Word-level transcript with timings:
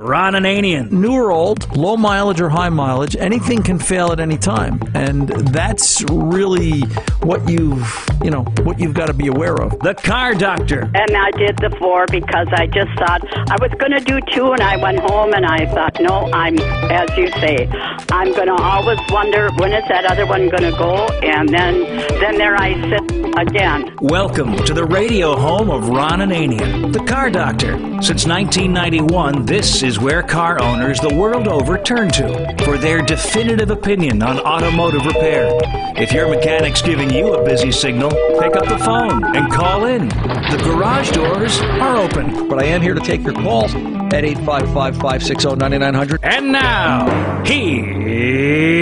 Ron 0.00 0.32
Ananian. 0.32 0.90
New 0.90 1.12
or 1.12 1.30
old, 1.30 1.76
low 1.76 1.94
mileage 1.94 2.40
or 2.40 2.48
high 2.48 2.70
mileage, 2.70 3.16
anything 3.16 3.62
can 3.62 3.78
fail 3.78 4.12
at 4.12 4.18
any 4.18 4.38
time, 4.38 4.80
and 4.94 5.28
that's 5.52 6.02
really 6.10 6.80
what 7.22 7.46
you've 7.46 8.08
you 8.24 8.30
know 8.30 8.44
what 8.62 8.80
you've 8.80 8.94
got 8.94 9.08
to 9.08 9.12
be 9.12 9.26
aware 9.26 9.60
of. 9.60 9.78
The 9.80 9.92
Car 9.92 10.32
Doctor. 10.32 10.90
And 10.94 11.14
I 11.14 11.30
did 11.32 11.58
the 11.58 11.76
four 11.78 12.06
because 12.06 12.48
I 12.50 12.66
just 12.66 12.90
thought 12.98 13.20
I 13.50 13.56
was 13.60 13.72
going 13.78 13.92
to 13.92 14.00
do 14.00 14.20
two, 14.32 14.52
and 14.52 14.62
I 14.62 14.76
went 14.78 15.00
home 15.00 15.34
and 15.34 15.44
I 15.44 15.66
thought, 15.66 16.00
no, 16.00 16.32
I'm 16.32 16.58
as 16.58 17.14
you 17.18 17.28
say, 17.32 17.68
I'm 18.10 18.32
going 18.32 18.48
to 18.48 18.56
always 18.56 19.00
wonder 19.10 19.50
when 19.58 19.72
is 19.74 19.84
that 19.90 20.06
other 20.06 20.24
one 20.24 20.48
going 20.48 20.62
to 20.62 20.78
go, 20.78 21.08
and 21.22 21.46
then 21.50 21.84
then 22.20 22.38
there 22.38 22.56
I 22.56 22.72
sit 22.88 23.20
again. 23.38 23.94
Welcome 24.00 24.56
to 24.64 24.72
the 24.72 24.84
radio 24.84 25.36
home 25.36 25.68
of 25.70 25.90
Ron 25.90 26.20
Ananian, 26.20 26.90
the 26.94 27.04
Car 27.04 27.28
Doctor. 27.30 27.76
Since 28.00 28.26
1991, 28.26 29.44
this 29.44 29.82
is 29.82 29.89
where 29.98 30.22
car 30.22 30.62
owners 30.62 31.00
the 31.00 31.12
world 31.14 31.48
over 31.48 31.76
turn 31.76 32.10
to 32.10 32.54
for 32.64 32.78
their 32.78 33.02
definitive 33.02 33.70
opinion 33.70 34.22
on 34.22 34.38
automotive 34.38 35.04
repair. 35.04 35.50
If 35.96 36.12
your 36.12 36.28
mechanic's 36.28 36.82
giving 36.82 37.10
you 37.10 37.34
a 37.34 37.44
busy 37.44 37.72
signal, 37.72 38.10
pick 38.38 38.54
up 38.56 38.68
the 38.68 38.78
phone 38.78 39.24
and 39.36 39.50
call 39.52 39.86
in. 39.86 40.08
The 40.08 40.60
garage 40.64 41.10
doors 41.10 41.60
are 41.60 41.96
open. 41.96 42.48
But 42.48 42.62
I 42.62 42.66
am 42.66 42.80
here 42.82 42.94
to 42.94 43.00
take 43.00 43.22
your 43.22 43.32
calls 43.32 43.74
at 43.74 44.24
855 44.24 44.94
560 44.94 45.56
9900. 45.56 46.20
And 46.22 46.52
now, 46.52 47.42
here's 47.44 48.74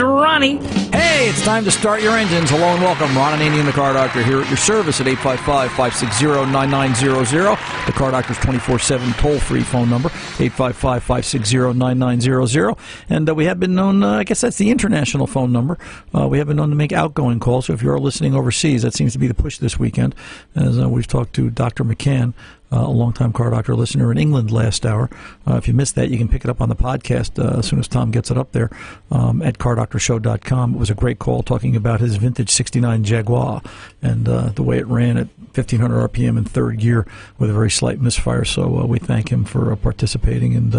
Ronnie. 0.00 0.58
Hey, 0.92 1.15
it's 1.28 1.42
time 1.42 1.64
to 1.64 1.72
start 1.72 2.00
your 2.02 2.16
engines. 2.16 2.50
Hello 2.50 2.66
and 2.66 2.80
welcome. 2.80 3.16
Ron 3.16 3.36
Ananian, 3.36 3.66
the 3.66 3.72
Car 3.72 3.92
Doctor, 3.94 4.22
here 4.22 4.42
at 4.42 4.46
your 4.46 4.56
service 4.56 5.00
at 5.00 5.08
855 5.08 5.70
560 5.72 6.52
9900. 6.52 7.58
The 7.86 7.92
Car 7.92 8.12
Doctor's 8.12 8.38
24 8.38 8.78
7 8.78 9.12
toll 9.14 9.40
free 9.40 9.62
phone 9.62 9.90
number, 9.90 10.08
855 10.08 11.02
560 11.02 11.72
9900. 11.72 12.76
And 13.08 13.28
uh, 13.28 13.34
we 13.34 13.44
have 13.46 13.58
been 13.58 13.74
known, 13.74 14.04
uh, 14.04 14.18
I 14.18 14.24
guess 14.24 14.40
that's 14.40 14.58
the 14.58 14.70
international 14.70 15.26
phone 15.26 15.50
number. 15.50 15.78
Uh, 16.14 16.28
we 16.28 16.38
have 16.38 16.46
been 16.46 16.58
known 16.58 16.70
to 16.70 16.76
make 16.76 16.92
outgoing 16.92 17.40
calls. 17.40 17.66
So 17.66 17.72
if 17.72 17.82
you're 17.82 17.98
listening 17.98 18.36
overseas, 18.36 18.82
that 18.82 18.94
seems 18.94 19.12
to 19.14 19.18
be 19.18 19.26
the 19.26 19.34
push 19.34 19.58
this 19.58 19.80
weekend. 19.80 20.14
As 20.54 20.78
uh, 20.78 20.88
we've 20.88 21.08
talked 21.08 21.34
to 21.34 21.50
Dr. 21.50 21.82
McCann. 21.82 22.34
Uh, 22.72 22.80
a 22.80 22.90
longtime 22.90 23.32
car 23.32 23.50
doctor 23.50 23.76
listener 23.76 24.10
in 24.10 24.18
England 24.18 24.50
last 24.50 24.84
hour. 24.84 25.08
Uh, 25.46 25.54
if 25.54 25.68
you 25.68 25.74
missed 25.74 25.94
that, 25.94 26.10
you 26.10 26.18
can 26.18 26.28
pick 26.28 26.44
it 26.44 26.50
up 26.50 26.60
on 26.60 26.68
the 26.68 26.74
podcast 26.74 27.38
uh, 27.38 27.60
as 27.60 27.66
soon 27.66 27.78
as 27.78 27.86
Tom 27.86 28.10
gets 28.10 28.28
it 28.28 28.36
up 28.36 28.50
there 28.50 28.70
um, 29.12 29.40
at 29.40 29.58
cardoctorshow.com. 29.58 30.74
It 30.74 30.78
was 30.78 30.90
a 30.90 30.94
great 30.94 31.20
call 31.20 31.44
talking 31.44 31.76
about 31.76 32.00
his 32.00 32.16
vintage 32.16 32.50
69 32.50 33.04
Jaguar 33.04 33.62
and 34.02 34.28
uh, 34.28 34.48
the 34.48 34.64
way 34.64 34.78
it 34.78 34.86
ran 34.88 35.16
at 35.16 35.28
1500 35.54 36.10
RPM 36.10 36.36
in 36.36 36.44
third 36.44 36.80
gear 36.80 37.06
with 37.38 37.50
a 37.50 37.52
very 37.52 37.70
slight 37.70 38.00
misfire. 38.00 38.44
So 38.44 38.80
uh, 38.80 38.84
we 38.84 38.98
thank 38.98 39.30
him 39.30 39.44
for 39.44 39.72
uh, 39.72 39.76
participating 39.76 40.56
and, 40.56 40.74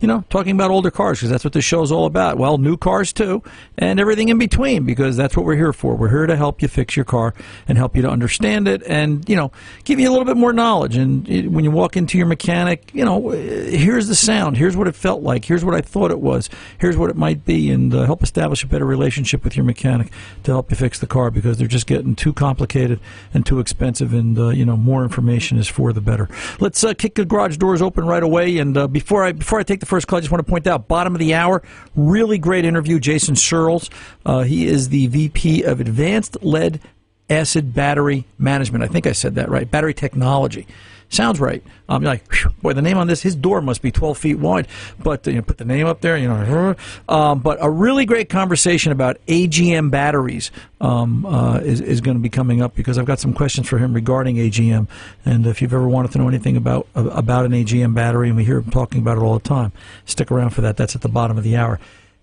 you 0.00 0.08
know, 0.08 0.24
talking 0.28 0.54
about 0.54 0.70
older 0.70 0.90
cars 0.90 1.20
because 1.20 1.30
that's 1.30 1.44
what 1.44 1.54
this 1.54 1.64
show 1.64 1.82
is 1.82 1.90
all 1.90 2.04
about. 2.04 2.36
Well, 2.36 2.58
new 2.58 2.76
cars 2.76 3.14
too 3.14 3.42
and 3.78 3.98
everything 3.98 4.28
in 4.28 4.36
between 4.36 4.84
because 4.84 5.16
that's 5.16 5.38
what 5.38 5.46
we're 5.46 5.56
here 5.56 5.72
for. 5.72 5.96
We're 5.96 6.10
here 6.10 6.26
to 6.26 6.36
help 6.36 6.60
you 6.60 6.68
fix 6.68 6.96
your 6.96 7.06
car 7.06 7.32
and 7.66 7.78
help 7.78 7.96
you 7.96 8.02
to 8.02 8.10
understand 8.10 8.68
it 8.68 8.82
and, 8.86 9.26
you 9.26 9.36
know, 9.36 9.52
give 9.84 9.98
you 9.98 10.06
a 10.06 10.12
little 10.12 10.26
bit 10.26 10.36
more 10.36 10.52
knowledge 10.52 10.96
and 10.96 11.29
when 11.30 11.64
you 11.64 11.70
walk 11.70 11.96
into 11.96 12.18
your 12.18 12.26
mechanic, 12.26 12.90
you 12.92 13.04
know, 13.04 13.30
here's 13.30 14.08
the 14.08 14.16
sound, 14.16 14.56
here's 14.56 14.76
what 14.76 14.88
it 14.88 14.96
felt 14.96 15.22
like, 15.22 15.44
here's 15.44 15.64
what 15.64 15.74
I 15.74 15.80
thought 15.80 16.10
it 16.10 16.20
was, 16.20 16.50
here's 16.78 16.96
what 16.96 17.08
it 17.08 17.16
might 17.16 17.44
be, 17.44 17.70
and 17.70 17.94
uh, 17.94 18.04
help 18.04 18.22
establish 18.22 18.64
a 18.64 18.66
better 18.66 18.84
relationship 18.84 19.44
with 19.44 19.56
your 19.56 19.64
mechanic 19.64 20.10
to 20.42 20.50
help 20.50 20.70
you 20.70 20.76
fix 20.76 20.98
the 20.98 21.06
car 21.06 21.30
because 21.30 21.56
they're 21.58 21.68
just 21.68 21.86
getting 21.86 22.16
too 22.16 22.32
complicated 22.32 22.98
and 23.32 23.46
too 23.46 23.60
expensive, 23.60 24.12
and 24.12 24.38
uh, 24.38 24.48
you 24.48 24.64
know, 24.64 24.76
more 24.76 25.04
information 25.04 25.56
is 25.56 25.68
for 25.68 25.92
the 25.92 26.00
better. 26.00 26.28
Let's 26.58 26.82
uh, 26.82 26.94
kick 26.94 27.14
the 27.14 27.24
garage 27.24 27.56
doors 27.58 27.80
open 27.80 28.06
right 28.06 28.22
away, 28.22 28.58
and 28.58 28.76
uh, 28.76 28.88
before 28.88 29.24
I 29.24 29.32
before 29.32 29.60
I 29.60 29.62
take 29.62 29.80
the 29.80 29.86
first 29.86 30.08
call, 30.08 30.16
I 30.16 30.20
just 30.20 30.32
want 30.32 30.44
to 30.44 30.50
point 30.50 30.66
out 30.66 30.88
bottom 30.88 31.14
of 31.14 31.20
the 31.20 31.34
hour, 31.34 31.62
really 31.94 32.38
great 32.38 32.64
interview, 32.64 32.98
Jason 32.98 33.36
Searles. 33.36 33.88
Uh, 34.26 34.42
he 34.42 34.66
is 34.66 34.88
the 34.88 35.06
VP 35.06 35.62
of 35.62 35.80
Advanced 35.80 36.38
Lead 36.42 36.80
Acid 37.30 37.72
Battery 37.72 38.24
Management. 38.38 38.82
I 38.82 38.88
think 38.88 39.06
I 39.06 39.12
said 39.12 39.36
that 39.36 39.48
right. 39.48 39.70
Battery 39.70 39.94
technology. 39.94 40.66
Sounds 41.10 41.40
right. 41.40 41.60
Um, 41.88 42.02
you're 42.02 42.12
like, 42.12 42.32
whew, 42.32 42.52
boy, 42.62 42.72
the 42.72 42.82
name 42.82 42.96
on 42.96 43.08
this, 43.08 43.20
his 43.20 43.34
door 43.34 43.60
must 43.60 43.82
be 43.82 43.90
12 43.90 44.16
feet 44.16 44.38
wide. 44.38 44.68
But 45.02 45.26
you 45.26 45.34
know, 45.34 45.42
put 45.42 45.58
the 45.58 45.64
name 45.64 45.86
up 45.86 46.02
there, 46.02 46.16
you 46.16 46.28
know. 46.28 46.76
Um, 47.08 47.40
but 47.40 47.58
a 47.60 47.68
really 47.68 48.04
great 48.06 48.28
conversation 48.28 48.92
about 48.92 49.18
AGM 49.26 49.90
batteries 49.90 50.52
um, 50.80 51.26
uh, 51.26 51.58
is, 51.58 51.80
is 51.80 52.00
going 52.00 52.16
to 52.16 52.22
be 52.22 52.28
coming 52.28 52.62
up 52.62 52.76
because 52.76 52.96
I've 52.96 53.06
got 53.06 53.18
some 53.18 53.34
questions 53.34 53.68
for 53.68 53.76
him 53.76 53.92
regarding 53.92 54.36
AGM. 54.36 54.86
And 55.24 55.46
if 55.48 55.60
you've 55.60 55.74
ever 55.74 55.88
wanted 55.88 56.12
to 56.12 56.18
know 56.18 56.28
anything 56.28 56.56
about 56.56 56.86
about 56.94 57.44
an 57.44 57.52
AGM 57.52 57.92
battery, 57.92 58.28
and 58.28 58.36
we 58.36 58.44
hear 58.44 58.58
him 58.58 58.70
talking 58.70 59.00
about 59.00 59.18
it 59.18 59.22
all 59.22 59.34
the 59.34 59.40
time, 59.40 59.72
stick 60.04 60.30
around 60.30 60.50
for 60.50 60.60
that. 60.60 60.76
That's 60.76 60.94
at 60.94 61.02
the 61.02 61.08
bottom 61.08 61.36
of 61.36 61.42
the 61.42 61.56
hour. 61.56 61.80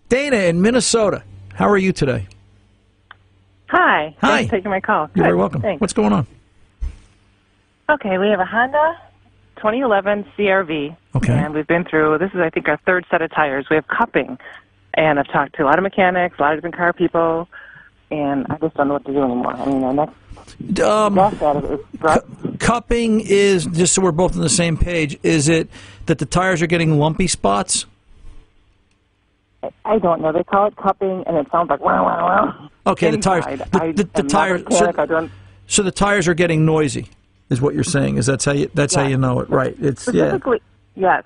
Dana 0.07 0.37
in 0.37 0.61
Minnesota, 0.61 1.23
how 1.55 1.67
are 1.67 1.77
you 1.77 1.91
today? 1.91 2.25
Hi. 3.67 4.15
Hi. 4.21 4.27
Thanks 4.37 4.49
for 4.49 4.55
taking 4.55 4.71
my 4.71 4.79
call. 4.79 5.01
You're 5.07 5.07
Good. 5.07 5.23
very 5.23 5.35
welcome. 5.35 5.61
Thanks. 5.61 5.81
What's 5.81 5.91
going 5.91 6.13
on? 6.13 6.25
Okay, 7.89 8.17
we 8.17 8.27
have 8.29 8.39
a 8.39 8.45
Honda 8.45 8.97
2011 9.57 10.25
CRV. 10.37 10.95
Okay. 11.15 11.33
And 11.33 11.53
we've 11.53 11.67
been 11.67 11.85
through, 11.85 12.17
this 12.19 12.31
is, 12.33 12.39
I 12.39 12.49
think, 12.49 12.67
our 12.67 12.77
third 12.85 13.05
set 13.09 13.21
of 13.21 13.31
tires. 13.31 13.67
We 13.69 13.75
have 13.75 13.87
cupping. 13.87 14.37
And 14.93 15.19
I've 15.19 15.27
talked 15.27 15.55
to 15.55 15.63
a 15.63 15.65
lot 15.65 15.77
of 15.79 15.83
mechanics, 15.83 16.37
a 16.37 16.41
lot 16.41 16.53
of 16.53 16.57
different 16.57 16.75
car 16.75 16.91
people, 16.91 17.47
and 18.11 18.45
I 18.49 18.57
just 18.57 18.75
don't 18.75 18.87
know 18.87 18.95
what 18.95 19.05
to 19.05 19.11
do 19.13 19.21
anymore. 19.23 19.53
I 19.55 19.65
mean, 19.65 19.83
our 19.83 19.93
next 19.93 20.79
Um, 20.81 21.15
guess 21.15 21.41
at 21.41 21.55
it 21.57 21.63
is 21.65 21.79
rust. 21.99 22.25
cupping 22.59 23.21
is 23.21 23.65
just 23.67 23.93
so 23.93 24.01
we're 24.01 24.11
both 24.11 24.35
on 24.35 24.41
the 24.41 24.49
same 24.49 24.75
page. 24.77 25.17
Is 25.23 25.49
it 25.49 25.69
that 26.07 26.17
the 26.17 26.25
tires 26.25 26.61
are 26.61 26.67
getting 26.67 26.97
lumpy 26.99 27.27
spots? 27.27 27.85
I 29.85 29.97
don't 29.99 30.21
know. 30.21 30.31
They 30.31 30.43
call 30.43 30.67
it 30.67 30.75
cupping, 30.77 31.23
and 31.27 31.37
it 31.37 31.47
sounds 31.51 31.69
like 31.69 31.81
wow, 31.81 32.05
wow, 32.05 32.27
wow. 32.27 32.69
Okay, 32.87 33.11
the 33.11 33.17
tires. 33.17 33.45
Inside. 33.45 33.71
The, 33.71 33.81
I 33.81 33.91
the, 33.91 34.03
the 34.03 34.23
not 34.23 34.25
a 34.25 34.27
tires. 34.29 34.61
So, 34.69 34.85
mechanic. 34.85 34.99
I 34.99 35.05
don't, 35.05 35.31
so 35.67 35.83
the 35.83 35.91
tires 35.91 36.27
are 36.27 36.33
getting 36.33 36.65
noisy, 36.65 37.09
is 37.49 37.61
what 37.61 37.73
you're 37.73 37.83
saying? 37.83 38.17
Is 38.17 38.25
that's 38.25 38.45
how 38.45 38.51
you 38.51 38.69
that's 38.73 38.95
how 38.95 39.07
you 39.07 39.17
know 39.17 39.39
it, 39.39 39.49
right? 39.49 39.75
It's 39.79 40.07
yeah. 40.07 40.29
Specifically, 40.29 40.61
yes. 40.95 41.23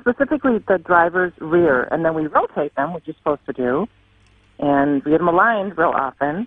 Specifically, 0.00 0.58
the 0.58 0.78
driver's 0.78 1.32
rear, 1.40 1.88
and 1.90 2.04
then 2.04 2.14
we 2.14 2.26
rotate 2.26 2.74
them, 2.76 2.92
which 2.94 3.04
you're 3.06 3.16
supposed 3.16 3.44
to 3.46 3.52
do, 3.52 3.88
and 4.58 5.02
we 5.04 5.10
get 5.10 5.18
them 5.18 5.28
aligned 5.28 5.76
real 5.76 5.90
often. 5.90 6.46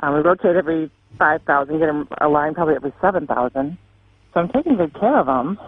Um, 0.00 0.14
we 0.14 0.20
rotate 0.20 0.56
every 0.56 0.90
five 1.18 1.42
thousand, 1.42 1.78
get 1.78 1.86
them 1.86 2.08
aligned 2.20 2.56
probably 2.56 2.74
every 2.74 2.92
seven 3.00 3.26
thousand. 3.26 3.78
So 4.34 4.40
I'm 4.40 4.48
taking 4.48 4.76
good 4.76 4.94
care 4.94 5.18
of 5.18 5.26
them. 5.26 5.58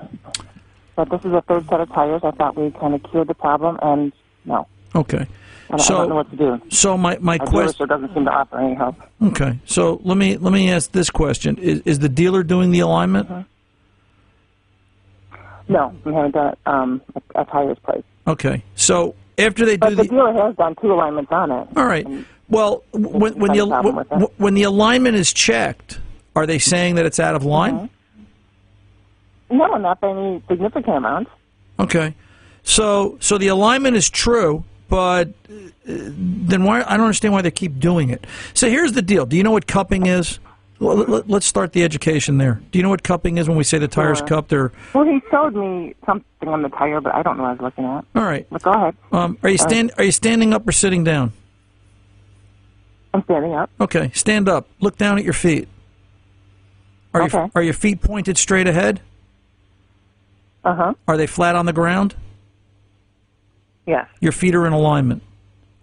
But 0.94 1.10
this 1.10 1.24
is 1.24 1.32
a 1.32 1.42
third 1.42 1.66
set 1.68 1.80
of 1.80 1.88
tires. 1.90 2.22
I 2.24 2.32
thought 2.32 2.56
we 2.56 2.70
kind 2.72 2.94
of 2.94 3.02
cured 3.10 3.28
the 3.28 3.34
problem, 3.34 3.78
and 3.82 4.12
no, 4.44 4.66
Okay. 4.94 5.26
I 5.72 5.76
don't, 5.76 5.90
I 5.90 5.94
don't 5.94 6.08
know 6.08 6.08
So 6.08 6.14
what 6.16 6.30
to 6.30 6.36
do. 6.36 6.62
so 6.70 6.98
my 6.98 7.16
my 7.20 7.38
question. 7.38 7.88
doesn't 7.88 8.12
seem 8.14 8.24
to 8.26 8.30
offer 8.30 8.58
any 8.60 8.74
help. 8.74 8.96
Okay. 9.22 9.58
So 9.64 10.00
let 10.04 10.16
me 10.18 10.36
let 10.36 10.52
me 10.52 10.70
ask 10.70 10.92
this 10.92 11.08
question: 11.10 11.56
Is 11.58 11.80
is 11.86 11.98
the 12.00 12.08
dealer 12.08 12.42
doing 12.42 12.70
the 12.72 12.80
alignment? 12.80 13.30
Uh-huh. 13.30 13.42
No, 15.68 15.94
we 16.04 16.12
haven't 16.12 16.32
done 16.32 16.52
it 16.52 16.58
um, 16.66 17.00
at 17.14 17.22
a 17.34 17.44
tire's 17.50 17.78
place. 17.78 18.02
Okay. 18.26 18.62
So 18.74 19.14
after 19.38 19.64
they 19.64 19.76
do 19.76 19.90
the 19.90 19.96
the 20.02 20.08
dealer 20.08 20.32
has 20.34 20.54
done 20.56 20.74
two 20.80 20.92
alignments 20.92 21.32
on 21.32 21.50
it. 21.50 21.68
all 21.76 21.86
right. 21.86 22.04
And 22.06 22.26
Well, 22.48 22.82
when 22.92 23.38
when 23.38 23.52
the 23.52 23.58
no 23.64 23.68
problem 23.68 23.96
with 23.96 24.08
that. 24.10 24.30
when 24.38 24.54
the 24.54 24.64
alignment 24.64 25.16
is 25.16 25.32
checked, 25.32 26.00
are 26.36 26.46
they 26.46 26.58
saying 26.58 26.96
that 26.96 27.06
it's 27.06 27.18
out 27.20 27.34
of 27.34 27.44
line? 27.44 27.74
Mm-hmm. 29.50 29.56
No, 29.58 29.66
not 29.76 30.00
by 30.00 30.10
any 30.10 30.42
significant 30.48 30.96
amount. 30.96 31.28
Okay. 31.78 32.14
So 32.62 33.16
so 33.20 33.38
the 33.38 33.48
alignment 33.48 33.96
is 33.96 34.10
true, 34.10 34.64
but 34.92 35.28
uh, 35.50 35.52
then 35.86 36.64
why 36.64 36.82
I 36.82 36.98
don't 36.98 37.06
understand 37.06 37.32
why 37.32 37.40
they 37.40 37.50
keep 37.50 37.78
doing 37.80 38.10
it. 38.10 38.26
So 38.52 38.68
here's 38.68 38.92
the 38.92 39.00
deal. 39.00 39.24
Do 39.24 39.38
you 39.38 39.42
know 39.42 39.50
what 39.50 39.66
cupping 39.66 40.04
is? 40.04 40.38
Let's 40.80 41.46
start 41.46 41.72
the 41.72 41.82
education 41.82 42.36
there. 42.36 42.60
Do 42.70 42.78
you 42.78 42.82
know 42.82 42.90
what 42.90 43.02
cupping 43.02 43.38
is 43.38 43.48
when 43.48 43.56
we 43.56 43.64
say 43.64 43.78
the 43.78 43.88
tires 43.88 44.18
Sure. 44.18 44.26
cupped? 44.26 44.52
Or 44.52 44.70
Well, 44.92 45.04
he 45.04 45.20
showed 45.30 45.54
me 45.54 45.94
something 46.04 46.46
on 46.48 46.60
the 46.62 46.68
tire, 46.68 47.00
but 47.00 47.14
I 47.14 47.22
don't 47.22 47.38
know 47.38 47.44
what 47.44 47.48
I 47.50 47.52
was 47.52 47.60
looking 47.62 47.84
at. 47.84 48.04
all 48.14 48.24
right. 48.24 48.46
But 48.50 48.62
go 48.62 48.70
ahead. 48.72 48.94
Um, 49.12 49.38
are 49.42 49.48
you 49.48 49.56
right. 49.56 49.60
stand 49.70 49.92
Are 49.96 50.04
you 50.04 50.12
standing 50.12 50.52
up 50.52 50.68
or 50.68 50.72
sitting 50.72 51.04
down? 51.04 51.32
I'm 53.14 53.22
standing 53.24 53.54
up. 53.54 53.70
Okay, 53.80 54.10
stand 54.14 54.46
up. 54.48 54.66
Look 54.80 54.98
down 54.98 55.16
at 55.16 55.24
your 55.24 55.32
feet. 55.32 55.68
Are 57.14 57.22
Okay. 57.22 57.38
your 57.38 57.50
Are 57.54 57.62
your 57.62 57.74
feet 57.74 58.02
pointed 58.02 58.36
straight 58.36 58.66
ahead? 58.68 59.00
Uh 60.64 60.74
huh. 60.74 60.94
Are 61.08 61.16
they 61.16 61.26
flat 61.26 61.56
on 61.56 61.64
the 61.64 61.72
ground? 61.72 62.14
Yes. 63.86 64.08
Your 64.20 64.32
feet 64.32 64.54
are 64.54 64.66
in 64.66 64.72
alignment. 64.72 65.22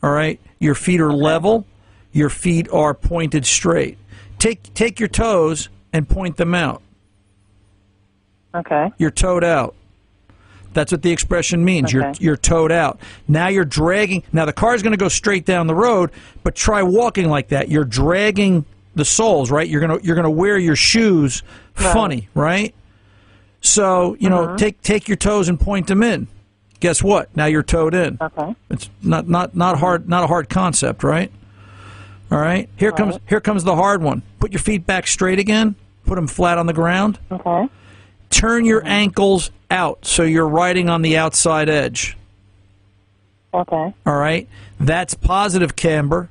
All 0.02 0.12
right? 0.12 0.40
Your 0.60 0.76
feet 0.76 1.02
are 1.02 1.12
level. 1.12 1.66
Your 2.12 2.30
feet 2.30 2.70
are 2.72 2.94
pointed 2.94 3.46
straight. 3.46 3.98
Take 4.40 4.74
take 4.74 5.00
your 5.00 5.10
toes 5.10 5.70
and 5.92 6.08
point 6.08 6.38
them 6.38 6.56
out. 6.56 6.82
Okay. 8.56 8.92
You're 8.98 9.12
toed 9.12 9.44
out. 9.44 9.76
That's 10.74 10.92
what 10.92 11.02
the 11.02 11.12
expression 11.12 11.66
means. 11.66 11.92
You're 11.92 12.08
Okay. 12.08 12.24
you're 12.24 12.38
toed 12.38 12.72
out. 12.72 13.00
Now 13.28 13.48
you're 13.48 13.66
dragging. 13.66 14.24
Now 14.32 14.46
the 14.46 14.54
car's 14.54 14.82
going 14.82 14.92
to 14.92 14.98
go 14.98 15.10
straight 15.10 15.46
down 15.46 15.68
the 15.68 15.76
road, 15.76 16.12
but 16.44 16.56
try 16.56 16.84
walking 16.84 17.30
like 17.30 17.50
that. 17.50 17.70
You're 17.70 17.86
dragging 17.86 18.66
the 18.96 19.06
soles, 19.06 19.52
right? 19.52 19.68
You're 19.68 19.82
gonna 19.82 20.00
you're 20.02 20.16
gonna 20.16 20.30
wear 20.30 20.58
your 20.58 20.76
shoes 20.76 21.44
funny, 21.74 22.28
right? 22.34 22.74
So 23.62 24.16
you 24.20 24.30
know, 24.30 24.48
mm-hmm. 24.48 24.56
take 24.58 24.82
take 24.82 25.08
your 25.08 25.18
toes 25.18 25.50
and 25.50 25.60
point 25.60 25.88
them 25.88 26.04
in. 26.04 26.28
Guess 26.80 27.04
what? 27.04 27.36
Now 27.36 27.46
you're 27.46 27.64
toed 27.64 27.94
in. 27.94 28.18
Okay. 28.22 28.56
It's 28.70 28.90
not 29.02 29.28
not 29.28 29.56
not 29.56 29.80
hard 29.80 30.08
not 30.08 30.24
a 30.24 30.28
hard 30.28 30.50
concept, 30.50 31.04
right? 31.04 31.32
All 32.32 32.40
right. 32.40 32.70
Here 32.78 32.92
comes 32.92 33.18
here 33.28 33.42
comes 33.42 33.64
the 33.64 33.76
hard 33.76 34.02
one. 34.02 34.22
Put 34.40 34.52
your 34.52 34.60
feet 34.62 34.86
back 34.86 35.08
straight 35.08 35.40
again. 35.40 35.76
Put 36.06 36.16
them 36.16 36.28
flat 36.28 36.58
on 36.58 36.68
the 36.68 36.74
ground. 36.74 37.20
Okay. 37.32 37.68
Turn 38.30 38.66
your 38.66 38.86
ankles 38.86 39.52
out 39.72 40.06
so 40.06 40.24
you're 40.24 40.48
riding 40.48 40.90
on 40.90 41.02
the 41.02 41.18
outside 41.18 41.70
edge. 41.70 42.16
Okay. 43.54 43.94
All 44.06 44.16
right. 44.16 44.48
That's 44.80 45.14
positive 45.16 45.76
camber. 45.76 46.30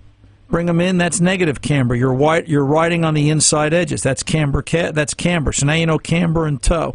Bring 0.49 0.67
them 0.67 0.81
in. 0.81 0.97
That's 0.97 1.21
negative 1.21 1.61
camber. 1.61 1.95
You're 1.95 2.15
wi- 2.15 2.45
you're 2.47 2.65
riding 2.65 3.05
on 3.05 3.13
the 3.13 3.29
inside 3.29 3.75
edges. 3.75 4.03
That's 4.03 4.23
camber. 4.23 4.63
Ca- 4.63 4.93
that's 4.93 5.13
camber. 5.13 5.53
So 5.53 5.67
now 5.67 5.75
you 5.75 5.85
know 5.85 5.99
camber 5.99 6.47
and 6.47 6.63
toe. 6.63 6.95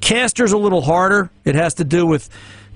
Caster's 0.00 0.52
a 0.52 0.58
little 0.58 0.82
harder. 0.82 1.30
It 1.44 1.54
has 1.54 1.74
to 1.74 1.84
do 1.84 2.04
with 2.04 2.28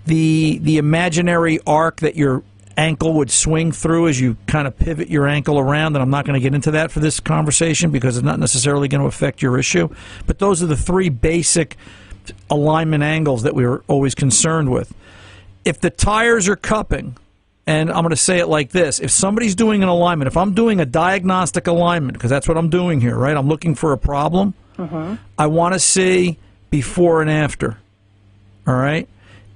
the 0.07 0.59
the 0.59 0.79
imaginary 0.79 1.59
arc 1.67 2.01
that 2.01 2.17
your 2.17 2.43
ankle 2.77 3.15
would 3.15 3.31
swing 3.31 3.73
through 3.73 4.09
as 4.09 4.21
you 4.21 4.37
kind 4.47 4.67
of 4.67 4.77
pivot 4.77 5.09
your 5.09 5.27
ankle 5.27 5.59
around. 5.59 5.95
And 5.95 6.03
I'm 6.03 6.11
not 6.11 6.25
going 6.25 6.35
to 6.35 6.41
get 6.41 6.55
into 6.55 6.73
that 6.73 6.91
for 6.91 7.01
this 7.01 7.21
conversation 7.21 7.91
because 7.91 8.17
it's 8.17 8.25
not 8.25 8.41
necessarily 8.41 8.89
going 8.89 9.01
to 9.01 9.07
affect 9.07 9.43
your 9.43 9.59
issue. 9.59 9.89
But 10.27 10.39
those 10.39 10.63
are 10.63 10.67
the 10.67 10.77
three 10.77 11.09
basic 11.09 11.77
alignment 12.51 13.03
angles 13.03 13.43
that 13.43 13.55
we 13.55 13.67
were 13.67 13.85
always 13.87 14.15
concerned 14.15 14.71
with. 14.71 14.93
If 15.65 15.81
the 15.81 15.91
tires 15.91 16.49
are 16.49 16.57
cupping, 16.57 17.17
and 17.67 17.91
I'm 17.91 18.03
going 18.03 18.11
to 18.11 18.17
say 18.17 18.39
it 18.39 18.47
like 18.47 18.71
this 18.71 19.01
if 19.01 19.11
somebody's 19.11 19.55
doing 19.55 19.83
an 19.83 19.89
alignment, 19.89 20.27
if 20.27 20.37
I'm 20.37 20.55
doing 20.55 20.81
a 20.81 20.87
diagnostic 20.87 21.67
alignment, 21.67 22.15
because 22.15 22.31
that's 22.31 22.47
what 22.47 22.59
I'm 22.59 22.71
doing 22.71 23.01
here, 23.01 23.17
right? 23.17 23.37
I'm 23.37 23.49
looking 23.49 23.75
for 23.75 23.93
a 23.93 23.99
problem. 23.99 24.55
Mm-hmm. 24.77 25.15
I 25.39 25.47
want 25.47 25.75
to 25.75 25.81
see 25.81 26.39
before 26.71 27.23
and 27.23 27.31
after. 27.31 27.79
All 28.67 28.75
right? 28.75 29.09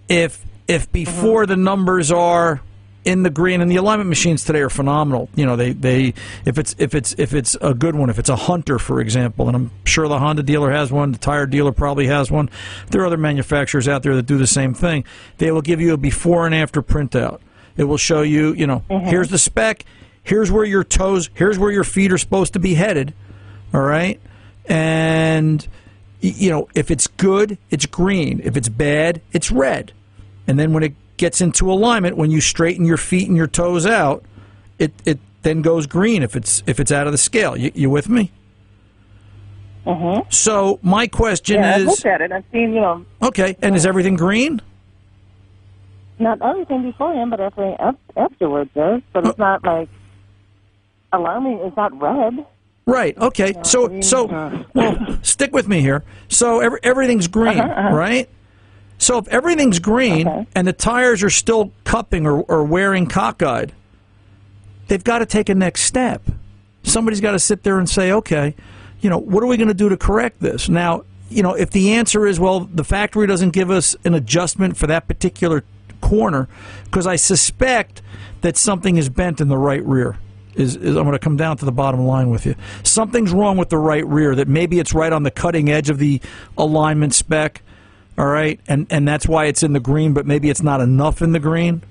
If 0.09 0.45
if 0.67 0.91
before 0.93 1.47
the 1.47 1.57
numbers 1.57 2.11
are 2.11 2.61
in 3.09 3.23
the 3.23 3.31
green 3.31 3.63
and 3.63 3.71
the 3.71 3.77
alignment 3.77 4.09
machines 4.09 4.45
today 4.45 4.61
are 4.61 4.69
phenomenal. 4.69 5.31
You 5.35 5.47
know, 5.47 5.57
they, 5.57 5.73
they 5.73 6.13
if 6.45 6.59
it's 6.59 6.75
if 6.79 6.95
it's 6.95 7.15
if 7.17 7.33
it's 7.33 7.57
a 7.63 7.73
good 7.73 7.95
one, 7.95 8.11
if 8.11 8.19
it's 8.19 8.29
a 8.29 8.37
Hunter, 8.37 8.79
for 8.79 9.01
example, 9.01 9.47
and 9.47 9.57
I'm 9.57 9.71
sure 9.85 10.09
the 10.09 10.19
Honda 10.19 10.43
dealer 10.43 10.71
has 10.71 10.93
one, 10.93 11.13
the 11.13 11.19
tire 11.19 11.47
dealer 11.47 11.73
probably 11.73 12.07
has 12.09 12.31
one. 12.31 12.51
There 12.91 13.01
are 13.01 13.07
other 13.07 13.17
manufacturers 13.17 13.89
out 13.89 14.03
there 14.03 14.15
that 14.15 14.27
do 14.27 14.37
the 14.37 14.47
same 14.47 14.75
thing. 14.75 15.05
They 15.39 15.51
will 15.51 15.63
give 15.63 15.81
you 15.81 15.95
a 15.95 15.97
before 15.97 16.45
and 16.45 16.55
after 16.55 16.83
printout. 16.83 17.41
It 17.79 17.85
will 17.85 17.97
show 17.97 18.21
you, 18.23 18.53
you 18.53 18.67
know, 18.67 18.83
mm-hmm. 18.91 19.07
here's 19.07 19.29
the 19.29 19.39
spec, 19.39 19.85
here's 20.23 20.51
where 20.51 20.65
your 20.65 20.85
toes, 20.85 21.31
here's 21.33 21.59
where 21.59 21.71
your 21.71 21.85
feet 21.85 22.13
are 22.13 22.19
supposed 22.19 22.53
to 22.55 22.59
be 22.59 22.75
headed. 22.75 23.15
All 23.73 23.81
right? 23.81 24.21
And 24.67 25.67
you 26.21 26.51
know, 26.51 26.69
if 26.75 26.91
it's 26.91 27.07
good, 27.07 27.57
it's 27.71 27.87
green. 27.87 28.41
If 28.45 28.57
it's 28.57 28.69
bad, 28.69 29.23
it's 29.33 29.51
red. 29.51 29.93
And 30.49 30.59
then 30.59 30.73
when 30.73 30.83
it 30.83 30.95
gets 31.19 31.41
into 31.41 31.71
alignment, 31.71 32.17
when 32.17 32.31
you 32.31 32.41
straighten 32.41 32.85
your 32.85 32.97
feet 32.97 33.29
and 33.29 33.37
your 33.37 33.47
toes 33.47 33.87
out, 33.87 34.25
it, 34.79 34.93
it 35.05 35.21
then 35.43 35.63
goes 35.63 35.87
green 35.87 36.23
if 36.23 36.35
it's 36.35 36.63
if 36.67 36.81
it's 36.81 36.91
out 36.91 37.07
of 37.07 37.13
the 37.13 37.19
scale. 37.19 37.57
You, 37.57 37.71
you 37.75 37.91
with 37.91 38.09
me? 38.09 38.33
Mm-hmm. 39.87 40.29
So 40.31 40.81
my 40.83 41.07
question 41.07 41.57
Yeah, 41.57 41.77
I've 41.77 41.81
is, 41.83 41.87
looked 41.87 42.07
at 42.07 42.21
it. 42.21 42.33
I've 42.33 42.45
seen, 42.51 42.73
you 42.73 42.81
know, 42.81 43.05
okay, 43.23 43.57
and 43.63 43.77
is 43.77 43.87
everything 43.87 44.17
green? 44.17 44.61
not 46.21 46.43
everything 46.43 46.83
beforehand, 46.83 47.31
but 47.31 47.41
everything 47.41 47.77
afterwards 48.17 48.71
is. 48.75 49.03
But 49.13 49.27
it's 49.27 49.39
not 49.39 49.65
like 49.65 49.89
alarming. 51.13 51.61
It's 51.63 51.77
not 51.77 51.99
red. 52.01 52.45
Right. 52.87 53.17
Okay. 53.19 53.55
So 53.63 54.01
so 54.01 54.27
well, 54.75 55.19
stick 55.23 55.53
with 55.53 55.69
me 55.69 55.81
here. 55.81 56.05
So 56.29 56.61
every, 56.61 56.81
everything's 56.83 57.29
green, 57.29 57.59
right? 57.59 58.29
So 58.99 59.19
if 59.19 59.29
everything's 59.29 59.79
green 59.79 60.27
Okay. 60.29 60.47
and 60.55 60.67
the 60.67 60.73
tires 60.73 61.23
are 61.23 61.31
still 61.31 61.73
cupping 61.85 62.27
or, 62.27 62.43
or 62.43 62.65
wearing 62.65 63.07
cockeyed, 63.07 63.73
they've 64.89 65.05
got 65.05 65.21
to 65.21 65.27
take 65.27 65.49
a 65.49 65.55
next 65.55 65.83
step. 65.83 66.23
Somebody's 66.83 67.21
got 67.21 67.33
to 67.33 67.39
sit 67.39 67.63
there 67.63 67.79
and 67.79 67.89
say, 67.89 68.13
okay, 68.13 68.55
you 69.01 69.09
know, 69.09 69.19
what 69.19 69.43
are 69.43 69.47
we 69.47 69.57
going 69.57 69.69
to 69.69 69.75
do 69.75 69.89
to 69.89 69.97
correct 69.97 70.41
this? 70.41 70.69
Now, 70.69 71.05
you 71.31 71.43
know, 71.43 71.55
if 71.55 71.71
the 71.71 71.93
answer 71.93 72.27
is, 72.27 72.41
well, 72.41 72.61
the 72.61 72.85
factory 72.85 73.27
doesn't 73.27 73.51
give 73.51 73.71
us 73.71 73.95
an 74.05 74.15
adjustment 74.15 74.77
for 74.77 74.87
that 74.87 75.07
particular 75.07 75.63
corner, 76.01 76.49
because 76.85 77.07
I 77.07 77.17
suspect 77.17 78.03
that 78.41 78.57
something 78.57 78.97
is 78.97 79.09
bent 79.09 79.41
in 79.41 79.49
the 79.49 79.59
right 79.59 79.85
rear. 79.85 80.17
Is, 80.55 80.75
is 80.75 80.97
I'm 80.97 81.05
going 81.05 81.13
to 81.13 81.19
come 81.19 81.37
down 81.37 81.57
to 81.59 81.65
the 81.65 81.73
bottom 81.73 82.01
line 82.05 82.31
with 82.31 82.47
you. 82.47 82.57
Something's 82.83 83.31
wrong 83.33 83.57
with 83.59 83.69
the 83.69 83.79
right 83.79 84.05
rear. 84.07 84.35
That 84.35 84.49
maybe 84.49 84.81
it's 84.81 84.93
right 84.93 85.13
on 85.13 85.23
the 85.23 85.31
cutting 85.31 85.69
edge 85.69 85.91
of 85.91 85.99
the 85.99 86.21
alignment 86.57 87.15
spec. 87.15 87.63
All 88.19 88.27
right, 88.27 88.59
and 88.67 88.89
and 88.91 89.07
that's 89.07 89.29
why 89.29 89.45
it's 89.45 89.63
in 89.63 89.73
the 89.73 89.81
green, 89.81 90.13
but 90.13 90.27
maybe 90.27 90.51
it's 90.51 90.63
not 90.63 90.81
enough 90.81 91.23
in 91.23 91.31
the 91.31 91.39
green. 91.39 91.83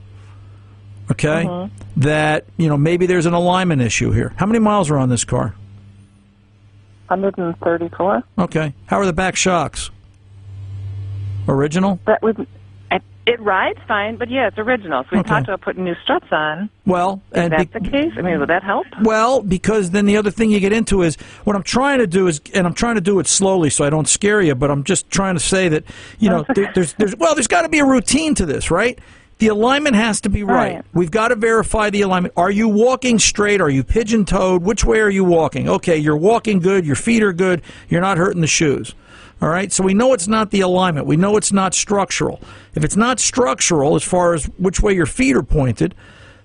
Okay, 1.09 1.45
mm-hmm. 1.45 2.01
that 2.01 2.45
you 2.57 2.67
know 2.67 2.75
maybe 2.75 3.05
there's 3.05 3.25
an 3.25 3.33
alignment 3.33 3.81
issue 3.81 4.11
here. 4.11 4.33
How 4.35 4.45
many 4.45 4.59
miles 4.59 4.91
are 4.91 4.97
on 4.97 5.07
this 5.07 5.23
car? 5.23 5.55
134. 7.07 8.23
Okay, 8.39 8.73
how 8.87 8.99
are 8.99 9.05
the 9.05 9.13
back 9.13 9.37
shocks? 9.37 9.89
Original? 11.47 11.97
That 12.05 12.21
we 12.21 12.33
It, 13.27 13.39
rides 13.41 13.79
fine, 13.87 14.15
but 14.15 14.29
yeah, 14.31 14.47
it's 14.47 14.57
original. 14.57 15.03
So 15.03 15.09
we 15.11 15.17
Okay. 15.19 15.29
talked 15.29 15.47
about 15.49 15.61
putting 15.61 15.83
new 15.83 15.95
struts 16.01 16.27
on. 16.31 16.69
Well, 16.85 17.21
Is 17.33 17.39
and 17.43 17.51
that 17.53 17.73
be- 17.73 17.79
the 17.79 17.89
case? 17.89 18.13
I 18.17 18.21
mean, 18.21 18.39
would 18.39 18.49
that 18.49 18.63
help? 18.63 18.87
Well, 19.01 19.41
because 19.41 19.91
then 19.91 20.05
the 20.05 20.15
other 20.17 20.31
thing 20.31 20.49
you 20.49 20.59
get 20.61 20.71
into 20.71 21.01
is 21.01 21.17
what 21.43 21.55
I'm 21.55 21.63
trying 21.63 21.99
to 21.99 22.07
do 22.07 22.27
is, 22.27 22.39
and 22.53 22.65
I'm 22.65 22.73
trying 22.73 22.95
to 22.95 23.01
do 23.01 23.19
it 23.19 23.27
slowly 23.27 23.69
so 23.69 23.83
I 23.85 23.89
don't 23.89 24.07
scare 24.07 24.41
you, 24.41 24.55
but 24.55 24.71
I'm 24.71 24.83
just 24.85 25.09
trying 25.11 25.35
to 25.35 25.41
say 25.41 25.67
that 25.67 25.83
you 26.19 26.29
know 26.29 26.45
there, 26.55 26.71
there's 26.73 26.93
there's 26.93 27.15
well 27.17 27.35
there's 27.35 27.47
got 27.47 27.63
to 27.63 27.69
be 27.69 27.79
a 27.79 27.85
routine 27.85 28.33
to 28.35 28.45
this, 28.45 28.71
right? 28.71 28.97
The 29.39 29.49
alignment 29.49 29.95
has 29.95 30.21
to 30.21 30.29
be 30.29 30.41
right. 30.43 30.75
Right. 30.77 30.85
We've 30.93 31.11
got 31.11 31.27
to 31.27 31.35
verify 31.35 31.91
the 31.91 32.01
alignment. 32.01 32.33
Are 32.37 32.49
you 32.49 32.67
walking 32.67 33.19
straight? 33.19 33.61
Are 33.61 33.69
you 33.69 33.83
pigeon 33.83 34.25
toed? 34.25 34.63
Which 34.63 34.83
way 34.83 34.99
are 34.99 35.11
you 35.11 35.23
walking? 35.23 35.69
Okay, 35.69 35.95
you're 35.97 36.17
walking 36.17 36.59
good. 36.59 36.87
Your 36.87 36.95
feet 36.95 37.21
are 37.21 37.33
good. 37.33 37.61
You're 37.87 38.01
not 38.01 38.17
hurting 38.17 38.41
the 38.41 38.47
shoes. 38.47 38.95
All 39.41 39.49
right, 39.49 39.71
so 39.71 39.83
we 39.83 39.93
know 39.93 40.13
it's 40.13 40.27
not 40.27 40.49
the 40.49 40.61
alignment. 40.61 41.05
We 41.05 41.15
know 41.15 41.37
it's 41.37 41.51
not 41.51 41.75
structural. 41.75 42.41
If 42.73 42.83
it's 42.83 42.95
not 42.95 43.19
structural, 43.19 43.95
as 43.95 44.03
far 44.03 44.33
as 44.33 44.45
which 44.57 44.81
way 44.81 44.93
your 44.93 45.05
feet 45.05 45.35
are 45.35 45.43
pointed, 45.43 45.93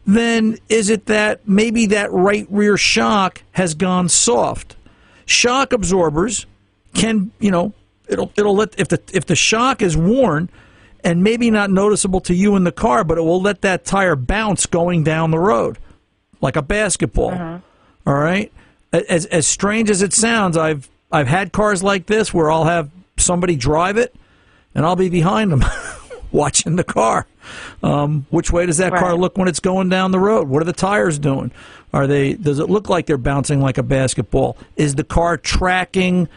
then 0.07 0.59
is 0.69 0.91
it 0.91 1.07
that 1.07 1.49
maybe 1.49 1.87
that 1.87 2.13
right 2.13 2.47
rear 2.51 2.77
shock 2.77 3.43
has 3.53 3.75
gone 3.75 4.09
soft? 4.09 4.77
Shock 5.25 5.73
absorbers 5.73 6.47
can, 6.95 7.31
you 7.39 7.51
know, 7.51 7.73
it'll 8.09 8.31
it'll 8.37 8.57
let 8.57 8.79
if 8.79 8.89
the 8.89 9.01
if 9.15 9.25
the 9.25 9.37
shock 9.37 9.81
is 9.81 9.97
worn 9.97 10.51
and 11.03 11.23
maybe 11.25 11.51
not 11.51 11.71
noticeable 11.71 12.21
to 12.21 12.35
you 12.35 12.57
in 12.57 12.65
the 12.65 12.73
car, 12.73 13.05
but 13.05 13.17
it 13.17 13.23
will 13.23 13.41
let 13.41 13.63
that 13.63 13.85
tire 13.85 14.17
bounce 14.17 14.67
going 14.67 15.03
down 15.03 15.31
the 15.31 15.39
road 15.39 15.79
like 16.43 16.57
a 16.57 16.63
basketball. 16.63 17.31
Uh-huh. 17.31 17.59
All 18.07 18.15
right? 18.15 18.53
As 18.93 19.25
as 19.27 19.47
strange 19.47 19.89
as 19.89 20.03
it 20.03 20.13
sounds, 20.13 20.57
I've 20.59 20.91
I've 21.13 21.29
had 21.29 21.53
cars 21.53 21.83
like 21.83 22.07
this 22.07 22.33
where 22.33 22.51
I'll 22.51 22.65
have 22.65 22.91
somebody 23.17 23.57
drive 23.57 23.97
it 23.97 24.15
and 24.75 24.85
I'll 24.85 24.97
be 24.97 25.09
behind 25.09 25.53
them 25.53 25.65
watching 26.33 26.77
the 26.77 26.85
car. 26.85 27.27
Um, 27.83 28.27
which 28.31 28.53
way 28.53 28.67
does 28.67 28.79
that 28.79 28.93
car 28.93 29.15
look 29.15 29.37
when 29.37 29.49
it's 29.49 29.61
going 29.61 29.89
down 29.89 30.11
the 30.13 30.21
road? 30.21 30.49
What 30.49 30.63
are 30.63 30.65
the 30.65 30.73
tires 30.73 31.19
doing? 31.19 31.51
Are 31.93 32.07
they? 32.07 32.35
Does 32.35 32.59
it 32.59 32.71
look 32.71 32.89
like 32.89 33.07
they're 33.07 33.19
bouncing 33.19 33.61
like 33.61 33.79
a 33.79 33.83
basketball? 33.83 34.57
Is 34.77 34.95
the 34.95 35.05
car 35.05 35.37
tracking 35.37 36.29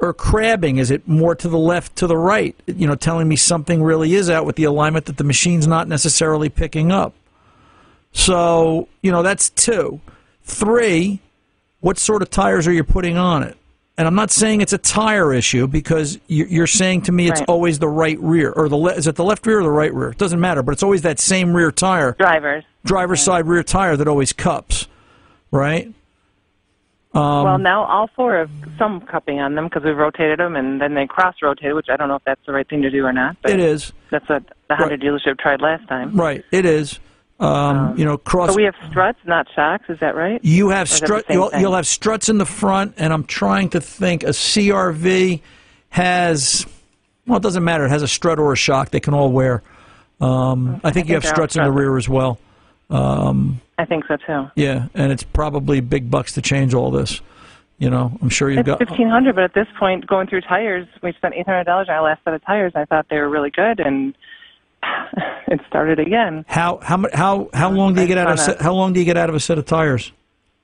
or 0.00 0.12
crabbing? 0.12 0.76
Is 0.76 0.90
it 0.90 1.06
more 1.08 1.34
to 1.36 1.48
the 1.48 1.58
left, 1.58 1.96
to 1.96 2.06
the 2.06 2.16
right? 2.16 2.54
You 2.66 2.86
know, 2.86 2.96
telling 2.96 3.28
me 3.28 3.36
something 3.36 3.82
really 3.82 4.14
is 4.14 4.28
out 4.28 4.44
with 4.44 4.56
the 4.56 4.64
alignment 4.64 5.06
that 5.06 5.16
the 5.16 5.24
machine's 5.24 5.66
not 5.66 5.88
necessarily 5.88 6.48
picking 6.48 6.92
up. 6.92 7.14
So 8.12 8.88
you 9.02 9.10
know 9.10 9.22
that's 9.22 9.50
two. 9.50 10.00
Three, 10.42 11.20
what 11.80 11.96
sort 11.96 12.20
of 12.20 12.28
tires 12.28 12.66
are 12.66 12.72
you 12.72 12.84
putting 12.84 13.16
on 13.16 13.42
it? 13.42 13.56
And 13.96 14.08
I'm 14.08 14.14
not 14.16 14.32
saying 14.32 14.60
it's 14.60 14.72
a 14.72 14.78
tire 14.78 15.32
issue 15.32 15.68
because 15.68 16.18
you- 16.26 16.46
you're 16.48 16.66
saying 16.66 17.02
to 17.02 17.12
me 17.12 17.28
it's 17.28 17.40
Right. 17.40 17.48
always 17.48 17.78
the 17.78 17.88
right 17.88 18.18
rear 18.20 18.50
or 18.50 18.68
the 18.68 18.76
le- 18.76 18.92
is 18.92 19.06
it 19.06 19.14
the 19.14 19.22
left 19.24 19.46
rear 19.46 19.60
or 19.60 19.62
the 19.62 19.70
right 19.70 19.94
rear? 19.94 20.08
It 20.08 20.18
doesn't 20.18 20.40
matter, 20.40 20.62
but 20.64 20.72
it's 20.72 20.82
always 20.82 21.02
that 21.02 21.20
same 21.20 21.54
rear 21.54 21.70
tire, 21.70 22.16
Drivers. 22.18 22.64
driver's 22.84 23.22
side 23.22 23.46
rear 23.46 23.62
tire 23.62 23.96
that 23.96 24.08
always 24.08 24.32
cups, 24.32 24.88
right? 25.52 25.92
Um, 27.14 27.44
well, 27.44 27.58
now 27.58 27.84
all 27.84 28.08
four 28.16 28.36
have 28.36 28.50
some 28.76 29.00
cupping 29.00 29.38
on 29.38 29.54
them 29.54 29.66
because 29.66 29.84
we've 29.84 29.96
rotated 29.96 30.40
them 30.40 30.56
and 30.56 30.80
then 30.80 30.94
they 30.94 31.06
cross 31.06 31.36
rotated, 31.40 31.74
which 31.76 31.86
I 31.88 31.94
don't 31.96 32.08
know 32.08 32.16
if 32.16 32.24
that's 32.24 32.44
the 32.44 32.52
right 32.52 32.68
thing 32.68 32.82
to 32.82 32.90
do 32.90 33.06
or 33.06 33.12
not. 33.12 33.36
But 33.42 33.52
It 33.52 33.60
is 33.60 33.92
That's 34.10 34.28
what 34.28 34.42
the 34.68 34.74
Honda 34.74 34.94
Right. 34.94 35.00
dealership 35.00 35.38
tried 35.38 35.60
last 35.60 35.86
time. 35.88 36.10
right. 36.16 36.44
It 36.50 36.66
is. 36.66 36.98
Um, 37.40 37.98
you 37.98 38.04
know, 38.04 38.16
cross. 38.16 38.50
So 38.50 38.56
we 38.56 38.64
have 38.64 38.76
struts, 38.88 39.18
not 39.26 39.46
shocks. 39.54 39.86
Is 39.88 39.98
that 40.00 40.14
right? 40.14 40.42
You 40.44 40.68
have 40.68 40.88
Or 40.90 40.94
is 40.94 41.00
that 41.00 41.00
the 41.00 41.06
strut. 41.06 41.24
You'll, 41.28 41.50
you'll 41.58 41.74
have 41.74 41.86
struts 41.86 42.28
in 42.28 42.38
the 42.38 42.46
front, 42.46 42.94
and 42.96 43.12
I'm 43.12 43.24
trying 43.24 43.70
to 43.70 43.80
think. 43.80 44.22
A 44.22 44.28
CRV 44.28 45.40
has. 45.90 46.66
Well, 47.26 47.38
it 47.38 47.42
doesn't 47.42 47.64
matter. 47.64 47.86
It 47.86 47.90
has 47.90 48.02
a 48.02 48.08
strut 48.08 48.38
or 48.38 48.52
a 48.52 48.56
shock. 48.56 48.90
They 48.90 49.00
can 49.00 49.14
all 49.14 49.32
wear. 49.32 49.62
Um, 50.20 50.80
I 50.84 50.90
think 50.90 51.08
you 51.08 51.08
think 51.08 51.08
have 51.08 51.22
they're 51.24 51.32
struts 51.32 51.56
in 51.56 51.64
the 51.64 51.72
rear 51.72 51.96
as 51.96 52.08
well. 52.08 52.38
I 53.78 53.84
think 53.84 54.04
so 54.06 54.16
too. 54.16 54.50
Yeah, 54.54 54.86
and 54.94 55.10
it's 55.10 55.24
probably 55.24 55.80
big 55.80 56.10
bucks 56.10 56.32
to 56.34 56.42
change 56.42 56.74
all 56.74 56.90
this. 56.90 57.20
You 57.78 57.90
know, 57.90 58.16
I'm 58.22 58.28
sure 58.28 58.48
you've 58.48 58.60
It's 58.60 58.66
got. 58.66 58.78
fifteen 58.78 59.08
hundred, 59.08 59.34
but 59.34 59.44
at 59.44 59.54
this 59.54 59.66
point, 59.78 60.06
going 60.06 60.28
through 60.28 60.42
tires, 60.42 60.86
we 61.02 61.12
spent 61.14 61.34
eight 61.34 61.46
hundred 61.46 61.64
dollars 61.64 61.88
on 61.88 61.96
our 61.96 62.02
last 62.02 62.22
set 62.24 62.32
of 62.34 62.44
tires. 62.44 62.72
And 62.74 62.82
I 62.82 62.84
thought 62.84 63.06
they 63.10 63.16
were 63.16 63.28
really 63.28 63.50
good, 63.50 63.80
and 63.80 64.14
it 65.48 65.60
started 65.66 65.98
again. 65.98 66.44
How 66.48 66.78
how 66.82 67.04
how 67.12 67.48
how 67.52 67.70
long 67.70 67.94
do 67.94 68.00
you 68.02 68.06
get 68.06 68.18
out 68.18 68.28
of 68.28 68.34
a 68.34 68.38
set, 68.38 68.60
how 68.60 68.74
long 68.74 68.92
do 68.92 69.00
you 69.00 69.06
get 69.06 69.16
out 69.16 69.28
of 69.28 69.34
a 69.34 69.40
set 69.40 69.58
of 69.58 69.66
tires, 69.66 70.12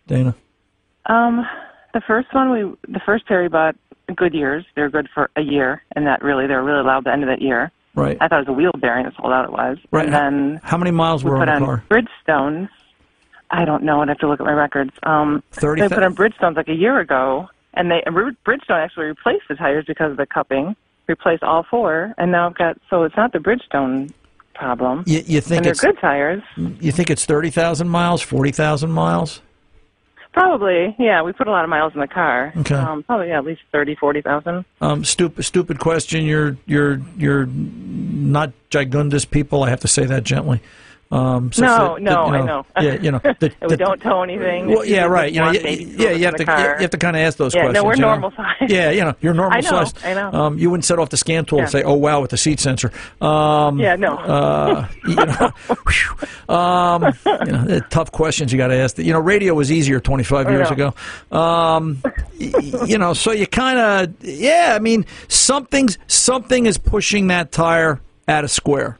Dana? 0.06 0.34
Um, 1.06 1.46
the 1.94 2.00
first 2.06 2.32
one 2.32 2.50
we, 2.50 2.92
the 2.92 3.00
first 3.04 3.26
pair 3.26 3.42
we 3.42 3.48
bought, 3.48 3.76
Goodyears. 4.10 4.64
They're 4.74 4.90
good 4.90 5.08
for 5.12 5.30
a 5.36 5.40
year, 5.40 5.82
and 5.94 6.06
that 6.06 6.22
really 6.22 6.46
they're 6.46 6.62
really 6.62 6.84
loud 6.84 7.04
the 7.04 7.12
end 7.12 7.22
of 7.22 7.28
that 7.28 7.42
year. 7.42 7.70
Right. 7.94 8.16
I 8.20 8.28
thought 8.28 8.42
it 8.42 8.48
was 8.48 8.54
a 8.54 8.56
wheel 8.56 8.72
bearing. 8.78 9.04
That's 9.04 9.16
all 9.18 9.30
that 9.30 9.44
it 9.44 9.52
was. 9.52 9.78
Right. 9.90 10.04
And 10.04 10.14
then 10.14 10.60
How 10.62 10.78
many 10.78 10.90
miles 10.90 11.24
we 11.24 11.30
were 11.30 11.36
on 11.36 11.42
put 11.42 11.46
the 11.46 11.52
on 11.56 11.64
car? 11.64 11.84
Bridgestones. 11.90 12.68
I 13.50 13.64
don't 13.64 13.82
know. 13.82 14.00
I'd 14.00 14.08
have 14.08 14.18
to 14.18 14.28
look 14.28 14.40
at 14.40 14.46
my 14.46 14.52
records. 14.52 14.92
Um, 15.02 15.42
30 15.52 15.82
they 15.82 15.88
put 15.88 16.02
on 16.04 16.14
Bridgestones 16.14 16.56
like 16.56 16.68
a 16.68 16.74
year 16.74 17.00
ago, 17.00 17.48
and 17.74 17.90
they 17.90 18.02
and 18.06 18.14
Bridgestone 18.14 18.84
actually 18.84 19.06
replaced 19.06 19.44
the 19.48 19.56
tires 19.56 19.84
because 19.86 20.12
of 20.12 20.16
the 20.16 20.26
cupping. 20.26 20.76
Replaced 21.06 21.42
all 21.42 21.64
four, 21.68 22.14
and 22.18 22.30
now 22.30 22.46
I've 22.48 22.54
got 22.54 22.78
so 22.88 23.02
it's 23.02 23.16
not 23.16 23.32
the 23.32 23.38
Bridgestone 23.38 24.12
problem. 24.54 25.02
You, 25.06 25.22
you 25.26 25.40
think 25.40 25.58
and 25.58 25.64
they're 25.64 25.72
it's 25.72 25.80
good 25.80 25.98
tires. 26.00 26.42
you 26.56 26.92
think 26.92 27.10
it's 27.10 27.24
thirty 27.24 27.50
thousand 27.50 27.88
miles, 27.88 28.22
forty 28.22 28.52
thousand 28.52 28.90
miles? 28.90 29.40
Probably, 30.32 30.94
yeah. 30.98 31.22
We 31.22 31.32
put 31.32 31.48
a 31.48 31.50
lot 31.50 31.64
of 31.64 31.70
miles 31.70 31.92
in 31.94 32.00
the 32.00 32.06
car. 32.06 32.52
Okay. 32.58 32.76
Um, 32.76 33.02
probably 33.02 33.28
yeah, 33.28 33.38
at 33.38 33.44
least 33.44 33.62
thirty, 33.72 33.96
forty 33.96 34.20
thousand. 34.20 34.64
Um, 34.80 35.04
stupid 35.04 35.44
stupid 35.44 35.80
question. 35.80 36.24
You're 36.24 36.56
you're 36.66 37.00
you're 37.16 37.46
not 37.46 38.52
gigundous 38.70 39.28
people. 39.28 39.64
I 39.64 39.70
have 39.70 39.80
to 39.80 39.88
say 39.88 40.04
that 40.04 40.22
gently. 40.22 40.60
Um, 41.12 41.50
so 41.50 41.64
No, 41.64 41.96
no, 41.96 42.26
you 42.28 42.34
I 42.34 42.40
know. 42.46 42.66
Yeah, 42.80 42.92
you 43.00 43.10
know. 43.10 43.18
the- 43.18 43.52
we 43.68 43.74
don't 43.76 44.00
tow 44.00 44.22
anything. 44.22 44.68
Well, 44.68 44.84
yeah, 44.84 45.06
right. 45.06 45.32
You 45.32 45.40
know, 45.40 45.50
yeah, 45.50 46.10
you 46.12 46.24
have 46.26 46.36
to 46.36 46.44
car. 46.44 46.74
you 46.76 46.82
have 46.82 46.90
to 46.90 46.98
kind 46.98 47.16
of 47.16 47.22
ask 47.22 47.36
those 47.36 47.52
Yeah, 47.52 47.62
questions. 47.62 47.82
no, 47.82 47.84
we're 47.88 47.94
you 47.96 48.00
know? 48.02 48.08
normal 48.10 48.30
size. 48.36 48.54
Yeah, 48.68 48.90
you 48.90 49.00
know, 49.00 49.14
you're 49.20 49.34
normal 49.42 49.58
I 49.58 49.60
know, 49.60 49.84
size. 49.84 49.94
I 50.04 50.14
know. 50.14 50.30
Um, 50.32 50.58
you 50.58 50.70
wouldn't 50.70 50.84
set 50.84 51.00
off 51.00 51.08
the 51.08 51.16
scan 51.16 51.44
tool 51.46 51.58
and 51.60 51.68
say, 51.68 51.82
"Oh 51.82 51.94
wow," 51.94 52.20
with 52.20 52.30
the 52.30 52.36
seat 52.36 52.60
sensor. 52.60 52.92
Um, 53.20 53.80
Yeah, 53.80 53.96
no. 53.96 54.16
Uh, 54.18 54.86
you 55.04 55.16
know, 55.16 55.52
whew. 56.48 56.54
um, 56.54 57.12
you 57.44 57.52
know, 57.52 57.80
tough 57.90 58.12
questions 58.12 58.52
you 58.52 58.58
got 58.58 58.68
to 58.68 58.76
ask. 58.76 58.96
You 58.98 59.12
know, 59.12 59.18
radio 59.20 59.54
was 59.54 59.72
easier 59.72 59.98
25 59.98 60.46
I 60.46 60.50
years 60.50 60.70
know. 60.70 60.92
ago. 61.30 61.36
Um, 61.36 62.02
you 62.38 62.98
know, 62.98 63.14
so 63.14 63.32
you 63.32 63.48
kind 63.48 63.78
of, 63.80 64.24
yeah. 64.24 64.74
I 64.76 64.78
mean, 64.78 65.04
something's 65.26 65.98
something 66.06 66.66
is 66.66 66.78
pushing 66.78 67.26
that 67.28 67.50
tire 67.50 68.00
out 68.28 68.44
of 68.44 68.50
square. 68.52 68.96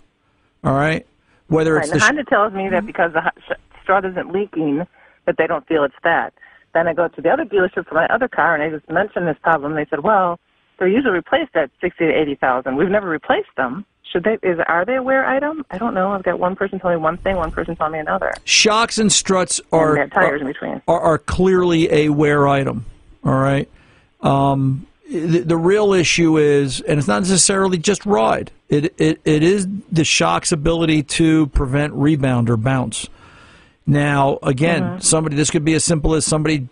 All 0.64 0.75
right, 0.75 1.07
whether 1.50 1.75
Right, 1.75 1.85
it's 1.85 1.92
and 1.92 2.00
the 2.00 2.04
sh- 2.04 2.07
Honda 2.07 2.25
tells 2.25 2.52
me 2.54 2.69
that 2.71 2.87
because 2.87 3.12
the 3.12 3.30
sh- 3.47 3.52
straw 3.83 3.99
isn't 3.99 4.33
leaking, 4.33 4.87
that 5.26 5.37
they 5.37 5.47
don't 5.47 5.66
feel 5.66 5.85
it's 5.85 5.95
that. 6.02 6.33
Then 6.73 6.88
I 6.88 6.95
go 6.95 7.09
to 7.09 7.21
the 7.21 7.28
other 7.28 7.45
dealership 7.45 7.87
for 7.88 7.95
my 7.95 8.07
other 8.07 8.28
car, 8.28 8.54
and 8.54 8.62
I 8.62 8.71
just 8.71 8.88
mentioned 8.88 9.26
this 9.28 9.37
problem. 9.42 9.75
They 9.75 9.87
said, 9.90 10.00
"Well, 10.04 10.38
they're 10.78 10.88
usually 10.88 11.12
replaced 11.14 11.54
at 11.54 11.71
sixty 11.80 12.07
to 12.07 12.12
eighty 12.12 12.37
thousand. 12.37 12.76
We've 12.76 12.88
never 12.88 13.09
replaced 13.09 13.54
them. 13.57 13.85
Should 14.11 14.25
they? 14.25 14.38
Is 14.42 14.59
are 14.66 14.85
they 14.85 14.95
a 14.97 15.02
wear 15.02 15.25
item? 15.26 15.64
I 15.71 15.78
don't 15.78 15.95
know. 15.95 16.12
I've 16.12 16.23
got 16.23 16.38
one 16.38 16.57
person 16.57 16.78
telling 16.80 16.97
me 16.99 17.02
one 17.02 17.16
thing, 17.19 17.37
one 17.37 17.50
person 17.50 17.76
telling 17.76 17.92
me 17.95 17.99
another. 17.99 18.33
shocks 18.45 18.99
and 18.99 19.12
struts 19.12 19.61
are 19.73 19.97
and 19.97 20.11
tires 20.12 20.40
are- 20.40 20.45
in 20.45 20.52
between. 20.52 20.83
are, 20.88 21.00
are 21.00 21.19
clearly 21.19 21.92
a 21.92 22.09
wear 22.09 22.47
item. 22.49 22.87
All 23.25 23.35
right. 23.38 23.69
Um, 24.21 24.87
the, 25.09 25.40
the 25.40 25.57
real 25.57 25.92
issue 25.92 26.38
is, 26.38 26.80
and 26.83 26.99
it's 26.99 27.09
not 27.09 27.21
necessarily 27.23 27.78
just 27.78 28.07
ride. 28.07 28.50
It, 28.70 28.94
it 28.98 29.20
it 29.24 29.42
is 29.42 29.66
the 29.90 30.04
shock's 30.04 30.52
ability 30.52 31.02
to 31.02 31.48
prevent 31.48 31.92
rebound 31.92 32.48
or 32.48 32.56
bounce. 32.56 33.08
Now, 33.84 34.38
again, 34.44 35.00
somebody 35.00 35.34
this 35.34 35.50
could 35.50 35.64
be 35.64 35.74
as 35.74 35.84
simple 35.84 36.14
as 36.14 36.24
somebody, 36.24 36.68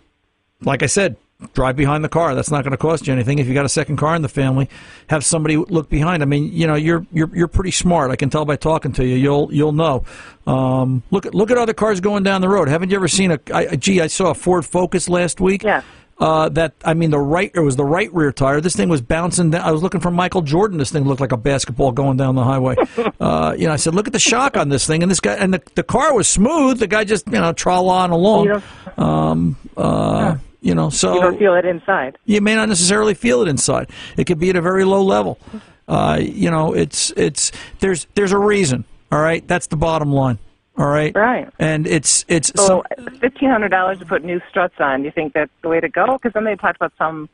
like 0.61 0.81
I 0.81 0.85
said, 0.85 1.17
drive 1.53 1.75
behind 1.75 2.03
the 2.03 2.09
car. 2.09 2.35
That's 2.35 2.51
not 2.51 2.63
going 2.63 2.71
to 2.71 2.77
cost 2.77 3.07
you 3.07 3.13
anything. 3.13 3.39
If 3.39 3.47
you 3.47 3.53
got 3.53 3.65
a 3.65 3.69
second 3.69 3.97
car 3.97 4.15
in 4.15 4.21
the 4.21 4.29
family, 4.29 4.69
have 5.07 5.25
somebody 5.25 5.57
look 5.57 5.89
behind. 5.89 6.21
I 6.23 6.25
mean, 6.25 6.51
you 6.53 6.67
know, 6.67 6.75
you're 6.75 7.05
you're 7.11 7.29
you're 7.35 7.47
pretty 7.49 7.71
smart. 7.71 8.11
I 8.11 8.15
can 8.15 8.29
tell 8.29 8.45
by 8.45 8.55
talking 8.55 8.93
to 8.93 9.05
you. 9.05 9.15
You'll 9.15 9.53
you'll 9.53 9.73
know. 9.73 10.05
Um, 10.47 11.03
look 11.11 11.25
at 11.25 11.35
look 11.35 11.51
at 11.51 11.57
other 11.57 11.73
cars 11.73 11.99
going 11.99 12.23
down 12.23 12.39
the 12.39 12.49
road. 12.49 12.69
Haven't 12.69 12.89
you 12.89 12.95
ever 12.95 13.09
seen 13.09 13.31
a? 13.31 13.39
I, 13.53 13.75
gee, 13.75 13.99
I 13.99 14.07
saw 14.07 14.31
a 14.31 14.33
Ford 14.33 14.65
Focus 14.65 15.09
last 15.09 15.41
week. 15.41 15.63
Yeah. 15.63 15.81
Uh, 16.19 16.49
that 16.49 16.73
I 16.83 16.93
mean, 16.93 17.11
the 17.11 17.19
right 17.19 17.49
it 17.53 17.61
was 17.61 17.77
the 17.77 17.85
right 17.85 18.13
rear 18.13 18.33
tire. 18.33 18.59
This 18.59 18.75
thing 18.75 18.89
was 18.89 19.01
bouncing. 19.01 19.51
Down. 19.51 19.61
I 19.61 19.71
was 19.71 19.81
looking 19.81 20.01
for 20.01 20.11
Michael 20.11 20.41
Jordan. 20.41 20.77
This 20.77 20.91
thing 20.91 21.05
looked 21.05 21.21
like 21.21 21.31
a 21.31 21.37
basketball 21.37 21.93
going 21.93 22.17
down 22.17 22.35
the 22.35 22.43
highway. 22.43 22.75
uh, 23.21 23.55
you 23.57 23.67
know, 23.67 23.73
I 23.73 23.77
said, 23.77 23.95
look 23.95 24.05
at 24.07 24.13
the 24.13 24.19
shock 24.19 24.57
on 24.57 24.67
this 24.67 24.85
thing. 24.85 25.01
And 25.01 25.09
this 25.09 25.21
guy 25.21 25.35
and 25.35 25.53
the 25.53 25.61
the 25.75 25.83
car 25.83 26.13
was 26.13 26.27
smooth. 26.27 26.79
The 26.79 26.87
guy 26.87 27.05
just 27.05 27.25
you 27.27 27.39
know 27.39 27.53
trol 27.53 27.87
on 27.87 28.11
along. 28.11 28.47
You 28.47 29.03
Um, 29.03 29.55
uh, 29.77 30.35
you 30.61 30.75
know, 30.75 30.89
so 30.89 31.13
you 31.13 31.21
don't 31.21 31.39
feel 31.39 31.53
it 31.55 31.63
inside. 31.63 32.17
you 32.25 32.41
may 32.41 32.53
not 32.53 32.67
necessarily 32.67 33.13
feel 33.13 33.41
it 33.41 33.47
inside. 33.47 33.89
It 34.17 34.25
could 34.25 34.39
be 34.39 34.49
at 34.49 34.57
a 34.57 34.61
very 34.61 34.83
low 34.83 35.01
level. 35.01 35.39
Uh, 35.87 36.19
you 36.21 36.51
know, 36.51 36.73
it's 36.73 37.11
it's 37.11 37.53
there's 37.79 38.07
there's 38.15 38.33
a 38.33 38.37
reason. 38.37 38.83
All 39.11 39.21
right, 39.21 39.47
that's 39.47 39.67
the 39.67 39.77
bottom 39.77 40.11
line. 40.11 40.37
All 40.79 40.87
right, 40.87 41.13
Right. 41.15 41.47
and 41.59 41.85
it's 41.85 42.23
it's 42.29 42.51
So 42.55 42.83
fifteen 43.19 43.49
hundred 43.49 43.69
dollars 43.69 43.99
to 43.99 44.05
put 44.05 44.23
new 44.23 44.39
struts 44.49 44.75
on. 44.79 45.01
Do 45.01 45.05
you 45.05 45.11
think 45.11 45.33
that's 45.33 45.51
the 45.61 45.67
way 45.67 45.79
to 45.81 45.89
go? 45.89 46.13
Because 46.13 46.31
then 46.33 46.45
they 46.45 46.55
talked 46.55 46.77
about 46.77 46.93
some 46.97 47.27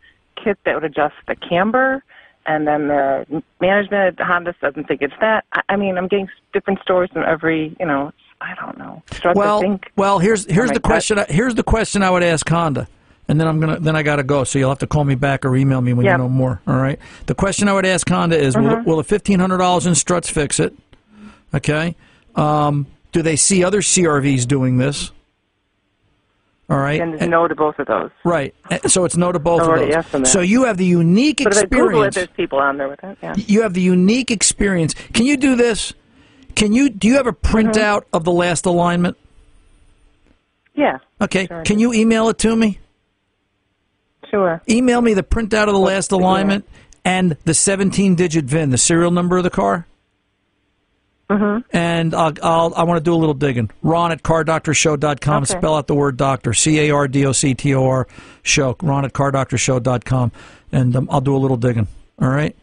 kit 0.44 0.58
that 0.66 0.74
would 0.74 0.84
adjust 0.84 1.14
the 1.28 1.36
camber, 1.36 2.04
and 2.48 2.68
then 2.68 2.88
the 2.88 3.44
management 3.62 4.20
at 4.20 4.26
Honda 4.26 4.56
doesn't 4.62 4.88
think 4.88 5.04
it's 5.04 5.14
that. 5.22 5.46
I, 5.54 5.62
I 5.70 5.76
mean, 5.76 5.96
I'm 5.98 6.08
getting 6.08 6.28
different 6.54 6.82
stories 6.82 7.12
from 7.12 7.22
every. 7.22 7.76
You 7.80 7.86
know, 7.86 8.12
I 8.42 8.56
don't 8.56 8.80
know. 8.80 9.04
Struts. 9.12 9.38
I 9.38 9.40
well 9.40 9.62
think. 9.62 9.92
well 9.96 10.18
here's 10.18 10.46
here's 10.52 10.72
the 10.72 10.80
question. 10.80 11.20
I- 11.20 11.26
Here's 11.30 11.54
the 11.54 11.64
question 11.64 12.02
I 12.02 12.10
would 12.10 12.24
ask 12.24 12.50
Honda. 12.50 12.88
And 13.28 13.40
then 13.40 13.48
I'm 13.48 13.60
gonna 13.60 13.80
then 13.80 13.96
I 13.96 14.02
gotta 14.02 14.24
go. 14.24 14.44
So 14.44 14.58
you'll 14.58 14.70
have 14.70 14.80
to 14.80 14.88
call 14.88 15.04
me 15.04 15.14
back 15.16 15.46
or 15.46 15.56
email 15.56 15.82
me 15.82 15.94
when. 15.94 16.06
Mm-hmm. 16.08 16.14
you 16.14 16.18
know 16.18 16.30
more. 16.30 16.62
All 16.68 16.76
right. 16.78 16.98
The 17.28 17.36
question 17.36 17.68
I 17.68 17.74
would 17.74 17.86
ask 17.86 18.08
Honda 18.10 18.38
is: 18.40 18.56
Will, 18.58 18.82
will 18.84 18.98
the 18.98 19.04
fifteen 19.04 19.40
hundred 19.40 19.60
dollars 19.60 19.86
in 19.86 19.94
struts 19.94 20.30
fix 20.32 20.60
it? 20.60 20.74
Okay. 21.54 21.96
Um, 22.36 22.86
do 23.16 23.22
they 23.22 23.38
see 23.38 23.64
other 23.64 23.80
CRVs 23.80 24.46
doing 24.46 24.78
this? 24.78 25.14
All 26.70 26.78
right. 26.78 27.00
And 27.00 27.14
there's 27.14 27.30
no 27.30 27.48
to 27.48 27.56
both 27.56 27.80
of 27.80 27.88
those. 27.88 28.10
Right. 28.26 28.54
Uh, 28.70 28.80
So 28.90 29.06
it's 29.06 29.16
no 29.16 29.32
to 29.32 29.40
both 29.40 29.62
of 29.62 29.68
those. 29.80 30.06
that. 30.12 30.28
So 30.28 30.42
you 30.42 30.66
have 30.66 30.76
the 30.76 30.84
unique 30.86 31.40
But 31.42 31.54
if 31.54 31.60
I 31.60 31.66
Google 31.68 32.04
it, 32.04 32.08
experience. 32.08 32.16
there's 32.16 32.28
people 32.36 32.60
on 32.60 32.78
there 32.78 32.90
with 32.90 33.02
it. 33.06 33.18
Yeah. 33.24 33.36
You 33.38 33.62
have 33.62 33.74
the 33.74 33.80
unique 33.80 34.32
experience. 34.32 34.94
Can 35.14 35.26
you 35.26 35.38
do 35.38 35.56
this? 35.56 35.94
Can 36.56 36.74
you 36.74 36.90
do 36.90 37.08
you 37.08 37.16
have 37.16 37.28
a 37.28 37.32
printout 37.32 38.02
Mm-hmm. 38.02 38.16
of 38.18 38.26
the 38.26 38.34
last 38.34 38.66
alignment? 38.66 39.16
Yeah. 40.74 40.98
Okay. 41.22 41.48
Sure. 41.48 41.64
Can 41.64 41.80
you 41.80 41.94
email 41.94 42.28
it 42.28 42.38
to 42.40 42.54
me? 42.54 42.80
Sure. 44.30 44.62
Email 44.70 45.02
me 45.02 45.14
the 45.14 45.24
printout 45.24 45.68
of 45.70 45.74
the 45.74 45.80
last 45.80 46.12
alignment 46.12 46.68
and 47.06 47.38
the 47.46 47.54
17 47.54 48.16
digit 48.16 48.44
VIN, 48.44 48.72
the 48.72 48.78
serial 48.78 49.12
number 49.12 49.38
of 49.38 49.46
the 49.46 49.50
car. 49.50 49.88
Mm-hmm. 51.30 51.76
And 51.76 52.14
I'll, 52.14 52.34
I'll, 52.44 52.74
I 52.76 52.84
want 52.84 53.00
to 53.00 53.04
do 53.04 53.14
a 53.14 53.18
little 53.18 53.34
digging. 53.34 53.72
Ron 53.82 54.12
at 54.12 54.22
cardoctorshow.com. 54.22 55.44
Okay. 55.44 55.58
Spell 55.58 55.76
out 55.76 55.88
the 55.88 55.96
word 55.96 56.18
doctor. 56.18 56.54
C 56.54 56.80
A 56.82 56.92
R 56.92 57.08
D 57.08 57.26
O 57.26 57.32
C 57.32 57.54
T 57.56 57.74
O 57.74 57.86
R 57.86 58.08
show. 58.44 58.76
Ron 58.82 59.06
at 59.06 59.14
cardoctorshow.com. 59.14 60.32
And 60.72 60.96
um, 60.96 61.08
I'll 61.12 61.22
do 61.22 61.36
a 61.36 61.40
little 61.40 61.58
digging. 61.58 61.88
All 62.22 62.30
right? 62.30 62.56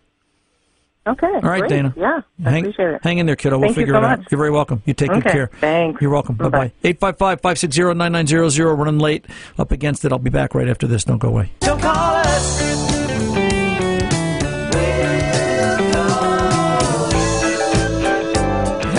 Okay. 1.04 1.26
All 1.26 1.40
right, 1.40 1.58
great. 1.60 1.68
Dana. 1.70 1.92
Yeah. 1.96 2.20
I 2.44 2.50
hang, 2.50 2.62
appreciate 2.62 2.90
it. 2.94 3.00
hang 3.02 3.18
in 3.18 3.26
there, 3.26 3.34
kiddo. 3.34 3.58
We'll 3.58 3.70
Thank 3.70 3.78
you 3.78 3.82
figure 3.82 3.94
so 3.94 3.98
it 3.98 4.04
out. 4.04 4.18
much. 4.20 4.28
You're 4.30 4.38
very 4.38 4.52
welcome. 4.52 4.82
You 4.86 4.94
take 4.94 5.08
good 5.08 5.18
Okay, 5.26 5.32
care. 5.32 5.50
thanks. 5.60 6.00
You're 6.00 6.12
welcome. 6.12 6.36
Bye 6.36 6.44
bye. 6.44 6.50
Bye-bye. 6.50 6.72
855 6.84 7.40
560 7.40 7.94
9900. 7.94 8.74
Running 8.76 8.98
late. 9.00 9.26
Up 9.58 9.72
against 9.72 10.04
it. 10.04 10.12
I'll 10.12 10.20
be 10.20 10.30
back 10.30 10.54
right 10.54 10.68
after 10.68 10.86
this. 10.86 11.02
Don't 11.02 11.18
go 11.18 11.28
away. 11.30 11.50
Don't 11.58 11.80
call 11.80 12.14
us. 12.14 12.91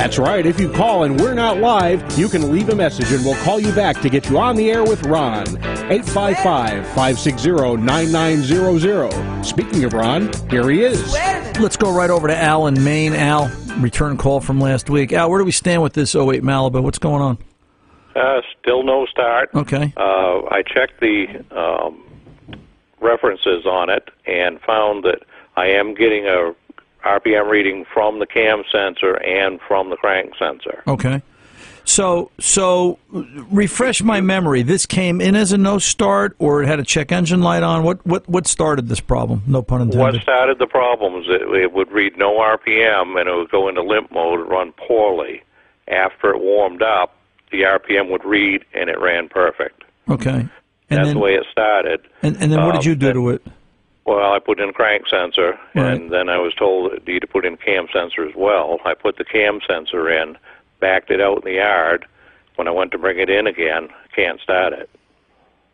That's 0.04 0.20
right. 0.20 0.46
If 0.46 0.60
you 0.60 0.70
call 0.70 1.06
and 1.06 1.18
we're 1.18 1.34
not 1.34 1.60
live, 1.60 2.20
you 2.20 2.28
can 2.28 2.52
leave 2.52 2.68
a 2.68 2.76
message 2.76 3.10
and 3.14 3.24
we'll 3.24 3.42
call 3.42 3.58
you 3.58 3.72
back 3.72 4.02
to 4.02 4.10
get 4.10 4.30
you 4.30 4.38
on 4.38 4.58
the 4.58 4.70
air 4.70 4.84
with 4.84 5.02
Ron. 5.06 5.48
855 5.58 6.86
560 6.88 7.78
9900. 7.78 9.46
Speaking 9.46 9.86
of 9.86 9.94
Ron, 9.94 10.30
here 10.50 10.70
he 10.70 10.84
is. 10.84 11.14
Let's 11.58 11.78
go 11.78 11.90
right 11.96 12.10
over 12.10 12.28
to 12.28 12.36
Al 12.36 12.68
in 12.68 12.84
Maine. 12.84 13.14
Al, 13.14 13.50
return 13.78 14.18
call 14.18 14.42
from 14.42 14.60
last 14.60 14.90
week. 14.90 15.14
Al, 15.14 15.30
where 15.30 15.40
do 15.40 15.46
we 15.46 15.54
stand 15.54 15.82
with 15.82 15.94
this 15.94 16.16
08 16.16 16.44
Malibu? 16.44 16.84
What's 16.84 17.00
going 17.00 17.22
on? 17.22 17.38
Uh, 18.14 18.42
still 18.60 18.84
no 18.84 19.06
start. 19.06 19.52
Okay. 19.56 19.94
Uh, 19.96 20.42
I 20.52 20.64
checked 20.68 21.00
the 21.00 21.46
um, 21.52 22.04
references 23.00 23.66
on 23.66 23.90
it 23.90 24.10
and 24.26 24.60
found 24.60 25.06
that 25.06 25.20
I 25.56 25.68
am 25.68 25.94
getting 25.94 26.26
a 26.26 26.54
RPM 27.04 27.50
reading 27.50 27.86
from 27.94 28.20
the 28.20 28.26
cam 28.26 28.64
sensor 28.72 29.16
and 29.24 29.60
from 29.68 29.90
the 29.90 29.98
crank 29.98 30.34
sensor. 30.38 30.84
Okay. 30.88 31.22
So, 31.86 32.32
so 32.40 32.98
refresh 33.12 34.02
my 34.02 34.22
memory. 34.22 34.64
This 34.64 34.86
came 34.86 35.20
in 35.20 35.36
as 35.36 35.52
a 35.52 35.58
no 35.58 35.80
start, 35.80 36.34
or 36.40 36.64
it 36.64 36.68
had 36.68 36.80
a 36.80 36.84
check 36.84 37.12
engine 37.12 37.42
light 37.42 37.62
on. 37.62 37.84
What, 37.84 38.06
what, 38.08 38.28
what 38.30 38.48
started 38.48 38.88
this 38.88 39.02
problem? 39.02 39.44
No 39.48 39.62
pun 39.62 39.82
intended. 39.82 40.00
What 40.00 40.22
started 40.22 40.60
the 40.60 40.68
problems? 40.68 41.26
it, 41.28 41.42
it 41.42 41.74
would 41.74 41.92
read 41.92 42.18
no 42.18 42.36
RPM 42.40 43.20
and 43.20 43.28
it 43.28 43.36
would 43.36 43.52
go 43.52 43.68
into 43.68 43.82
limp 43.84 44.12
mode 44.14 44.40
and 44.40 44.50
run 44.50 44.72
poorly. 44.88 45.44
After 45.90 46.30
it 46.34 46.40
warmed 46.40 46.82
up, 46.82 47.18
the 47.52 47.64
RPM 47.64 48.10
would 48.10 48.24
read 48.24 48.64
and 48.74 48.90
it 48.90 48.98
ran 49.02 49.28
perfect. 49.28 49.84
Okay. 50.10 50.30
And 50.30 50.50
That's 50.88 51.08
then- 51.08 51.16
the 51.16 51.20
way 51.22 51.34
it 51.36 51.46
started. 51.52 52.00
And, 52.22 52.38
and 52.38 52.50
then 52.50 52.64
what 52.66 52.72
did 52.72 52.84
Um, 52.84 52.88
you 52.88 52.96
do 52.96 53.06
then- 53.08 53.16
to 53.16 53.30
it? 53.32 53.42
Well, 54.06 54.34
I 54.34 54.40
put 54.40 54.60
in 54.60 54.70
a 54.70 54.74
crank 54.74 55.08
sensor, 55.08 55.58
Right. 55.76 55.94
and 55.94 56.12
then 56.12 56.28
I 56.28 56.38
was 56.38 56.54
told 56.56 56.92
that 56.92 57.08
you 57.08 57.14
need 57.14 57.22
to 57.22 57.28
put 57.28 57.46
in 57.46 57.56
cam 57.58 57.88
sensor 57.94 58.28
as 58.28 58.36
well. 58.36 58.80
I 58.86 58.94
put 58.94 59.18
the 59.18 59.24
cam 59.24 59.60
sensor 59.68 60.10
in, 60.10 60.38
backed 60.80 61.10
it 61.10 61.22
out 61.22 61.38
in 61.38 61.44
the 61.46 61.58
yard. 61.58 62.06
When 62.56 62.68
I 62.68 62.72
went 62.72 62.92
to 62.92 62.98
bring 62.98 63.18
it 63.20 63.30
in 63.30 63.48
again, 63.48 63.88
can't 64.16 64.40
start 64.42 64.74
it. 64.74 64.90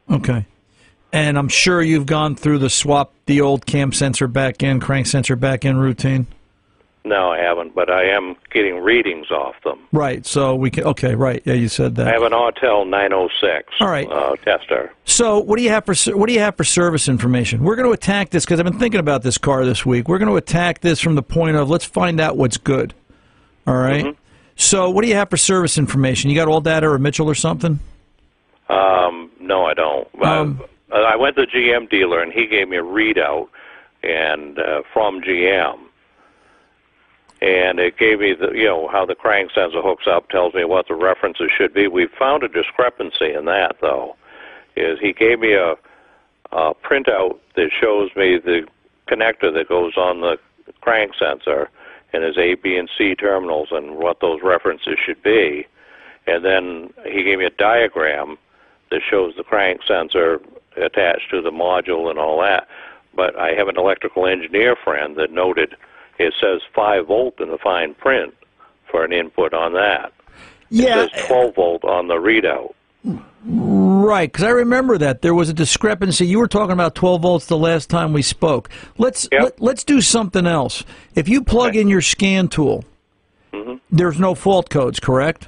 Okay. 0.09 0.45
And 1.11 1.37
I'm 1.39 1.49
sure 1.49 1.81
you've 1.81 2.05
gone 2.05 2.35
through 2.35 2.59
the 2.59 2.69
swap 2.69 3.13
the 3.25 3.41
old 3.41 3.65
cam 3.65 3.91
sensor 3.91 4.27
back 4.27 4.61
in, 4.61 4.79
crank 4.79 5.07
sensor 5.07 5.35
back 5.35 5.65
in 5.65 5.77
routine. 5.77 6.27
No, 7.05 7.31
I 7.31 7.39
haven't, 7.39 7.73
but 7.73 7.89
I 7.89 8.03
am 8.09 8.35
getting 8.51 8.79
readings 8.79 9.31
off 9.31 9.55
them. 9.63 9.79
Right. 9.93 10.25
So 10.25 10.53
we 10.55 10.69
can. 10.69 10.83
Okay. 10.83 11.15
Right. 11.15 11.41
Yeah, 11.45 11.53
you 11.53 11.69
said 11.69 11.95
that. 11.95 12.07
I 12.07 12.11
have 12.11 12.23
an 12.23 12.33
Autel 12.33 12.87
906 12.87 13.73
All 13.79 13.87
right. 13.89 14.07
uh, 14.11 14.35
tester. 14.37 14.91
So, 15.05 15.39
what 15.39 15.57
do 15.57 15.63
you 15.63 15.69
have 15.69 15.85
for 15.85 15.95
what 16.15 16.27
do 16.27 16.33
you 16.33 16.39
have 16.41 16.57
for 16.57 16.65
service 16.65 17.07
information? 17.07 17.63
We're 17.63 17.77
going 17.77 17.87
to 17.87 17.93
attack 17.93 18.31
this 18.31 18.45
because 18.45 18.59
I've 18.59 18.65
been 18.65 18.79
thinking 18.79 18.99
about 18.99 19.23
this 19.23 19.37
car 19.37 19.65
this 19.65 19.85
week. 19.85 20.09
We're 20.09 20.17
going 20.17 20.29
to 20.29 20.35
attack 20.35 20.81
this 20.81 20.99
from 20.99 21.15
the 21.15 21.23
point 21.23 21.55
of 21.55 21.69
let's 21.69 21.85
find 21.85 22.19
out 22.19 22.35
what's 22.35 22.57
good. 22.57 22.93
All 23.65 23.75
right? 23.77 24.05
Mm-hmm. 24.05 24.21
So, 24.57 24.89
what 24.89 25.03
do 25.03 25.07
you 25.07 25.15
have 25.15 25.29
for 25.29 25.37
service 25.37 25.77
information? 25.77 26.29
You 26.29 26.35
got 26.35 26.49
ALLDATA 26.49 26.83
or 26.83 26.99
Mitchell 26.99 27.29
or 27.29 27.35
something? 27.35 27.79
Um, 28.67 29.31
no, 29.39 29.65
I 29.65 29.73
don't. 29.73 30.07
Um, 30.21 30.61
I, 30.91 30.97
I 30.97 31.15
went 31.15 31.37
to 31.37 31.45
the 31.45 31.47
GM 31.47 31.89
dealer, 31.89 32.21
and 32.21 32.31
he 32.33 32.45
gave 32.45 32.67
me 32.67 32.75
a 32.77 32.83
readout, 32.83 33.47
and 34.03 34.59
uh, 34.59 34.81
from 34.93 35.21
GM, 35.21 35.79
and 37.41 37.79
it 37.79 37.97
gave 37.97 38.19
me 38.19 38.33
the 38.33 38.51
you 38.51 38.65
know 38.65 38.87
how 38.89 39.05
the 39.05 39.15
crank 39.15 39.51
sensor 39.53 39.81
hooks 39.81 40.05
up, 40.07 40.29
tells 40.29 40.53
me 40.53 40.65
what 40.65 40.87
the 40.87 40.95
references 40.95 41.49
should 41.55 41.73
be. 41.73 41.87
We 41.87 42.07
found 42.07 42.43
a 42.43 42.47
discrepancy 42.47 43.33
in 43.33 43.45
that 43.45 43.77
though. 43.81 44.15
Is 44.75 44.99
he 44.99 45.13
gave 45.13 45.39
me 45.39 45.53
a, 45.53 45.73
a 46.51 46.73
printout 46.75 47.39
that 47.55 47.69
shows 47.79 48.09
me 48.15 48.37
the 48.37 48.67
connector 49.07 49.53
that 49.53 49.67
goes 49.67 49.97
on 49.97 50.21
the 50.21 50.37
crank 50.81 51.13
sensor 51.17 51.69
and 52.13 52.23
his 52.23 52.37
A, 52.37 52.55
B, 52.55 52.75
and 52.75 52.89
C 52.97 53.15
terminals 53.15 53.69
and 53.71 53.97
what 53.97 54.19
those 54.19 54.41
references 54.43 54.97
should 55.03 55.21
be. 55.21 55.65
And 56.27 56.43
then 56.43 56.93
he 57.05 57.23
gave 57.23 57.39
me 57.39 57.45
a 57.45 57.51
diagram 57.51 58.37
that 58.91 59.01
shows 59.07 59.33
the 59.35 59.43
crank 59.43 59.81
sensor 59.87 60.39
attached 60.77 61.29
to 61.31 61.41
the 61.41 61.51
module 61.51 62.09
and 62.09 62.19
all 62.19 62.41
that. 62.41 62.67
But 63.15 63.37
I 63.37 63.53
have 63.53 63.67
an 63.67 63.77
electrical 63.77 64.25
engineer 64.25 64.75
friend 64.75 65.15
that 65.17 65.31
noted 65.31 65.75
it 66.19 66.33
says 66.39 66.61
5 66.75 67.07
volt 67.07 67.39
in 67.39 67.49
the 67.49 67.57
fine 67.57 67.93
print 67.95 68.35
for 68.91 69.03
an 69.03 69.13
input 69.13 69.53
on 69.53 69.73
that. 69.73 70.11
Yeah. 70.69 71.03
It 71.03 71.11
says 71.13 71.25
12 71.27 71.55
volt 71.55 71.83
on 71.83 72.07
the 72.07 72.15
readout. 72.15 72.73
Right, 73.45 74.29
because 74.29 74.43
I 74.43 74.49
remember 74.49 74.97
that 74.97 75.21
there 75.21 75.33
was 75.33 75.49
a 75.49 75.53
discrepancy. 75.53 76.27
You 76.27 76.39
were 76.39 76.47
talking 76.47 76.73
about 76.73 76.95
12 76.95 77.21
volts 77.21 77.45
the 77.45 77.57
last 77.57 77.89
time 77.89 78.11
we 78.11 78.21
spoke. 78.21 78.69
Let's 78.97 79.29
let, 79.31 79.61
let's 79.61 79.85
do 79.85 80.01
something 80.01 80.45
else. 80.45 80.83
If 81.15 81.29
you 81.29 81.41
plug 81.41 81.77
in 81.77 81.87
your 81.87 82.01
scan 82.01 82.49
tool, 82.49 82.83
mm-hmm. 83.53 83.75
there's 83.89 84.19
no 84.19 84.35
fault 84.35 84.69
codes, 84.69 84.99
correct? 84.99 85.47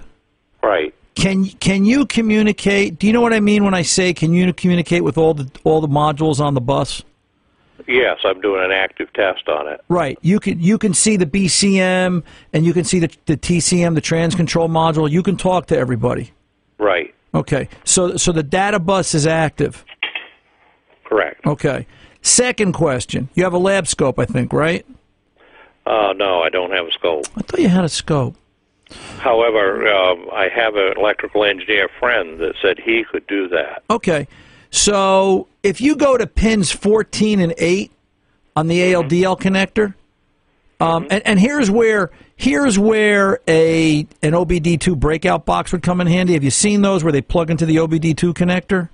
Right. 0.64 0.96
Can 1.16 1.46
can 1.46 1.84
you 1.84 2.06
communicate? 2.06 2.98
Do 2.98 3.08
you 3.08 3.14
know 3.14 3.22
what 3.22 3.34
I 3.34 3.42
mean 3.42 3.66
when 3.66 3.74
I 3.74 3.82
say 3.82 4.14
can 4.14 4.34
you 4.34 4.54
communicate 4.54 5.04
with 5.04 5.18
all 5.18 5.34
the 5.34 5.52
all 5.66 5.82
the 5.82 5.90
modules 5.90 6.40
on 6.40 6.54
the 6.54 6.62
bus? 6.62 7.04
Yes, 7.92 8.20
I'm 8.24 8.40
doing 8.40 8.64
an 8.64 8.72
active 8.72 9.12
test 9.14 9.50
on 9.50 9.68
it. 9.68 9.84
Right. 9.90 10.18
You 10.22 10.40
can 10.40 10.60
you 10.60 10.78
can 10.78 10.94
see 10.94 11.18
the 11.18 11.26
BCM 11.26 12.24
and 12.54 12.66
you 12.66 12.74
can 12.74 12.86
see 12.86 13.00
the 13.00 13.10
the 13.26 13.36
TCM, 13.36 13.96
the 13.96 14.02
trans 14.02 14.34
control 14.34 14.70
module. 14.70 15.10
You 15.10 15.24
can 15.24 15.36
talk 15.36 15.68
to 15.68 15.78
everybody. 15.78 16.32
Right. 16.78 17.14
Okay. 17.34 17.68
So 17.84 18.16
so 18.16 18.32
the 18.32 18.44
data 18.44 18.80
bus 18.80 19.14
is 19.14 19.28
active. 19.28 19.84
Correct. 21.04 21.46
Okay. 21.46 21.86
Second 22.22 22.74
question. 22.74 23.30
You 23.34 23.44
have 23.44 23.54
a 23.54 23.58
lab 23.58 23.88
scope, 23.88 24.20
I 24.20 24.26
think, 24.26 24.54
right? 24.54 24.86
Uh, 25.86 26.14
no, 26.16 26.42
I 26.42 26.50
don't 26.50 26.72
have 26.72 26.86
a 26.86 26.92
scope. 26.92 27.26
I 27.36 27.42
thought 27.42 27.60
you 27.60 27.68
had 27.68 27.84
a 27.84 27.90
scope. 27.90 28.36
However, 29.18 29.88
um, 29.88 30.28
I 30.32 30.48
have 30.50 30.76
an 30.76 30.94
electrical 30.98 31.44
engineer 31.44 31.90
friend 32.00 32.40
that 32.40 32.56
said 32.62 32.80
he 32.80 33.04
could 33.10 33.26
do 33.28 33.48
that. 33.50 33.84
Okay. 33.90 34.28
So 34.72 35.48
if 35.64 35.82
you 35.82 35.96
go 35.96 36.18
to 36.18 36.26
pins 36.26 36.72
14 36.72 37.40
and 37.40 37.54
8 37.58 37.92
on 38.56 38.68
the 38.68 38.80
ALDL 38.80 39.40
connector, 39.40 39.94
um, 40.80 41.08
and, 41.12 41.26
and 41.28 41.40
here's 41.40 41.70
where 41.70 42.10
here's 42.36 42.80
where 42.80 43.40
a 43.48 44.00
an 44.24 44.32
OBD2 44.32 44.98
breakout 44.98 45.46
box 45.46 45.72
would 45.72 45.84
come 45.84 46.02
in 46.02 46.08
handy. 46.08 46.34
Have 46.34 46.44
you 46.44 46.50
seen 46.50 46.82
those 46.82 47.04
where 47.04 47.12
they 47.14 47.22
plug 47.22 47.52
into 47.52 47.68
the 47.68 47.76
OBD2 47.76 48.34
connector? 48.34 48.90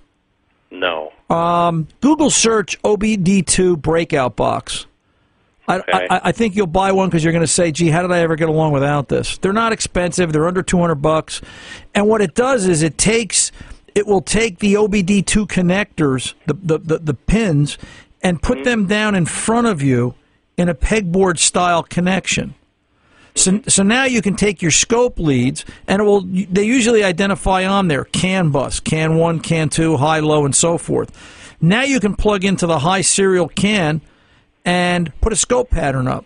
No. 0.69 1.13
Um, 1.29 1.87
Google 2.01 2.29
search 2.29 2.81
OBD2 2.81 3.81
breakout 3.81 4.35
box. 4.35 4.85
I, 5.69 5.81
I, 5.91 6.21
I 6.25 6.31
think 6.31 6.55
you'll 6.55 6.65
buy 6.65 6.93
one 6.93 7.09
because 7.09 7.25
you're 7.25 7.33
going 7.33 7.43
to 7.43 7.47
say, 7.47 7.71
"Gee, 7.71 7.89
how 7.89 8.01
did 8.01 8.11
I 8.11 8.19
ever 8.19 8.37
get 8.37 8.47
along 8.47 8.71
without 8.71 9.09
this?" 9.09 9.37
They're 9.37 9.51
not 9.51 9.73
expensive; 9.73 10.31
they're 10.31 10.47
under 10.47 10.63
200 10.63 10.95
bucks. 10.95 11.41
And 11.93 12.07
what 12.07 12.21
it 12.21 12.35
does 12.35 12.67
is 12.67 12.83
it 12.83 12.97
takes, 12.97 13.51
it 13.97 14.05
will 14.05 14.21
take 14.21 14.59
the 14.59 14.75
OBD2 14.75 15.47
connectors, 15.47 16.35
the 16.45 16.53
the, 16.53 16.77
the, 16.77 16.99
the 16.99 17.13
pins, 17.15 17.79
and 18.21 18.39
put 18.39 18.63
them 18.63 18.81
mm-hmm. 18.81 18.89
down 18.89 19.15
in 19.15 19.25
front 19.25 19.65
of 19.65 19.81
you 19.81 20.13
in 20.55 20.69
a 20.69 20.75
pegboard 20.75 21.39
style 21.39 21.81
connection. 21.81 22.53
So, 23.33 23.59
so 23.67 23.81
now 23.81 24.03
you 24.05 24.21
can 24.21 24.35
take 24.35 24.61
your 24.61 24.69
scope 24.69 25.17
leads, 25.17 25.65
and 25.87 25.99
it 25.99 26.05
will. 26.05 26.21
They 26.21 26.63
usually 26.63 27.03
identify 27.03 27.65
on 27.65 27.87
there 27.87 28.03
CAN 28.03 28.51
bus, 28.51 28.79
CAN 28.79 29.15
one, 29.15 29.39
CAN 29.39 29.69
two, 29.69 29.97
high, 29.97 30.19
low, 30.19 30.45
and 30.45 30.55
so 30.55 30.77
forth. 30.77 31.11
Now 31.59 31.81
you 31.81 31.99
can 31.99 32.15
plug 32.15 32.45
into 32.45 32.67
the 32.67 32.77
high 32.77 33.01
serial 33.01 33.47
CAN 33.47 34.01
and 34.63 35.11
put 35.21 35.33
a 35.33 35.35
scope 35.35 35.71
pattern 35.71 36.07
up 36.07 36.23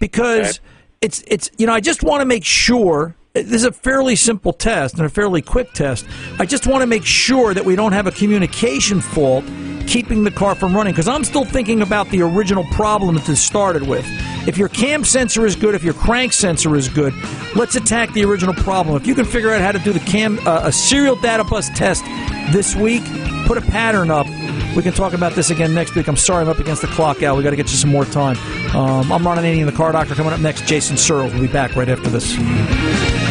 because 0.00 0.58
it's 1.00 1.22
it's 1.28 1.52
you 1.56 1.68
know 1.68 1.72
I 1.72 1.80
just 1.80 2.02
want 2.02 2.20
to 2.20 2.26
make 2.26 2.44
sure 2.44 3.14
this 3.34 3.50
is 3.50 3.64
a 3.64 3.72
fairly 3.72 4.14
simple 4.14 4.52
test 4.52 4.94
and 4.94 5.04
a 5.04 5.08
fairly 5.08 5.42
quick 5.42 5.72
test. 5.72 6.06
I 6.38 6.46
just 6.46 6.68
want 6.68 6.82
to 6.82 6.86
make 6.86 7.04
sure 7.04 7.52
that 7.52 7.64
we 7.64 7.74
don't 7.74 7.90
have 7.90 8.06
a 8.06 8.12
communication 8.12 9.00
fault 9.00 9.44
keeping 9.88 10.22
the 10.22 10.30
car 10.30 10.54
from 10.54 10.74
running 10.74 10.92
because 10.92 11.08
I'm 11.08 11.24
still 11.24 11.44
thinking 11.44 11.82
about 11.82 12.08
the 12.10 12.22
original 12.22 12.62
problem 12.70 13.16
that 13.16 13.24
this 13.24 13.42
started 13.42 13.82
with. 13.82 14.06
If 14.46 14.56
your 14.56 14.68
cam 14.68 15.04
sensor 15.04 15.44
is 15.46 15.56
good, 15.56 15.74
if 15.74 15.82
your 15.82 15.94
crank 15.94 16.32
sensor 16.32 16.76
is 16.76 16.88
good, 16.88 17.12
let's 17.56 17.74
attack 17.74 18.12
the 18.12 18.24
original 18.24 18.54
problem. 18.54 18.96
If 18.96 19.04
you 19.04 19.16
can 19.16 19.24
figure 19.24 19.50
out 19.50 19.60
how 19.60 19.72
to 19.72 19.80
do 19.80 19.92
the 19.92 20.00
cam 20.00 20.38
uh, 20.46 20.60
a 20.62 20.70
serial 20.70 21.16
data 21.16 21.42
bus 21.42 21.70
test 21.70 22.04
this 22.52 22.76
week, 22.76 23.02
put 23.46 23.58
a 23.58 23.62
pattern 23.62 24.12
up. 24.12 24.28
We 24.76 24.82
can 24.82 24.92
talk 24.92 25.12
about 25.12 25.32
this 25.32 25.50
again 25.50 25.74
next 25.74 25.96
week. 25.96 26.06
I'm 26.06 26.16
sorry 26.16 26.42
I'm 26.42 26.48
up 26.48 26.60
against 26.60 26.82
the 26.82 26.88
clock, 26.88 27.20
Al. 27.24 27.36
We 27.36 27.42
got 27.42 27.50
to 27.50 27.56
get 27.56 27.70
you 27.70 27.76
some 27.76 27.90
more 27.90 28.04
time. 28.04 28.36
Um, 28.76 29.10
I'm 29.10 29.26
Ron 29.26 29.38
Ananian, 29.38 29.66
the 29.66 29.72
car 29.72 29.90
doctor. 29.90 30.14
Coming 30.14 30.32
up 30.32 30.40
next, 30.40 30.66
Jason 30.66 30.96
Searles. 30.96 31.32
We'll 31.32 31.42
be 31.42 31.48
back 31.48 31.74
right 31.74 31.88
after 31.88 32.10
this. 32.10 33.23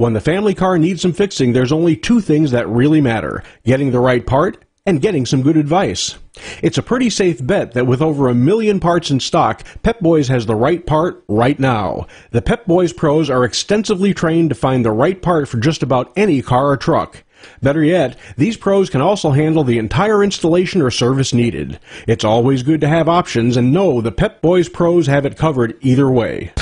When 0.00 0.14
the 0.14 0.20
family 0.22 0.54
car 0.54 0.78
needs 0.78 1.02
some 1.02 1.12
fixing, 1.12 1.52
there's 1.52 1.72
only 1.72 1.94
two 1.94 2.22
things 2.22 2.52
that 2.52 2.66
really 2.66 3.02
matter 3.02 3.44
getting 3.66 3.90
the 3.90 4.00
right 4.00 4.26
part 4.26 4.64
and 4.86 5.02
getting 5.02 5.26
some 5.26 5.42
good 5.42 5.58
advice. 5.58 6.16
It's 6.62 6.78
a 6.78 6.82
pretty 6.82 7.10
safe 7.10 7.46
bet 7.46 7.74
that 7.74 7.86
with 7.86 8.00
over 8.00 8.30
a 8.30 8.34
million 8.34 8.80
parts 8.80 9.10
in 9.10 9.20
stock, 9.20 9.62
Pep 9.82 10.00
Boys 10.00 10.28
has 10.28 10.46
the 10.46 10.54
right 10.54 10.86
part 10.86 11.22
right 11.28 11.60
now. 11.60 12.06
The 12.30 12.40
Pep 12.40 12.64
Boys 12.64 12.94
pros 12.94 13.28
are 13.28 13.44
extensively 13.44 14.14
trained 14.14 14.48
to 14.48 14.54
find 14.54 14.86
the 14.86 14.90
right 14.90 15.20
part 15.20 15.50
for 15.50 15.58
just 15.58 15.82
about 15.82 16.14
any 16.16 16.40
car 16.40 16.70
or 16.70 16.78
truck. 16.78 17.22
Better 17.60 17.84
yet, 17.84 18.16
these 18.38 18.56
pros 18.56 18.88
can 18.88 19.02
also 19.02 19.32
handle 19.32 19.64
the 19.64 19.76
entire 19.76 20.24
installation 20.24 20.80
or 20.80 20.90
service 20.90 21.34
needed. 21.34 21.78
It's 22.06 22.24
always 22.24 22.62
good 22.62 22.80
to 22.80 22.88
have 22.88 23.06
options 23.06 23.58
and 23.58 23.70
know 23.70 24.00
the 24.00 24.12
Pep 24.12 24.40
Boys 24.40 24.70
pros 24.70 25.08
have 25.08 25.26
it 25.26 25.36
covered 25.36 25.76
either 25.82 26.10
way. 26.10 26.54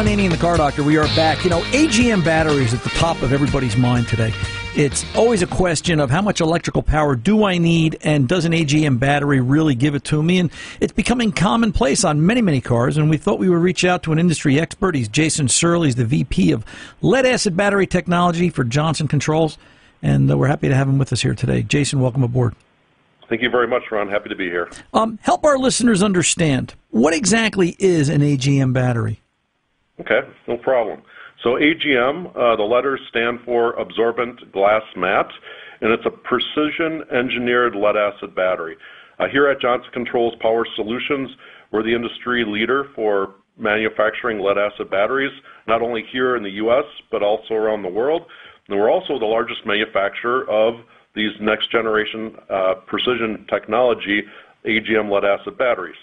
Ron 0.00 0.06
Ananian 0.06 0.30
the 0.30 0.38
Car 0.38 0.56
Doctor. 0.56 0.82
We 0.82 0.96
are 0.96 1.04
back. 1.08 1.44
You 1.44 1.50
know, 1.50 1.60
AGM 1.72 2.24
batteries 2.24 2.72
at 2.72 2.82
the 2.82 2.88
top 2.88 3.20
of 3.20 3.34
everybody's 3.34 3.76
mind 3.76 4.08
today. 4.08 4.32
It's 4.74 5.04
always 5.14 5.42
a 5.42 5.46
question 5.46 6.00
of 6.00 6.08
how 6.08 6.22
much 6.22 6.40
electrical 6.40 6.82
power 6.82 7.14
do 7.14 7.44
I 7.44 7.58
need, 7.58 7.98
and 8.00 8.26
does 8.26 8.46
an 8.46 8.52
AGM 8.52 8.98
battery 8.98 9.42
really 9.42 9.74
give 9.74 9.94
it 9.94 10.04
to 10.04 10.22
me? 10.22 10.38
And 10.38 10.50
it's 10.80 10.94
becoming 10.94 11.32
commonplace 11.32 12.02
on 12.02 12.24
many, 12.24 12.40
many 12.40 12.62
cars. 12.62 12.96
And 12.96 13.10
we 13.10 13.18
thought 13.18 13.38
we 13.38 13.50
would 13.50 13.58
reach 13.58 13.84
out 13.84 14.02
to 14.04 14.12
an 14.12 14.18
industry 14.18 14.58
expert. 14.58 14.94
He's 14.94 15.06
Jason 15.06 15.48
Searle. 15.48 15.82
He's 15.82 15.96
the 15.96 16.06
VP 16.06 16.52
of 16.52 16.64
lead 17.02 17.26
acid 17.26 17.54
battery 17.54 17.86
technology 17.86 18.48
for 18.48 18.64
Johnson 18.64 19.06
Controls, 19.06 19.58
and 20.02 20.30
uh, 20.30 20.38
we're 20.38 20.48
happy 20.48 20.68
to 20.68 20.74
have 20.74 20.88
him 20.88 20.96
with 20.96 21.12
us 21.12 21.20
here 21.20 21.34
today. 21.34 21.62
Jason, 21.62 22.00
welcome 22.00 22.22
aboard. 22.22 22.54
Thank 23.28 23.42
you 23.42 23.50
very 23.50 23.68
much, 23.68 23.82
Ron. 23.90 24.08
Happy 24.08 24.30
to 24.30 24.34
be 24.34 24.46
here. 24.46 24.70
Um, 24.94 25.18
help 25.20 25.44
our 25.44 25.58
listeners 25.58 26.02
understand 26.02 26.74
what 26.88 27.12
exactly 27.12 27.76
is 27.78 28.08
an 28.08 28.22
AGM 28.22 28.72
battery. 28.72 29.19
Okay, 30.00 30.20
no 30.48 30.56
problem. 30.56 31.02
So 31.42 31.50
AGM, 31.50 32.36
uh, 32.36 32.56
the 32.56 32.62
letters 32.62 33.00
stand 33.08 33.40
for 33.44 33.72
absorbent 33.72 34.52
glass 34.52 34.82
mat, 34.96 35.26
and 35.80 35.90
it's 35.92 36.04
a 36.06 36.10
precision 36.10 37.02
engineered 37.12 37.74
lead 37.74 37.96
acid 37.96 38.34
battery. 38.34 38.76
Uh, 39.18 39.26
here 39.28 39.48
at 39.48 39.60
Johnson 39.60 39.90
Controls 39.92 40.34
Power 40.40 40.66
Solutions, 40.76 41.30
We're 41.70 41.82
the 41.82 41.94
industry 41.94 42.44
leader 42.46 42.86
for 42.94 43.34
manufacturing 43.56 44.40
lead 44.40 44.58
acid 44.58 44.90
batteries, 44.90 45.32
not 45.68 45.82
only 45.82 46.02
here 46.10 46.36
in 46.36 46.42
the 46.42 46.50
U.S., 46.64 46.84
but 47.10 47.22
also 47.22 47.54
around 47.54 47.82
the 47.82 47.88
world. 47.88 48.22
And 48.68 48.78
we're 48.78 48.90
also 48.90 49.18
the 49.18 49.26
largest 49.26 49.66
manufacturer 49.66 50.48
of 50.50 50.80
these 51.14 51.32
next 51.40 51.70
generation 51.70 52.36
uh, 52.48 52.74
precision 52.86 53.46
technology 53.48 54.22
AGM 54.64 55.10
lead 55.10 55.24
acid 55.24 55.58
batteries. 55.58 55.96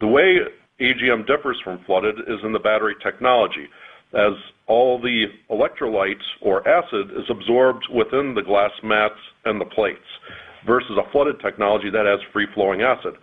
The 0.00 0.06
way 0.06 0.38
AGM 0.80 1.26
differs 1.26 1.60
from 1.64 1.82
flooded 1.84 2.18
is 2.26 2.40
in 2.42 2.52
the 2.52 2.58
battery 2.58 2.94
technology, 3.02 3.68
as 4.12 4.32
all 4.66 5.00
the 5.00 5.26
electrolytes 5.50 6.24
or 6.40 6.66
acid 6.68 7.10
is 7.16 7.24
absorbed 7.30 7.86
within 7.92 8.34
the 8.34 8.42
glass 8.42 8.72
mats 8.82 9.18
and 9.44 9.60
the 9.60 9.64
plates, 9.64 10.04
versus 10.66 10.98
a 10.98 11.10
flooded 11.10 11.40
technology 11.40 11.90
that 11.90 12.04
has 12.04 12.20
free 12.32 12.46
flowing 12.54 12.82
acid. 12.82 13.14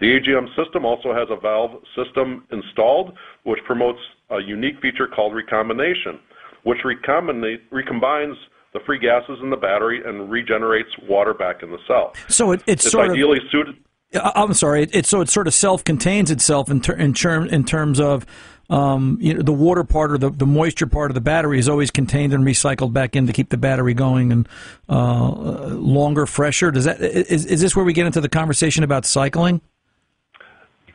The 0.00 0.18
AGM 0.18 0.48
system 0.56 0.84
also 0.84 1.14
has 1.14 1.28
a 1.30 1.36
valve 1.36 1.82
system 1.96 2.44
installed, 2.50 3.16
which 3.44 3.60
promotes 3.64 4.00
a 4.30 4.40
unique 4.40 4.80
feature 4.80 5.06
called 5.06 5.34
recombination, 5.34 6.18
which 6.64 6.78
recombines 6.78 8.34
the 8.72 8.80
free 8.86 8.98
gases 8.98 9.38
in 9.42 9.50
the 9.50 9.56
battery 9.56 10.02
and 10.04 10.30
regenerates 10.30 10.90
water 11.08 11.34
back 11.34 11.62
in 11.62 11.70
the 11.70 11.78
cell. 11.86 12.14
So 12.28 12.52
it, 12.52 12.62
it's, 12.66 12.84
it's 12.84 12.92
sort 12.92 13.10
ideally 13.10 13.38
of, 13.38 13.44
suited. 13.50 13.76
I'm 14.14 14.54
sorry. 14.54 14.88
It's 14.92 15.08
so 15.08 15.20
it 15.20 15.28
sort 15.28 15.46
of 15.46 15.54
self-contains 15.54 16.30
itself 16.30 16.70
in, 16.70 16.80
ter- 16.80 16.94
in, 16.94 17.14
term, 17.14 17.48
in 17.48 17.64
terms 17.64 17.98
of 18.00 18.26
um, 18.70 19.18
you 19.20 19.34
know, 19.34 19.42
the 19.42 19.52
water 19.52 19.84
part 19.84 20.12
or 20.12 20.18
the, 20.18 20.30
the 20.30 20.46
moisture 20.46 20.86
part 20.86 21.10
of 21.10 21.14
the 21.14 21.20
battery 21.20 21.58
is 21.58 21.68
always 21.68 21.90
contained 21.90 22.32
and 22.32 22.44
recycled 22.44 22.92
back 22.92 23.14
in 23.14 23.26
to 23.26 23.32
keep 23.32 23.50
the 23.50 23.56
battery 23.56 23.92
going 23.92 24.32
and 24.32 24.48
uh, 24.88 25.28
longer, 25.68 26.26
fresher. 26.26 26.70
Does 26.70 26.84
that 26.84 27.00
is, 27.00 27.44
is 27.44 27.60
this 27.60 27.76
where 27.76 27.84
we 27.84 27.92
get 27.92 28.06
into 28.06 28.20
the 28.20 28.28
conversation 28.28 28.82
about 28.82 29.04
cycling? 29.04 29.60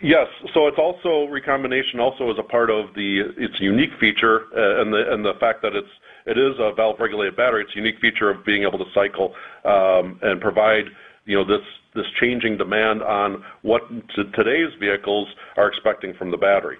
Yes, 0.01 0.27
so 0.53 0.67
it's 0.67 0.77
also 0.77 1.25
recombination. 1.25 1.99
Also, 1.99 2.31
is 2.31 2.37
a 2.37 2.43
part 2.43 2.69
of 2.69 2.93
the 2.93 3.21
its 3.37 3.59
unique 3.59 3.89
feature, 3.99 4.45
uh, 4.55 4.81
and 4.81 4.93
the 4.93 5.11
and 5.11 5.25
the 5.25 5.33
fact 5.39 5.61
that 5.63 5.75
it's 5.75 5.89
it 6.25 6.37
is 6.37 6.55
a 6.59 6.71
valve 6.73 6.99
regulated 6.99 7.35
battery. 7.35 7.63
It's 7.63 7.73
a 7.73 7.77
unique 7.77 7.99
feature 7.99 8.29
of 8.29 8.45
being 8.45 8.63
able 8.63 8.77
to 8.77 8.85
cycle 8.93 9.33
um, 9.65 10.19
and 10.21 10.39
provide 10.39 10.85
you 11.25 11.35
know 11.35 11.43
this 11.43 11.65
this 11.97 12.05
changing 12.19 12.57
demand 12.57 13.03
on 13.03 13.43
what 13.63 13.81
today's 14.15 14.73
vehicles 14.79 15.27
are 15.57 15.67
expecting 15.67 16.13
from 16.13 16.31
the 16.31 16.37
battery. 16.37 16.77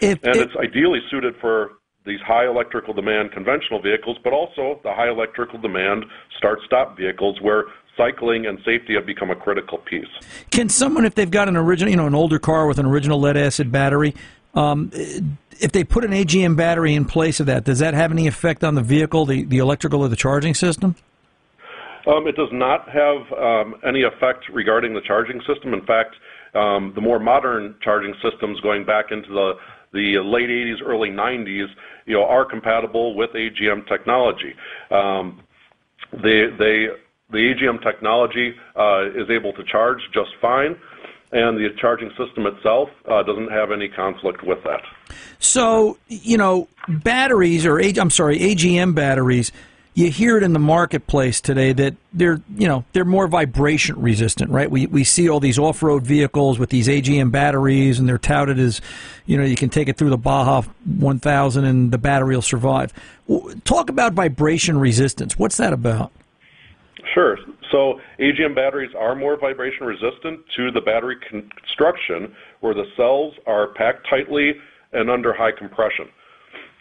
If, 0.00 0.24
and 0.24 0.36
if, 0.36 0.48
it's 0.48 0.56
ideally 0.56 1.00
suited 1.10 1.34
for 1.40 1.72
these 2.06 2.20
high 2.20 2.46
electrical 2.46 2.94
demand 2.94 3.32
conventional 3.32 3.82
vehicles, 3.82 4.16
but 4.24 4.32
also 4.32 4.80
the 4.82 4.92
high 4.92 5.10
electrical 5.10 5.58
demand 5.58 6.04
start-stop 6.36 6.96
vehicles 6.96 7.40
where 7.42 7.64
cycling 7.96 8.46
and 8.46 8.58
safety 8.64 8.94
have 8.94 9.04
become 9.04 9.30
a 9.30 9.36
critical 9.36 9.78
piece. 9.78 10.06
Can 10.50 10.68
someone, 10.68 11.04
if 11.04 11.14
they've 11.14 11.30
got 11.30 11.48
an 11.48 11.56
original, 11.56 11.90
you 11.90 11.96
know, 11.96 12.06
an 12.06 12.14
older 12.14 12.38
car 12.38 12.66
with 12.66 12.78
an 12.78 12.86
original 12.86 13.20
lead 13.20 13.36
acid 13.36 13.70
battery, 13.70 14.14
um, 14.54 14.90
if 14.94 15.72
they 15.72 15.84
put 15.84 16.04
an 16.04 16.12
AGM 16.12 16.56
battery 16.56 16.94
in 16.94 17.04
place 17.04 17.40
of 17.40 17.46
that, 17.46 17.64
does 17.64 17.80
that 17.80 17.94
have 17.94 18.12
any 18.12 18.26
effect 18.26 18.64
on 18.64 18.74
the 18.74 18.82
vehicle, 18.82 19.26
the, 19.26 19.44
the 19.44 19.58
electrical 19.58 20.00
or 20.00 20.08
the 20.08 20.16
charging 20.16 20.54
system? 20.54 20.94
Um, 22.08 22.26
it 22.26 22.36
does 22.36 22.48
not 22.52 22.88
have 22.88 23.32
um, 23.38 23.74
any 23.86 24.02
effect 24.02 24.48
regarding 24.50 24.94
the 24.94 25.02
charging 25.02 25.40
system. 25.46 25.74
In 25.74 25.84
fact, 25.84 26.16
um, 26.54 26.92
the 26.94 27.02
more 27.02 27.18
modern 27.18 27.74
charging 27.82 28.14
systems 28.22 28.60
going 28.60 28.84
back 28.84 29.12
into 29.12 29.28
the 29.28 29.52
the 29.90 30.18
late 30.18 30.50
80s, 30.50 30.82
early 30.84 31.08
90s, 31.08 31.66
you 32.04 32.14
know, 32.14 32.24
are 32.24 32.44
compatible 32.44 33.14
with 33.14 33.30
AGM 33.30 33.88
technology. 33.88 34.54
Um, 34.90 35.42
they 36.12 36.46
they 36.58 36.88
the 37.30 37.38
AGM 37.38 37.82
technology 37.82 38.54
uh, 38.76 39.10
is 39.14 39.28
able 39.30 39.52
to 39.52 39.64
charge 39.64 39.98
just 40.12 40.30
fine, 40.40 40.76
and 41.32 41.58
the 41.58 41.68
charging 41.78 42.10
system 42.16 42.46
itself 42.46 42.88
uh, 43.06 43.22
doesn't 43.22 43.50
have 43.50 43.70
any 43.70 43.88
conflict 43.88 44.42
with 44.42 44.62
that. 44.64 44.80
So, 45.38 45.98
you 46.08 46.38
know, 46.38 46.68
batteries 46.88 47.66
or 47.66 47.78
I'm 47.78 48.10
sorry, 48.10 48.38
AGM 48.38 48.94
batteries. 48.94 49.52
You 49.98 50.12
hear 50.12 50.36
it 50.36 50.44
in 50.44 50.52
the 50.52 50.60
marketplace 50.60 51.40
today 51.40 51.72
that 51.72 51.96
they're, 52.12 52.40
you 52.56 52.68
know, 52.68 52.84
they're 52.92 53.04
more 53.04 53.26
vibration 53.26 54.00
resistant, 54.00 54.48
right? 54.48 54.70
We 54.70 54.86
we 54.86 55.02
see 55.02 55.28
all 55.28 55.40
these 55.40 55.58
off-road 55.58 56.04
vehicles 56.04 56.56
with 56.56 56.70
these 56.70 56.86
AGM 56.86 57.32
batteries, 57.32 57.98
and 57.98 58.08
they're 58.08 58.16
touted 58.16 58.60
as, 58.60 58.80
you 59.26 59.36
know, 59.36 59.42
you 59.42 59.56
can 59.56 59.70
take 59.70 59.88
it 59.88 59.96
through 59.96 60.10
the 60.10 60.16
Baja 60.16 60.62
1000 61.00 61.64
and 61.64 61.90
the 61.90 61.98
battery 61.98 62.36
will 62.36 62.42
survive. 62.42 62.92
Talk 63.64 63.90
about 63.90 64.12
vibration 64.12 64.78
resistance. 64.78 65.36
What's 65.36 65.56
that 65.56 65.72
about? 65.72 66.12
Sure. 67.12 67.36
So 67.72 68.00
AGM 68.20 68.54
batteries 68.54 68.94
are 68.96 69.16
more 69.16 69.36
vibration 69.36 69.84
resistant 69.84 70.42
to 70.54 70.70
the 70.70 70.80
battery 70.80 71.16
construction 71.28 72.36
where 72.60 72.72
the 72.72 72.86
cells 72.96 73.34
are 73.48 73.74
packed 73.74 74.06
tightly 74.08 74.52
and 74.92 75.10
under 75.10 75.32
high 75.32 75.50
compression. 75.50 76.08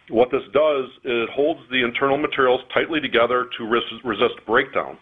What 0.10 0.32
this 0.32 0.44
does 0.54 0.86
is 1.04 1.28
it 1.28 1.30
holds 1.30 1.60
the 1.70 1.84
internal 1.84 2.18
materials 2.18 2.62
tightly 2.74 3.02
together 3.02 3.50
to 3.58 3.66
resist 4.04 4.36
breakdown. 4.46 4.98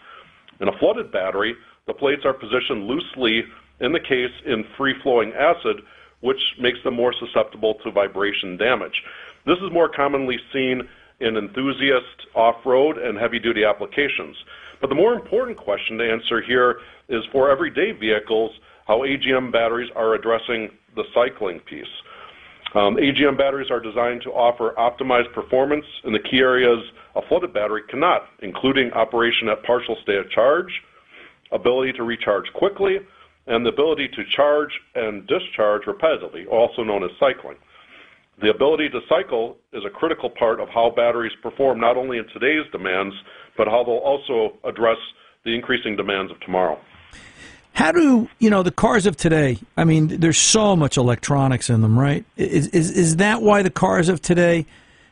In 0.60 0.68
a 0.68 0.78
flooded 0.80 1.12
battery, 1.12 1.56
the 1.86 1.94
plates 1.94 2.24
are 2.26 2.34
positioned 2.34 2.88
loosely 2.88 3.44
in 3.82 3.92
the 3.92 4.00
case 4.00 4.32
in 4.46 4.66
free-flowing 4.78 5.34
acid, 5.34 5.82
which 6.22 6.42
makes 6.60 6.82
them 6.84 6.96
more 6.96 7.14
susceptible 7.20 7.76
to 7.84 7.92
vibration 7.92 8.58
damage. 8.58 9.04
This 9.46 9.58
is 9.58 9.72
more 9.72 9.90
commonly 9.90 10.40
seen 10.52 10.82
in 11.20 11.38
enthusiast 11.38 12.28
off-road 12.34 12.98
and 12.98 13.18
heavy-duty 13.18 13.64
applications. 13.64 14.36
But 14.82 14.90
the 14.90 14.96
more 14.96 15.14
important 15.14 15.58
question 15.58 15.98
to 16.00 16.12
answer 16.12 16.42
here 16.42 16.80
is 17.10 17.24
for 17.32 17.52
everyday 17.52 17.92
vehicles, 17.92 18.52
how 18.88 19.00
AGM 19.02 19.52
batteries 19.52 19.92
are 19.96 20.16
addressing 20.16 20.72
the 20.96 21.04
cycling 21.14 21.60
piece. 21.60 21.86
Um, 22.74 22.98
AGM 22.98 23.38
batteries 23.38 23.72
are 23.72 23.80
designed 23.80 24.22
to 24.24 24.32
offer 24.32 24.74
optimized 24.78 25.32
performance 25.34 25.86
in 26.04 26.12
the 26.12 26.20
key 26.20 26.40
areas 26.40 26.80
a 27.16 27.22
flooded 27.30 27.54
battery 27.54 27.84
cannot, 27.90 28.24
including 28.42 28.92
operation 28.92 29.48
at 29.50 29.64
partial 29.64 29.96
state 30.04 30.18
of 30.18 30.30
charge, 30.32 30.68
ability 31.52 31.94
to 31.94 32.04
recharge 32.04 32.46
quickly, 32.54 32.98
and 33.48 33.66
the 33.66 33.70
ability 33.70 34.10
to 34.10 34.24
charge 34.36 34.72
and 34.96 35.28
discharge 35.28 35.84
repetitively, 35.84 36.48
also 36.52 36.84
known 36.84 37.04
as 37.04 37.12
cycling. 37.20 37.56
The 38.42 38.50
ability 38.50 38.90
to 38.90 39.00
cycle 39.08 39.56
is 39.72 39.84
a 39.86 39.90
critical 39.90 40.30
part 40.30 40.60
of 40.60 40.68
how 40.68 40.92
batteries 40.94 41.32
perform 41.42 41.80
not 41.80 41.96
only 41.96 42.18
in 42.18 42.26
today's 42.34 42.70
demands, 42.72 43.16
but 43.56 43.68
how 43.68 43.84
they'll 43.86 43.96
also 43.96 44.58
address 44.66 44.98
the 45.46 45.56
increasing 45.56 45.96
demands 45.96 46.32
of 46.32 46.40
tomorrow. 46.42 46.78
How 47.76 47.92
do 47.92 48.30
you 48.40 48.50
know 48.50 48.64
the 48.64 48.72
cars 48.72 49.06
of 49.06 49.18
today? 49.18 49.60
I 49.76 49.84
mean, 49.84 50.08
there's 50.08 50.38
so 50.38 50.78
much 50.78 50.96
electronics 50.96 51.70
in 51.70 51.82
them, 51.82 52.00
right? 52.00 52.24
Is 52.38 52.70
is 52.70 52.90
is 52.90 53.18
that 53.18 53.42
why 53.42 53.64
the 53.64 53.70
cars 53.70 54.08
of 54.08 54.22
today 54.22 54.66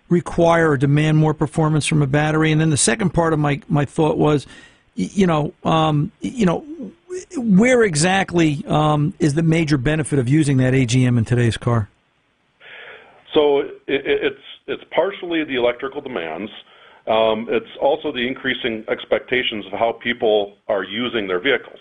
require 0.08 0.72
or 0.72 0.78
demand 0.78 1.18
more 1.18 1.34
performance 1.34 1.86
from 1.86 2.02
a 2.02 2.08
battery? 2.08 2.54
And 2.54 2.62
then 2.62 2.70
the 2.70 2.78
second 2.78 3.10
part 3.10 3.34
of 3.34 3.40
my 3.40 3.62
my 3.68 3.84
thought 3.84 4.18
was, 4.18 4.48
you 4.96 5.28
know, 5.28 5.54
um, 5.66 6.14
you 6.22 6.46
know, 6.46 6.66
where 7.36 7.84
exactly 7.84 8.64
um, 8.66 9.14
is 9.20 9.34
the 9.34 9.44
major 9.44 9.78
benefit 9.78 10.18
of 10.18 10.30
using 10.30 10.56
that 10.58 10.74
AGM 10.74 11.18
in 11.18 11.26
today's 11.26 11.58
car? 11.58 11.90
So 13.34 13.60
it, 13.60 13.74
it's 13.88 14.42
it's 14.68 14.84
partially 14.96 15.44
the 15.44 15.56
electrical 15.56 16.00
demands. 16.00 16.50
Um, 17.08 17.48
it's 17.50 17.76
also 17.82 18.14
the 18.14 18.26
increasing 18.26 18.86
expectations 18.88 19.66
of 19.66 19.74
how 19.74 19.92
people 20.02 20.56
are 20.70 20.86
using 20.86 21.28
their 21.28 21.42
vehicles. 21.42 21.80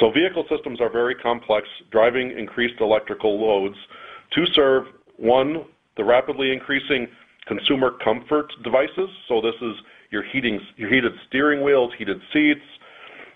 So 0.00 0.10
vehicle 0.10 0.44
systems 0.48 0.80
are 0.80 0.90
very 0.90 1.14
complex, 1.14 1.68
driving 1.92 2.36
increased 2.36 2.80
electrical 2.80 3.38
loads 3.38 3.76
to 4.32 4.46
serve 4.54 4.84
one 5.16 5.64
the 5.96 6.04
rapidly 6.04 6.52
increasing 6.52 7.06
consumer 7.46 7.92
comfort 8.02 8.50
devices. 8.64 9.10
So 9.28 9.40
this 9.40 9.54
is 9.60 9.76
your 10.10 10.22
heated 10.24 11.12
steering 11.28 11.62
wheels, 11.62 11.92
heated 11.98 12.20
seats. 12.32 12.60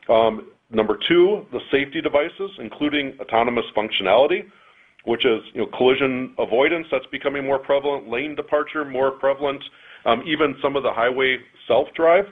Um, 0.09 0.50
number 0.70 0.98
two, 1.07 1.46
the 1.53 1.61
safety 1.70 2.00
devices, 2.00 2.50
including 2.59 3.16
autonomous 3.20 3.66
functionality 3.77 4.44
which 5.05 5.24
is 5.24 5.40
collision 5.77 6.35
avoidance 6.38 6.87
that's 6.90 7.07
becoming 7.12 7.44
more 7.44 7.59
prevalent, 7.59 8.09
lane 8.09 8.35
departure 8.35 8.85
more 8.85 9.11
prevalent, 9.11 9.62
um, 10.07 10.22
even 10.27 10.57
some 10.62 10.77
of 10.77 10.83
the 10.83 10.92
highway 10.92 11.37
self-drive. 11.68 12.24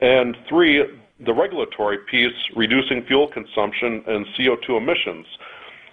And 0.00 0.36
three, 0.48 0.82
the 1.20 1.32
regulatory 1.32 1.98
piece, 2.10 2.32
reducing 2.56 3.04
fuel 3.04 3.28
consumption 3.28 4.02
and 4.06 4.26
CO2 4.36 4.78
emissions. 4.78 5.26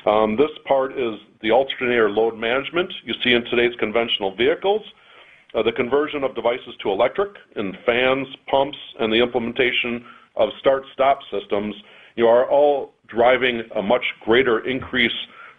Um, 0.06 0.36
this 0.36 0.52
part 0.66 0.98
is 0.98 1.20
the 1.42 1.52
alternator 1.52 2.10
load 2.10 2.38
management 2.38 2.92
you 3.04 3.14
see 3.24 3.34
in 3.34 3.44
today's 3.46 3.76
conventional 3.80 4.36
vehicles, 4.36 4.82
uh, 5.54 5.62
the 5.62 5.72
conversion 5.72 6.24
of 6.24 6.34
devices 6.34 6.74
to 6.82 6.90
electric 6.90 7.36
in 7.56 7.78
fans, 7.86 8.28
pumps, 8.50 8.78
and 9.00 9.14
the 9.14 9.22
implementation 9.22 10.04
of 10.36 10.50
start-stop 10.60 11.20
systems 11.30 11.76
you 12.16 12.28
are 12.28 12.50
all 12.50 12.94
driving 13.08 13.64
a 13.76 13.82
much 13.82 14.04
greater 14.22 14.60
increase 14.68 15.12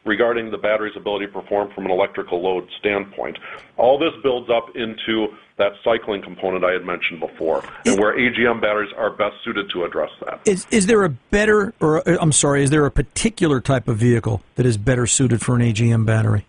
regarding 0.05 0.51
the 0.51 0.59
battery's 0.59 0.97
ability 0.97 1.27
to 1.27 1.33
perform 1.33 1.71
from 1.75 1.85
an 1.85 1.91
electrical 1.91 2.43
load 2.43 2.69
standpoint. 2.79 3.39
All 3.77 3.99
this 3.99 4.13
builds 4.23 4.51
up 4.51 4.75
into 4.75 5.29
that 5.59 5.73
cycling 5.85 6.23
component 6.23 6.65
I 6.65 6.73
had 6.73 6.85
mentioned 6.85 7.21
before, 7.21 7.63
and 7.87 7.99
where 7.99 8.17
AGM 8.17 8.61
batteries 8.61 8.93
are 8.97 9.11
best 9.11 9.37
suited 9.45 9.71
to 9.71 9.85
address 9.85 10.11
that. 10.25 10.41
Is 10.45 10.67
is 10.71 10.87
there 10.87 11.05
a 11.05 11.09
better, 11.09 11.73
or 11.81 12.07
uh, 12.09 12.17
I'm 12.21 12.33
sorry, 12.33 12.63
is 12.63 12.71
there 12.71 12.85
a 12.87 12.91
particular 12.91 13.61
type 13.61 13.87
of 13.89 13.97
vehicle 13.97 14.43
that 14.57 14.67
is 14.67 14.77
better 14.77 15.07
suited 15.07 15.41
for 15.41 15.55
an 15.55 15.63
AGM 15.63 16.05
battery? 16.05 16.47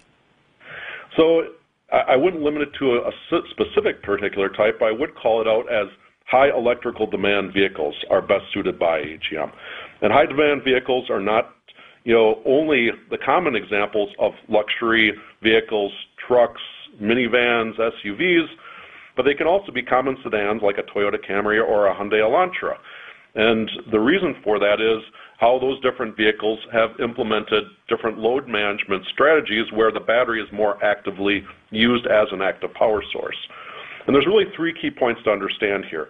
So 1.16 1.44
I 1.94 2.16
wouldn't 2.16 2.42
limit 2.42 2.64
it 2.64 2.74
to 2.80 2.96
a 2.96 3.12
specific 3.52 4.02
particular 4.02 4.50
type. 4.50 4.80
but 4.80 4.88
I 4.88 4.92
would 4.92 5.14
call 5.14 5.42
it 5.42 5.48
out 5.48 5.72
as 5.72 5.88
high 6.26 6.50
electrical 6.50 7.06
demand 7.06 7.54
vehicles 7.54 7.94
are 8.10 8.22
best 8.22 8.46
suited 8.52 8.80
by 8.80 9.02
AGM. 9.02 9.52
And 10.02 10.12
high 10.12 10.26
demand 10.26 10.64
vehicles 10.64 11.10
are 11.12 11.20
not, 11.20 11.54
you 12.04 12.14
know, 12.14 12.42
only 12.46 12.92
the 13.10 13.18
common 13.18 13.56
examples 13.56 14.10
of 14.20 14.34
luxury 14.50 15.14
vehicles, 15.42 15.92
trucks, 16.28 16.62
minivans, 17.02 17.78
SUVs, 17.78 18.48
but 19.16 19.24
they 19.24 19.34
can 19.34 19.48
also 19.48 19.72
be 19.72 19.82
common 19.82 20.18
sedans 20.24 20.62
like 20.62 20.78
a 20.78 20.84
Toyota 20.84 21.18
Camry 21.24 21.66
or 21.66 21.88
a 21.88 21.96
Hyundai 21.96 22.22
Elantra. 22.22 22.76
And 23.36 23.70
the 23.92 24.00
reason 24.00 24.36
for 24.44 24.60
that 24.60 24.80
is 24.80 25.04
how 25.40 25.60
those 25.60 25.80
different 25.82 26.16
vehicles 26.16 26.60
have 26.72 26.92
implemented 27.00 27.64
different 27.90 28.20
load 28.20 28.48
management 28.48 29.06
strategies 29.12 29.66
where 29.74 29.92
the 29.92 30.00
battery 30.00 30.42
is 30.42 30.48
more 30.52 30.84
actively 30.84 31.44
used 31.72 32.06
as 32.06 32.28
an 32.32 32.42
active 32.42 32.74
power 32.74 33.04
source. 33.12 33.38
And 34.06 34.16
there's 34.16 34.28
really 34.28 34.46
three 34.56 34.74
key 34.74 34.92
points 34.92 35.22
to 35.24 35.32
understand 35.32 35.86
here. 35.90 36.10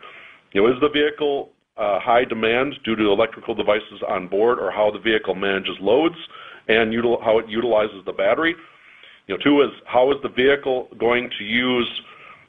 You 0.51 0.61
know, 0.61 0.73
is 0.73 0.79
the 0.81 0.89
vehicle 0.89 1.52
high 1.77 2.23
demand 2.25 2.75
due 2.85 2.95
to 2.95 3.11
electrical 3.11 3.55
devices 3.55 4.01
on 4.07 4.27
board 4.27 4.59
or 4.59 4.71
how 4.71 4.91
the 4.91 4.99
vehicle 4.99 5.35
manages 5.35 5.75
loads 5.79 6.15
and 6.67 6.93
how 7.23 7.39
it 7.39 7.47
utilizes 7.47 8.03
the 8.05 8.13
battery? 8.13 8.55
You 9.27 9.35
know, 9.35 9.43
two 9.43 9.61
is 9.61 9.69
how 9.85 10.11
is 10.11 10.17
the 10.21 10.29
vehicle 10.29 10.89
going 10.99 11.29
to 11.37 11.43
use, 11.43 11.89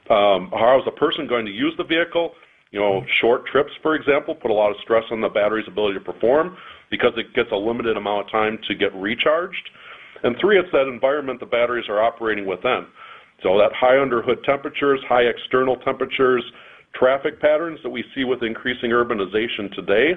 um, 0.09 0.51
how 0.51 0.77
is 0.79 0.85
the 0.85 0.91
person 0.91 1.27
going 1.27 1.45
to 1.45 1.51
use 1.51 1.73
the 1.77 1.85
vehicle? 1.85 2.33
You 2.71 2.79
know, 2.81 3.05
short 3.21 3.45
trips, 3.47 3.71
for 3.81 3.95
example, 3.95 4.35
put 4.35 4.51
a 4.51 4.53
lot 4.53 4.71
of 4.71 4.77
stress 4.83 5.03
on 5.09 5.21
the 5.21 5.29
battery's 5.29 5.67
ability 5.67 5.97
to 5.97 6.03
perform 6.03 6.57
because 6.91 7.13
it 7.15 7.33
gets 7.33 7.49
a 7.51 7.55
limited 7.55 7.95
amount 7.95 8.25
of 8.25 8.31
time 8.31 8.59
to 8.67 8.75
get 8.75 8.93
recharged. 8.95 9.69
And 10.23 10.35
three, 10.41 10.59
it's 10.59 10.69
that 10.73 10.87
environment 10.87 11.39
the 11.39 11.45
batteries 11.45 11.85
are 11.87 12.01
operating 12.01 12.45
within. 12.45 12.87
So 13.43 13.57
that 13.57 13.71
high 13.73 14.01
under 14.01 14.21
hood 14.21 14.43
temperatures, 14.43 14.99
high 15.07 15.23
external 15.23 15.77
temperatures, 15.77 16.43
traffic 16.97 17.39
patterns 17.39 17.79
that 17.83 17.89
we 17.89 18.03
see 18.13 18.23
with 18.23 18.43
increasing 18.43 18.91
urbanization 18.91 19.73
today 19.73 20.13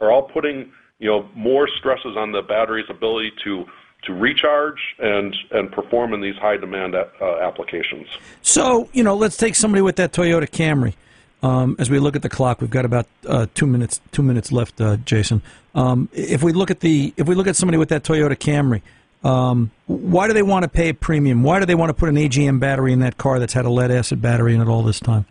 are 0.00 0.10
all 0.10 0.22
putting 0.22 0.72
you 0.98 1.08
know 1.08 1.28
more 1.34 1.68
stresses 1.78 2.16
on 2.16 2.32
the 2.32 2.42
battery's 2.42 2.86
ability 2.88 3.32
to 3.44 3.64
to 4.04 4.12
recharge 4.12 4.78
and 4.98 5.36
and 5.50 5.70
perform 5.72 6.12
in 6.14 6.20
these 6.20 6.36
high 6.36 6.56
demand 6.56 6.94
uh, 6.94 7.06
applications. 7.40 8.06
So 8.42 8.88
you 8.92 9.02
know, 9.02 9.14
let's 9.14 9.36
take 9.36 9.54
somebody 9.54 9.82
with 9.82 9.96
that 9.96 10.12
Toyota 10.12 10.48
Camry. 10.48 10.94
Um, 11.42 11.76
as 11.78 11.90
we 11.90 11.98
look 11.98 12.16
at 12.16 12.22
the 12.22 12.30
clock, 12.30 12.60
we've 12.60 12.70
got 12.70 12.84
about 12.84 13.06
uh, 13.26 13.46
two 13.54 13.66
minutes 13.66 14.00
two 14.12 14.22
minutes 14.22 14.52
left, 14.52 14.80
uh, 14.80 14.96
Jason. 14.98 15.42
Um, 15.74 16.08
if 16.12 16.42
we 16.42 16.52
look 16.52 16.70
at 16.70 16.80
the 16.80 17.12
if 17.16 17.28
we 17.28 17.34
look 17.34 17.46
at 17.46 17.56
somebody 17.56 17.78
with 17.78 17.90
that 17.90 18.04
Toyota 18.04 18.36
Camry, 18.36 18.82
um, 19.28 19.70
why 19.86 20.28
do 20.28 20.32
they 20.32 20.42
want 20.42 20.62
to 20.62 20.68
pay 20.68 20.88
a 20.88 20.94
premium? 20.94 21.42
Why 21.42 21.60
do 21.60 21.66
they 21.66 21.74
want 21.74 21.90
to 21.90 21.94
put 21.94 22.08
an 22.08 22.16
AGM 22.16 22.58
battery 22.58 22.92
in 22.92 23.00
that 23.00 23.18
car 23.18 23.38
that's 23.38 23.52
had 23.52 23.64
a 23.64 23.70
lead 23.70 23.90
acid 23.90 24.22
battery 24.22 24.54
in 24.54 24.62
it 24.62 24.68
all 24.68 24.82
this 24.82 24.98
time? 24.98 25.26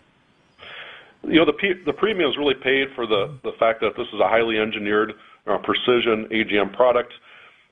You 1.27 1.43
know, 1.43 1.45
the 1.45 1.93
premium 1.93 2.29
is 2.29 2.37
really 2.37 2.55
paid 2.55 2.87
for 2.95 3.07
the 3.07 3.37
the 3.43 3.51
fact 3.59 3.81
that 3.81 3.93
this 3.97 4.07
is 4.13 4.19
a 4.19 4.27
highly 4.27 4.57
engineered 4.57 5.13
uh, 5.47 5.57
precision 5.63 6.27
AGM 6.31 6.75
product, 6.75 7.13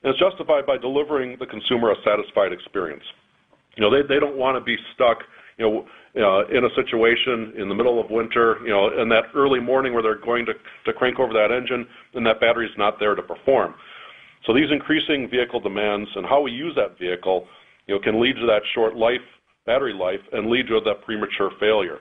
and 0.02 0.10
it's 0.10 0.18
justified 0.18 0.66
by 0.66 0.76
delivering 0.78 1.36
the 1.38 1.46
consumer 1.46 1.92
a 1.92 1.96
satisfied 2.04 2.52
experience. 2.52 3.04
You 3.76 3.82
know, 3.82 3.90
they 3.90 4.06
they 4.06 4.20
don't 4.20 4.36
want 4.36 4.56
to 4.58 4.64
be 4.64 4.76
stuck. 4.94 5.18
You 5.58 5.64
know, 5.64 5.86
uh, 6.16 6.46
in 6.46 6.64
a 6.64 6.68
situation 6.74 7.54
in 7.58 7.68
the 7.68 7.74
middle 7.74 8.00
of 8.00 8.10
winter, 8.10 8.58
you 8.62 8.70
know, 8.70 8.90
in 9.00 9.08
that 9.08 9.24
early 9.34 9.60
morning 9.60 9.92
where 9.92 10.02
they're 10.02 10.18
going 10.18 10.46
to, 10.46 10.52
to 10.84 10.92
crank 10.92 11.18
over 11.18 11.32
that 11.32 11.50
engine 11.50 11.86
and 12.14 12.26
that 12.26 12.40
battery's 12.40 12.74
not 12.76 12.98
there 12.98 13.14
to 13.14 13.22
perform. 13.22 13.74
So 14.46 14.54
these 14.54 14.70
increasing 14.70 15.28
vehicle 15.30 15.60
demands 15.60 16.08
and 16.14 16.26
how 16.26 16.40
we 16.40 16.52
use 16.52 16.74
that 16.76 16.98
vehicle, 16.98 17.46
you 17.86 17.94
know, 17.94 18.00
can 18.00 18.20
lead 18.20 18.34
to 18.36 18.46
that 18.46 18.62
short 18.74 18.96
life, 18.96 19.22
battery 19.66 19.94
life, 19.94 20.20
and 20.32 20.50
lead 20.50 20.68
to 20.68 20.80
that 20.84 21.02
premature 21.04 21.50
failure. 21.58 21.98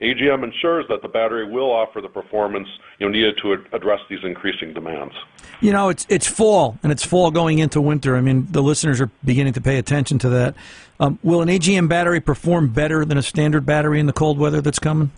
AGM 0.00 0.44
ensures 0.44 0.86
that 0.88 1.02
the 1.02 1.08
battery 1.08 1.50
will 1.50 1.72
offer 1.72 2.00
the 2.00 2.08
performance 2.08 2.68
you 2.98 3.06
know, 3.06 3.12
needed 3.12 3.36
to 3.42 3.54
address 3.72 3.98
these 4.08 4.20
increasing 4.22 4.72
demands. 4.72 5.12
You 5.60 5.72
know, 5.72 5.88
it's 5.88 6.06
it's 6.08 6.26
fall 6.26 6.78
and 6.84 6.92
it's 6.92 7.04
fall 7.04 7.32
going 7.32 7.58
into 7.58 7.80
winter. 7.80 8.16
I 8.16 8.20
mean, 8.20 8.46
the 8.50 8.62
listeners 8.62 9.00
are 9.00 9.10
beginning 9.24 9.54
to 9.54 9.60
pay 9.60 9.76
attention 9.76 10.20
to 10.20 10.28
that. 10.28 10.54
Um, 11.00 11.18
will 11.24 11.42
an 11.42 11.48
AGM 11.48 11.88
battery 11.88 12.20
perform 12.20 12.68
better 12.68 13.04
than 13.04 13.18
a 13.18 13.22
standard 13.22 13.66
battery 13.66 13.98
in 13.98 14.06
the 14.06 14.12
cold 14.12 14.38
weather 14.38 14.60
that's 14.60 14.78
coming? 14.78 15.10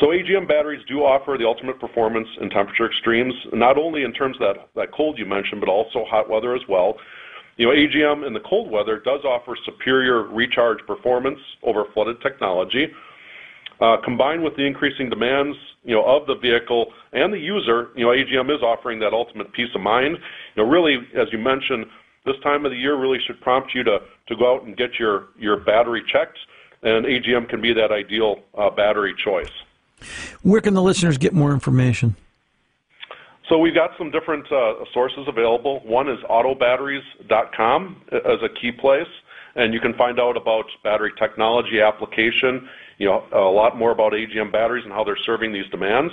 So 0.00 0.08
AGM 0.08 0.48
batteries 0.48 0.84
do 0.88 1.04
offer 1.04 1.36
the 1.38 1.46
ultimate 1.46 1.80
performance 1.80 2.28
in 2.40 2.50
temperature 2.50 2.86
extremes, 2.86 3.32
not 3.52 3.78
only 3.78 4.02
in 4.02 4.12
terms 4.12 4.36
of 4.40 4.56
that, 4.56 4.68
that 4.74 4.92
cold 4.92 5.18
you 5.18 5.24
mentioned, 5.24 5.60
but 5.60 5.70
also 5.70 6.04
hot 6.04 6.28
weather 6.28 6.54
as 6.54 6.62
well. 6.68 6.96
You 7.56 7.66
know, 7.66 7.72
AGM 7.72 8.26
in 8.26 8.34
the 8.34 8.40
cold 8.40 8.70
weather 8.70 8.98
does 8.98 9.24
offer 9.24 9.56
superior 9.64 10.24
recharge 10.24 10.80
performance 10.86 11.38
over 11.62 11.84
flooded 11.94 12.20
technology. 12.20 12.92
Uh, 13.80 13.96
combined 14.02 14.42
with 14.42 14.56
the 14.56 14.64
increasing 14.64 15.10
demands, 15.10 15.56
you 15.84 15.94
know, 15.94 16.02
of 16.04 16.26
the 16.26 16.34
vehicle 16.34 16.92
and 17.12 17.32
the 17.32 17.38
user, 17.38 17.88
you 17.94 18.06
know, 18.06 18.10
AGM 18.10 18.54
is 18.54 18.62
offering 18.62 18.98
that 19.00 19.12
ultimate 19.12 19.52
peace 19.52 19.68
of 19.74 19.82
mind. 19.82 20.16
You 20.54 20.62
know, 20.62 20.68
really, 20.68 20.96
as 21.14 21.28
you 21.30 21.38
mentioned, 21.38 21.84
this 22.24 22.36
time 22.42 22.64
of 22.64 22.72
the 22.72 22.78
year 22.78 22.96
really 22.96 23.18
should 23.26 23.40
prompt 23.40 23.74
you 23.74 23.84
to, 23.84 24.00
to 24.28 24.36
go 24.36 24.54
out 24.54 24.64
and 24.64 24.76
get 24.76 24.98
your, 24.98 25.26
your 25.38 25.58
battery 25.58 26.02
checked, 26.10 26.38
and 26.82 27.04
AGM 27.04 27.48
can 27.48 27.60
be 27.60 27.74
that 27.74 27.92
ideal 27.92 28.40
uh, 28.56 28.70
battery 28.70 29.14
choice. 29.22 29.52
Where 30.42 30.60
can 30.60 30.74
the 30.74 30.82
listeners 30.82 31.18
get 31.18 31.34
more 31.34 31.52
information? 31.52 32.16
So 33.48 33.58
we've 33.58 33.74
got 33.74 33.90
some 33.96 34.10
different 34.10 34.50
uh, 34.50 34.84
sources 34.92 35.28
available. 35.28 35.80
One 35.84 36.08
is 36.08 36.18
autobatteries.com 36.30 38.02
as 38.12 38.42
a 38.42 38.48
key 38.48 38.72
place, 38.72 39.06
and 39.54 39.72
you 39.72 39.80
can 39.80 39.94
find 39.94 40.18
out 40.18 40.36
about 40.36 40.64
battery 40.82 41.12
technology 41.18 41.80
application 41.80 42.68
you 42.98 43.06
know, 43.06 43.24
a 43.32 43.38
lot 43.38 43.76
more 43.76 43.90
about 43.90 44.12
AGM 44.12 44.52
batteries 44.52 44.84
and 44.84 44.92
how 44.92 45.04
they're 45.04 45.18
serving 45.24 45.52
these 45.52 45.68
demands. 45.70 46.12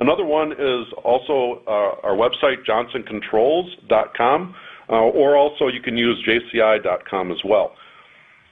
Another 0.00 0.24
one 0.24 0.52
is 0.52 0.92
also 1.04 1.62
uh, 1.66 2.06
our 2.06 2.16
website, 2.16 2.64
johnsoncontrols.com, 2.66 4.54
uh, 4.88 4.92
or 4.92 5.36
also 5.36 5.68
you 5.68 5.80
can 5.80 5.96
use 5.96 6.22
jci.com 6.26 7.30
as 7.30 7.38
well. 7.44 7.74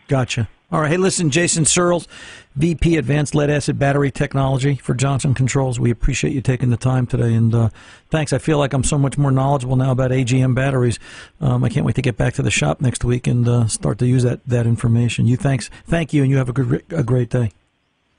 Gotcha. 0.08 0.48
All 0.70 0.80
right. 0.80 0.90
Hey, 0.90 0.96
listen, 0.96 1.28
Jason 1.28 1.66
Searles, 1.66 2.08
VP 2.56 2.96
Advanced 2.96 3.34
Lead 3.34 3.50
Acid 3.50 3.78
Battery 3.78 4.10
Technology 4.10 4.76
for 4.76 4.94
Johnson 4.94 5.34
Controls. 5.34 5.78
We 5.78 5.90
appreciate 5.90 6.32
you 6.32 6.40
taking 6.40 6.70
the 6.70 6.78
time 6.78 7.06
today, 7.06 7.34
and 7.34 7.54
uh, 7.54 7.68
thanks. 8.08 8.32
I 8.32 8.38
feel 8.38 8.56
like 8.56 8.72
I'm 8.72 8.82
so 8.82 8.96
much 8.96 9.18
more 9.18 9.30
knowledgeable 9.30 9.76
now 9.76 9.90
about 9.90 10.12
AGM 10.12 10.54
batteries. 10.54 10.98
Um, 11.42 11.62
I 11.62 11.68
can't 11.68 11.84
wait 11.84 11.96
to 11.96 12.02
get 12.02 12.16
back 12.16 12.32
to 12.34 12.42
the 12.42 12.50
shop 12.50 12.80
next 12.80 13.04
week 13.04 13.26
and 13.26 13.46
uh, 13.46 13.66
start 13.66 13.98
to 13.98 14.06
use 14.06 14.22
that, 14.22 14.46
that 14.46 14.66
information. 14.66 15.26
You 15.26 15.36
thanks, 15.36 15.68
thank 15.84 16.14
you, 16.14 16.22
and 16.22 16.30
you 16.30 16.38
have 16.38 16.48
a, 16.48 16.54
good, 16.54 16.82
a 16.90 17.02
great 17.02 17.28
day. 17.28 17.50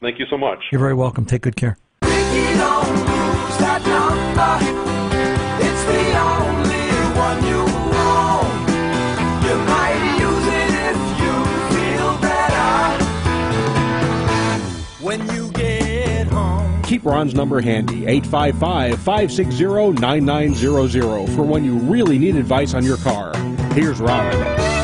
Thank 0.04 0.20
you 0.20 0.26
so 0.30 0.38
much. 0.38 0.60
You're 0.70 0.80
very 0.80 0.94
welcome. 0.94 1.26
Take 1.26 1.44
good 1.44 1.56
care. 1.56 1.78
Keep 16.84 17.06
Ron's 17.06 17.34
number 17.34 17.60
handy, 17.60 18.06
855 18.06 19.00
560 19.00 19.94
9900, 20.00 21.30
for 21.30 21.42
when 21.42 21.64
you 21.64 21.78
really 21.78 22.20
need 22.20 22.36
advice 22.36 22.74
on 22.74 22.84
your 22.84 22.98
car. 22.98 23.36
Here's 23.72 24.00
Ron. 24.00 24.83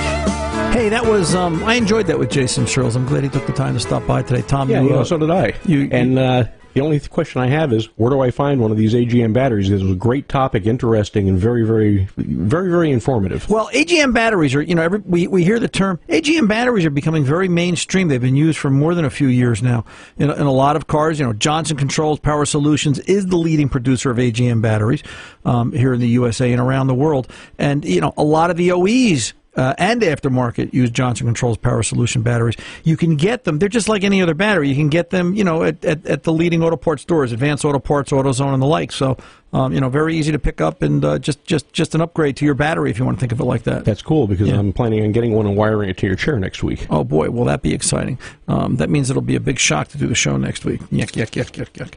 Hey, 0.79 0.87
that 0.87 1.05
was 1.05 1.35
um, 1.35 1.61
I 1.65 1.73
enjoyed 1.73 2.07
that 2.07 2.17
with 2.17 2.31
Jason 2.31 2.65
Searles. 2.65 2.95
I'm 2.95 3.05
glad 3.05 3.23
he 3.23 3.29
took 3.29 3.45
the 3.45 3.51
time 3.51 3.73
to 3.73 3.81
stop 3.81 4.07
by 4.07 4.21
today. 4.21 4.41
Tom, 4.43 4.69
yeah, 4.69 4.81
you, 4.81 4.95
uh, 4.95 5.03
so 5.03 5.17
did 5.17 5.29
I. 5.29 5.53
You, 5.65 5.89
and 5.91 6.17
uh, 6.17 6.45
the 6.73 6.79
only 6.79 7.01
question 7.01 7.41
I 7.41 7.47
have 7.47 7.73
is 7.73 7.87
where 7.97 8.09
do 8.09 8.21
I 8.21 8.31
find 8.31 8.61
one 8.61 8.71
of 8.71 8.77
these 8.77 8.93
AGM 8.93 9.33
batteries? 9.33 9.69
This 9.69 9.81
was 9.81 9.91
a 9.91 9.95
great 9.95 10.29
topic, 10.29 10.65
interesting, 10.65 11.27
and 11.27 11.37
very, 11.37 11.65
very, 11.65 12.07
very, 12.15 12.69
very 12.69 12.91
informative. 12.91 13.49
Well, 13.49 13.69
AGM 13.73 14.13
batteries 14.13 14.55
are, 14.55 14.61
you 14.61 14.73
know, 14.73 14.81
every, 14.81 14.99
we, 14.99 15.27
we 15.27 15.43
hear 15.43 15.59
the 15.59 15.67
term, 15.67 15.99
AGM 16.07 16.47
batteries 16.47 16.85
are 16.85 16.89
becoming 16.89 17.25
very 17.25 17.49
mainstream. 17.49 18.07
They've 18.07 18.21
been 18.21 18.37
used 18.37 18.57
for 18.57 18.69
more 18.69 18.95
than 18.95 19.03
a 19.03 19.09
few 19.09 19.27
years 19.27 19.61
now. 19.61 19.83
In, 20.17 20.29
in 20.29 20.43
a 20.43 20.53
lot 20.53 20.77
of 20.77 20.87
cars, 20.87 21.19
you 21.19 21.25
know, 21.25 21.33
Johnson 21.33 21.75
Controls 21.75 22.21
Power 22.21 22.45
Solutions 22.45 22.99
is 22.99 23.25
the 23.25 23.35
leading 23.35 23.67
producer 23.67 24.11
of 24.11 24.17
AGM 24.17 24.61
batteries 24.61 25.03
um, 25.43 25.73
here 25.73 25.93
in 25.93 25.99
the 25.99 26.07
USA 26.07 26.49
and 26.53 26.61
around 26.61 26.87
the 26.87 26.95
world. 26.95 27.29
And, 27.57 27.83
you 27.83 27.99
know, 27.99 28.13
a 28.15 28.23
lot 28.23 28.49
of 28.49 28.55
the 28.55 28.71
OEs 28.71 29.33
uh, 29.59 29.73
and 29.77 30.01
aftermarket 30.01 30.73
use 30.73 30.89
Johnson 30.89 31.27
Controls 31.27 31.57
Power 31.57 31.83
Solution 31.83 32.21
batteries. 32.21 32.55
You 32.85 32.95
can 32.95 33.17
get 33.17 33.43
them. 33.43 33.59
They're 33.59 33.67
just 33.67 33.89
like 33.89 34.03
any 34.05 34.21
other 34.21 34.33
battery. 34.33 34.69
You 34.69 34.75
can 34.75 34.87
get 34.89 35.09
them, 35.09 35.35
you 35.35 35.43
know, 35.43 35.63
at, 35.63 35.83
at, 35.83 36.05
at 36.05 36.23
the 36.23 36.31
leading 36.31 36.63
auto 36.63 36.77
parts 36.77 37.01
stores, 37.01 37.31
Advanced 37.33 37.65
Auto 37.65 37.79
Parts, 37.79 38.11
AutoZone, 38.11 38.53
and 38.53 38.61
the 38.61 38.67
like. 38.67 38.91
So, 38.93 39.17
um, 39.51 39.73
you 39.73 39.81
know, 39.81 39.89
very 39.89 40.15
easy 40.15 40.31
to 40.31 40.39
pick 40.39 40.61
up 40.61 40.81
and 40.81 41.03
uh, 41.03 41.19
just 41.19 41.43
just 41.43 41.73
just 41.73 41.93
an 41.95 42.01
upgrade 42.01 42.37
to 42.37 42.45
your 42.45 42.53
battery 42.53 42.89
if 42.89 42.99
you 42.99 43.03
want 43.05 43.17
to 43.17 43.19
think 43.19 43.31
of 43.33 43.39
it 43.39 43.43
like 43.45 43.63
that. 43.63 43.83
That's 43.83 44.01
cool 44.01 44.27
because 44.27 44.47
Yeah. 44.47 44.57
I'm 44.59 44.71
planning 44.71 45.03
on 45.03 45.11
getting 45.11 45.33
one 45.33 45.45
and 45.45 45.57
wiring 45.57 45.89
it 45.89 45.97
to 45.97 46.07
your 46.07 46.15
chair 46.15 46.39
next 46.39 46.63
week. 46.63 46.87
Oh 46.89 47.03
boy, 47.03 47.29
will 47.29 47.45
that 47.45 47.61
be 47.61 47.73
exciting? 47.73 48.17
Um, 48.47 48.77
that 48.77 48.89
means 48.89 49.09
it'll 49.09 49.21
be 49.21 49.35
a 49.35 49.39
big 49.41 49.59
shock 49.59 49.89
to 49.89 49.97
do 49.97 50.07
the 50.07 50.15
show 50.15 50.37
next 50.37 50.63
week. 50.65 50.79
Yuck, 50.91 51.11
yuck, 51.13 51.31
yuck, 51.31 51.51
yuck, 51.51 51.71
yuck. 51.73 51.93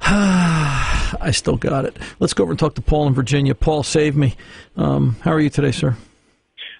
I 0.00 1.30
still 1.32 1.56
got 1.56 1.84
it. 1.84 1.96
Let's 2.20 2.32
go 2.32 2.44
over 2.44 2.52
and 2.52 2.58
talk 2.58 2.74
to 2.76 2.80
Paul 2.82 3.08
in 3.08 3.14
Virginia. 3.14 3.54
Paul, 3.54 3.82
save 3.82 4.16
me. 4.16 4.36
Um, 4.76 5.16
how 5.22 5.32
are 5.32 5.40
you 5.40 5.50
today, 5.50 5.72
sir? 5.72 5.96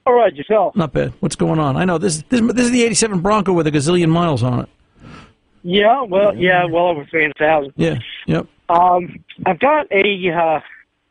All 0.08 0.14
right, 0.14 0.34
yourself. 0.34 0.74
Not 0.74 0.94
bad. 0.94 1.12
What's 1.20 1.36
going 1.36 1.58
on? 1.60 1.76
I 1.76 1.84
know 1.84 1.98
this. 1.98 2.22
This, 2.30 2.40
this 2.40 2.64
is 2.64 2.70
the 2.70 2.82
'87 2.82 3.20
Bronco 3.20 3.52
with 3.52 3.66
a 3.66 3.70
gazillion 3.70 4.08
miles 4.08 4.42
on 4.42 4.60
it. 4.60 4.68
Yeah, 5.62 6.02
well, 6.02 6.34
yeah, 6.34 6.64
well 6.64 6.86
over 6.86 7.04
three 7.04 7.20
hundred 7.24 7.36
thousand. 7.36 7.74
Yeah. 7.76 7.98
Yep. 8.26 8.46
Um, 8.70 9.22
I've 9.44 9.58
got 9.58 9.86
a 9.92 10.30
uh, 10.30 10.60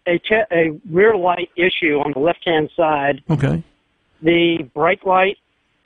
a 0.07 0.17
che- 0.17 0.45
a 0.51 0.79
rear 0.89 1.15
light 1.15 1.51
issue 1.55 1.99
on 2.03 2.13
the 2.13 2.19
left 2.19 2.39
hand 2.43 2.71
side. 2.75 3.21
Okay. 3.29 3.62
The 4.23 4.67
brake 4.73 5.05
light, 5.05 5.38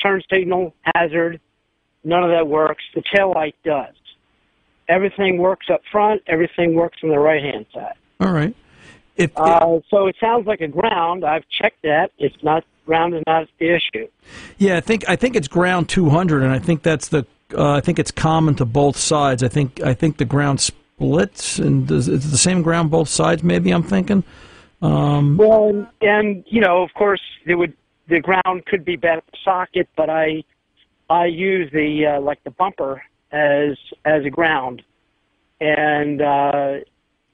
turn 0.02 0.22
signal, 0.32 0.74
hazard, 0.96 1.42
none 2.06 2.24
of 2.24 2.30
that 2.30 2.48
works. 2.48 2.86
The 2.96 3.04
tail 3.14 3.34
light 3.36 3.56
does. 3.66 3.94
Everything 4.88 5.38
works 5.38 5.68
up 5.70 5.82
front. 5.92 6.22
Everything 6.28 6.76
works 6.76 7.00
on 7.04 7.10
the 7.10 7.20
right 7.20 7.44
hand 7.44 7.66
side. 7.74 7.96
All 8.22 8.32
right. 8.32 8.56
If, 9.18 9.32
Uh, 9.38 9.80
so 9.90 10.08
it 10.08 10.16
sounds 10.20 10.48
like 10.48 10.62
a 10.62 10.68
ground. 10.68 11.26
I've 11.26 11.44
checked 11.50 11.82
that. 11.84 12.12
It's 12.18 12.42
not 12.44 12.64
ground 12.86 13.14
is 13.14 13.24
not 13.28 13.48
the 13.60 13.76
issue. 13.76 14.08
Yeah, 14.58 14.78
I 14.78 14.82
think 14.82 15.08
I 15.08 15.16
think 15.16 15.36
it's 15.36 15.48
ground 15.48 15.90
200, 15.90 16.44
and 16.44 16.52
I 16.52 16.60
think 16.60 16.84
that's 16.84 17.10
the 17.10 17.26
uh, 17.56 17.72
I 17.74 17.82
think 17.82 18.00
it's 18.00 18.12
common 18.12 18.56
to 18.56 18.66
both 18.66 18.98
sides. 18.98 19.44
I 19.44 19.48
think 19.48 19.82
I 19.82 19.94
think 19.94 20.18
the 20.18 20.26
ground 20.26 20.62
splits, 20.62 21.60
and 21.60 21.88
does, 21.88 22.08
it's 22.08 22.32
the 22.32 22.38
same 22.38 22.62
ground 22.62 22.92
both 22.92 23.10
sides. 23.10 23.44
Maybe 23.44 23.72
I'm 23.72 23.84
thinking. 23.84 24.24
Um, 24.82 25.38
Well, 25.38 25.70
and, 25.70 25.88
and 26.02 26.44
you 26.48 26.62
know, 26.62 26.82
of 26.84 26.94
course, 26.94 27.22
it 27.46 27.56
would 27.56 27.74
the 28.08 28.20
ground 28.20 28.66
could 28.66 28.84
be 28.84 28.96
better 28.96 29.22
socket, 29.44 29.88
but 29.96 30.10
I 30.10 30.44
I 31.10 31.26
use 31.26 31.72
the 31.72 32.18
uh, 32.18 32.22
like 32.22 32.44
the 32.44 32.52
bumper 32.52 33.02
as 33.32 33.78
as 34.06 34.26
a 34.26 34.30
ground, 34.30 34.82
and 35.60 36.22
uh, 36.22 36.74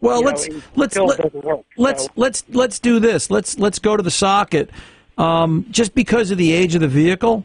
well, 0.02 0.20
you 0.20 0.26
let's 0.26 0.46
it 0.48 0.64
let's 0.76 0.96
let, 0.98 1.34
work, 1.34 1.66
let's 1.78 2.06
So- 2.06 2.12
let's 2.16 2.44
let's 2.50 2.80
do 2.80 3.00
this. 3.00 3.30
Let's 3.30 3.58
let's 3.60 3.80
go 3.80 3.98
to 3.98 4.04
the 4.04 4.12
socket. 4.12 4.70
Um, 5.18 5.66
just 5.72 5.96
because 5.96 6.30
of 6.32 6.38
the 6.38 6.52
age 6.52 6.76
of 6.76 6.82
the 6.82 6.88
vehicle, 6.88 7.44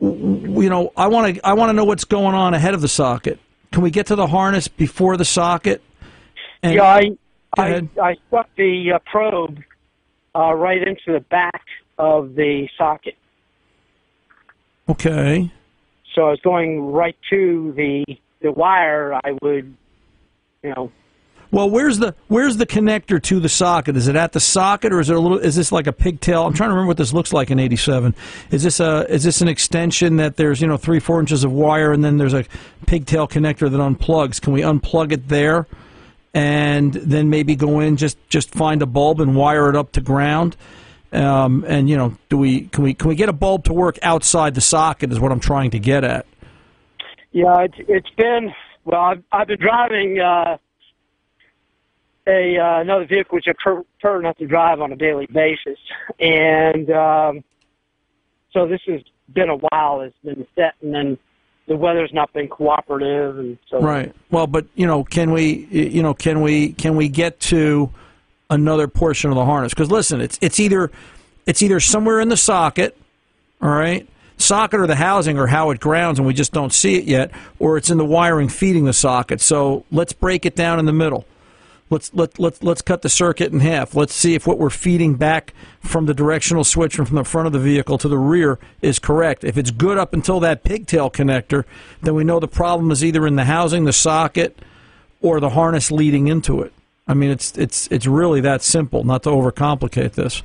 you 0.00 0.68
know, 0.68 0.92
I 0.96 1.06
want 1.08 1.34
to 1.36 1.46
I 1.46 1.54
want 1.54 1.70
to 1.70 1.72
know 1.72 1.84
what's 1.84 2.04
going 2.04 2.34
on 2.34 2.52
ahead 2.54 2.74
of 2.74 2.80
the 2.82 2.88
socket. 2.88 3.38
Can 3.72 3.82
we 3.82 3.90
get 3.90 4.06
to 4.06 4.16
the 4.16 4.26
harness 4.26 4.68
before 4.68 5.16
the 5.16 5.24
socket? 5.24 5.82
And- 6.62 6.74
yeah, 6.74 6.82
I 6.84 7.10
I. 7.56 7.88
I 8.00 8.16
stuck 8.28 8.48
the 8.56 8.92
uh, 8.94 8.98
probe 9.10 9.60
uh, 10.34 10.52
right 10.54 10.80
into 10.86 11.12
the 11.12 11.20
back 11.20 11.62
of 11.98 12.34
the 12.34 12.68
socket, 12.78 13.16
Okay. 14.88 15.50
so 16.14 16.26
I 16.26 16.30
was 16.30 16.40
going 16.42 16.92
right 16.92 17.16
to 17.30 17.72
the 17.76 18.04
the 18.40 18.52
wire. 18.52 19.14
I 19.14 19.32
would, 19.42 19.74
you 20.62 20.70
know, 20.74 20.92
Well, 21.52 21.68
where's 21.68 21.98
the 21.98 22.14
where's 22.28 22.58
the 22.58 22.66
connector 22.66 23.20
to 23.24 23.40
the 23.40 23.48
socket? 23.48 23.96
Is 23.96 24.06
it 24.06 24.14
at 24.14 24.32
the 24.32 24.40
socket, 24.40 24.92
or 24.92 25.00
is 25.00 25.10
it 25.10 25.16
a 25.16 25.20
little? 25.20 25.38
Is 25.38 25.56
this 25.56 25.72
like 25.72 25.88
a 25.88 25.92
pigtail? 25.92 26.46
I'm 26.46 26.52
trying 26.52 26.68
to 26.68 26.74
remember 26.74 26.88
what 26.88 26.96
this 26.96 27.12
looks 27.12 27.32
like 27.32 27.50
in 27.50 27.58
'87. 27.58 28.14
Is 28.52 28.62
this 28.62 28.78
a 28.78 29.04
is 29.12 29.24
this 29.24 29.40
an 29.40 29.48
extension 29.48 30.16
that 30.16 30.36
there's 30.36 30.60
you 30.60 30.68
know 30.68 30.76
three 30.76 31.00
four 31.00 31.18
inches 31.18 31.42
of 31.42 31.50
wire 31.50 31.92
and 31.92 32.04
then 32.04 32.18
there's 32.18 32.34
a 32.34 32.44
pigtail 32.86 33.26
connector 33.26 33.68
that 33.68 33.78
unplugs? 33.78 34.40
Can 34.40 34.52
we 34.52 34.60
unplug 34.60 35.10
it 35.10 35.28
there, 35.28 35.66
and 36.34 36.92
then 36.92 37.30
maybe 37.30 37.56
go 37.56 37.80
in 37.80 37.96
just 37.96 38.16
just 38.28 38.50
find 38.50 38.80
a 38.80 38.86
bulb 38.86 39.20
and 39.20 39.34
wire 39.34 39.68
it 39.68 39.74
up 39.74 39.90
to 39.92 40.00
ground? 40.00 40.56
Um, 41.12 41.64
and 41.66 41.90
you 41.90 41.96
know, 41.96 42.16
do 42.28 42.36
we 42.36 42.62
can 42.68 42.84
we 42.84 42.94
can 42.94 43.08
we 43.08 43.16
get 43.16 43.28
a 43.28 43.32
bulb 43.32 43.64
to 43.64 43.72
work 43.72 43.98
outside 44.02 44.54
the 44.54 44.60
socket? 44.60 45.10
Is 45.10 45.18
what 45.18 45.32
I'm 45.32 45.40
trying 45.40 45.72
to 45.72 45.80
get 45.80 46.04
at. 46.04 46.26
Yeah, 47.32 47.62
it's 47.62 47.74
it's 47.88 48.10
been 48.16 48.54
well. 48.84 49.00
I've 49.00 49.22
I've 49.32 49.48
been 49.48 49.60
driving 49.60 50.20
uh, 50.20 50.58
a 52.30 52.58
uh, 52.58 52.80
another 52.80 53.06
vehicle 53.06 53.36
which 53.36 53.46
I 53.48 53.52
prefer 53.52 53.82
prefer 54.00 54.22
not 54.22 54.38
to 54.38 54.46
drive 54.46 54.80
on 54.80 54.92
a 54.92 54.96
daily 54.96 55.26
basis, 55.26 55.78
and 56.20 56.90
um, 56.90 57.44
so 58.52 58.66
this 58.66 58.80
has 58.86 59.02
been 59.32 59.50
a 59.50 59.56
while. 59.56 60.00
It's 60.00 60.16
been 60.24 60.46
set, 60.54 60.74
and 60.82 60.94
then 60.94 61.18
the 61.66 61.76
weather's 61.76 62.12
not 62.12 62.32
been 62.32 62.48
cooperative, 62.48 63.38
and 63.38 63.58
so 63.68 63.80
Right. 63.80 64.14
Well, 64.30 64.46
but 64.46 64.66
you 64.74 64.86
know, 64.86 65.04
can 65.04 65.30
we, 65.30 65.66
you 65.70 66.02
know, 66.02 66.14
can 66.14 66.40
we, 66.40 66.72
can 66.72 66.96
we 66.96 67.08
get 67.08 67.38
to 67.40 67.90
another 68.48 68.88
portion 68.88 69.30
of 69.30 69.36
the 69.36 69.44
harness? 69.44 69.72
Because 69.72 69.90
listen, 69.90 70.20
it's 70.20 70.38
it's 70.40 70.58
either 70.58 70.90
it's 71.46 71.62
either 71.62 71.80
somewhere 71.80 72.20
in 72.20 72.28
the 72.28 72.36
socket, 72.36 72.96
all 73.62 73.70
right, 73.70 74.08
socket 74.36 74.80
or 74.80 74.86
the 74.86 74.96
housing 74.96 75.38
or 75.38 75.46
how 75.46 75.70
it 75.70 75.80
grounds, 75.80 76.18
and 76.18 76.26
we 76.26 76.34
just 76.34 76.52
don't 76.52 76.72
see 76.72 76.96
it 76.96 77.04
yet, 77.04 77.30
or 77.58 77.76
it's 77.76 77.90
in 77.90 77.98
the 77.98 78.04
wiring 78.04 78.48
feeding 78.48 78.84
the 78.84 78.92
socket. 78.92 79.40
So 79.40 79.84
let's 79.90 80.12
break 80.12 80.46
it 80.46 80.56
down 80.56 80.78
in 80.78 80.86
the 80.86 80.92
middle. 80.92 81.24
Let's 81.90 82.14
let 82.14 82.38
let 82.38 82.62
let's 82.62 82.82
cut 82.82 83.02
the 83.02 83.08
circuit 83.08 83.52
in 83.52 83.58
half. 83.60 83.96
Let's 83.96 84.14
see 84.14 84.34
if 84.34 84.46
what 84.46 84.58
we're 84.58 84.70
feeding 84.70 85.16
back 85.16 85.52
from 85.80 86.06
the 86.06 86.14
directional 86.14 86.62
switch 86.62 86.94
from 86.94 87.04
the 87.16 87.24
front 87.24 87.48
of 87.48 87.52
the 87.52 87.58
vehicle 87.58 87.98
to 87.98 88.08
the 88.08 88.16
rear 88.16 88.60
is 88.80 89.00
correct. 89.00 89.42
If 89.42 89.58
it's 89.58 89.72
good 89.72 89.98
up 89.98 90.14
until 90.14 90.38
that 90.40 90.62
pigtail 90.62 91.10
connector, 91.10 91.64
then 92.00 92.14
we 92.14 92.22
know 92.22 92.38
the 92.38 92.46
problem 92.46 92.92
is 92.92 93.04
either 93.04 93.26
in 93.26 93.34
the 93.34 93.44
housing, 93.44 93.86
the 93.86 93.92
socket, 93.92 94.56
or 95.20 95.40
the 95.40 95.50
harness 95.50 95.90
leading 95.90 96.28
into 96.28 96.62
it. 96.62 96.72
I 97.08 97.14
mean, 97.14 97.30
it's 97.30 97.58
it's 97.58 97.88
it's 97.88 98.06
really 98.06 98.40
that 98.42 98.62
simple. 98.62 99.02
Not 99.02 99.24
to 99.24 99.30
overcomplicate 99.30 100.12
this. 100.12 100.44